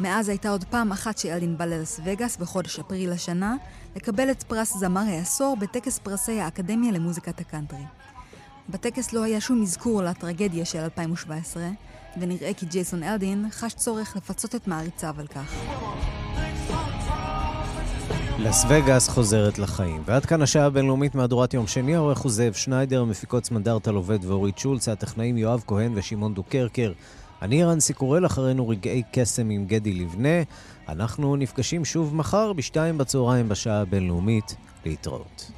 מאז 0.01 0.29
הייתה 0.29 0.49
עוד 0.49 0.65
פעם 0.65 0.93
אחת 0.93 1.19
שאלדין 1.19 1.59
בא 1.59 1.65
ללס 1.65 2.01
וגאס 2.05 2.37
בחודש 2.37 2.79
אפריל 2.79 3.13
השנה 3.13 3.57
לקבל 3.97 4.31
את 4.31 4.43
פרס 4.43 4.77
זמר 4.77 5.01
העשור 5.01 5.57
בטקס 5.61 5.99
פרסי 5.99 6.41
האקדמיה 6.41 6.93
למוזיקת 6.93 7.41
הקאנטרי. 7.41 7.85
בטקס 8.69 9.13
לא 9.13 9.23
היה 9.23 9.41
שום 9.41 9.63
אזכור 9.63 10.03
לטרגדיה 10.03 10.65
של 10.65 10.79
2017, 10.79 11.69
ונראה 12.21 12.55
כי 12.55 12.67
ג'ייסון 12.67 13.03
אלדין 13.03 13.47
חש 13.51 13.75
צורך 13.75 14.17
לפצות 14.17 14.55
את 14.55 14.69
מעריציו 14.69 15.15
על 15.19 15.27
כך. 15.27 15.55
לס 18.39 18.65
וגאס 18.69 19.09
חוזרת 19.09 19.59
לחיים. 19.59 20.03
ועד 20.05 20.27
כאן 20.27 20.43
השעה 20.43 20.67
הבינלאומית 20.67 21.15
מהדורת 21.15 21.55
יום 21.55 21.67
שני, 21.67 21.95
העורך 21.95 22.19
הוא 22.19 22.33
זאב 22.33 22.53
שניידר, 22.53 23.05
מפיקות 23.05 23.45
סמנדרטה 23.45 23.91
עובד 23.91 24.25
ואורית 24.25 24.59
שולץ, 24.59 24.89
הטכנאים 24.89 25.37
יואב 25.37 25.63
כהן 25.67 25.93
ושמעון 25.95 26.35
דוקרקר. 26.35 26.93
אני 27.43 27.65
רן 27.65 27.81
סיקורל, 27.81 28.27
אחרינו 28.27 28.69
רגעי 28.69 29.03
קסם 29.13 29.51
עם 29.51 29.67
גדי 29.67 29.93
לבנה. 29.93 30.43
אנחנו 30.89 31.37
נפגשים 31.37 31.85
שוב 31.85 32.15
מחר 32.15 32.53
בשתיים 32.53 32.99
בצהריים 32.99 33.49
בשעה 33.49 33.81
הבינלאומית. 33.81 34.57
להתראות. 34.87 35.51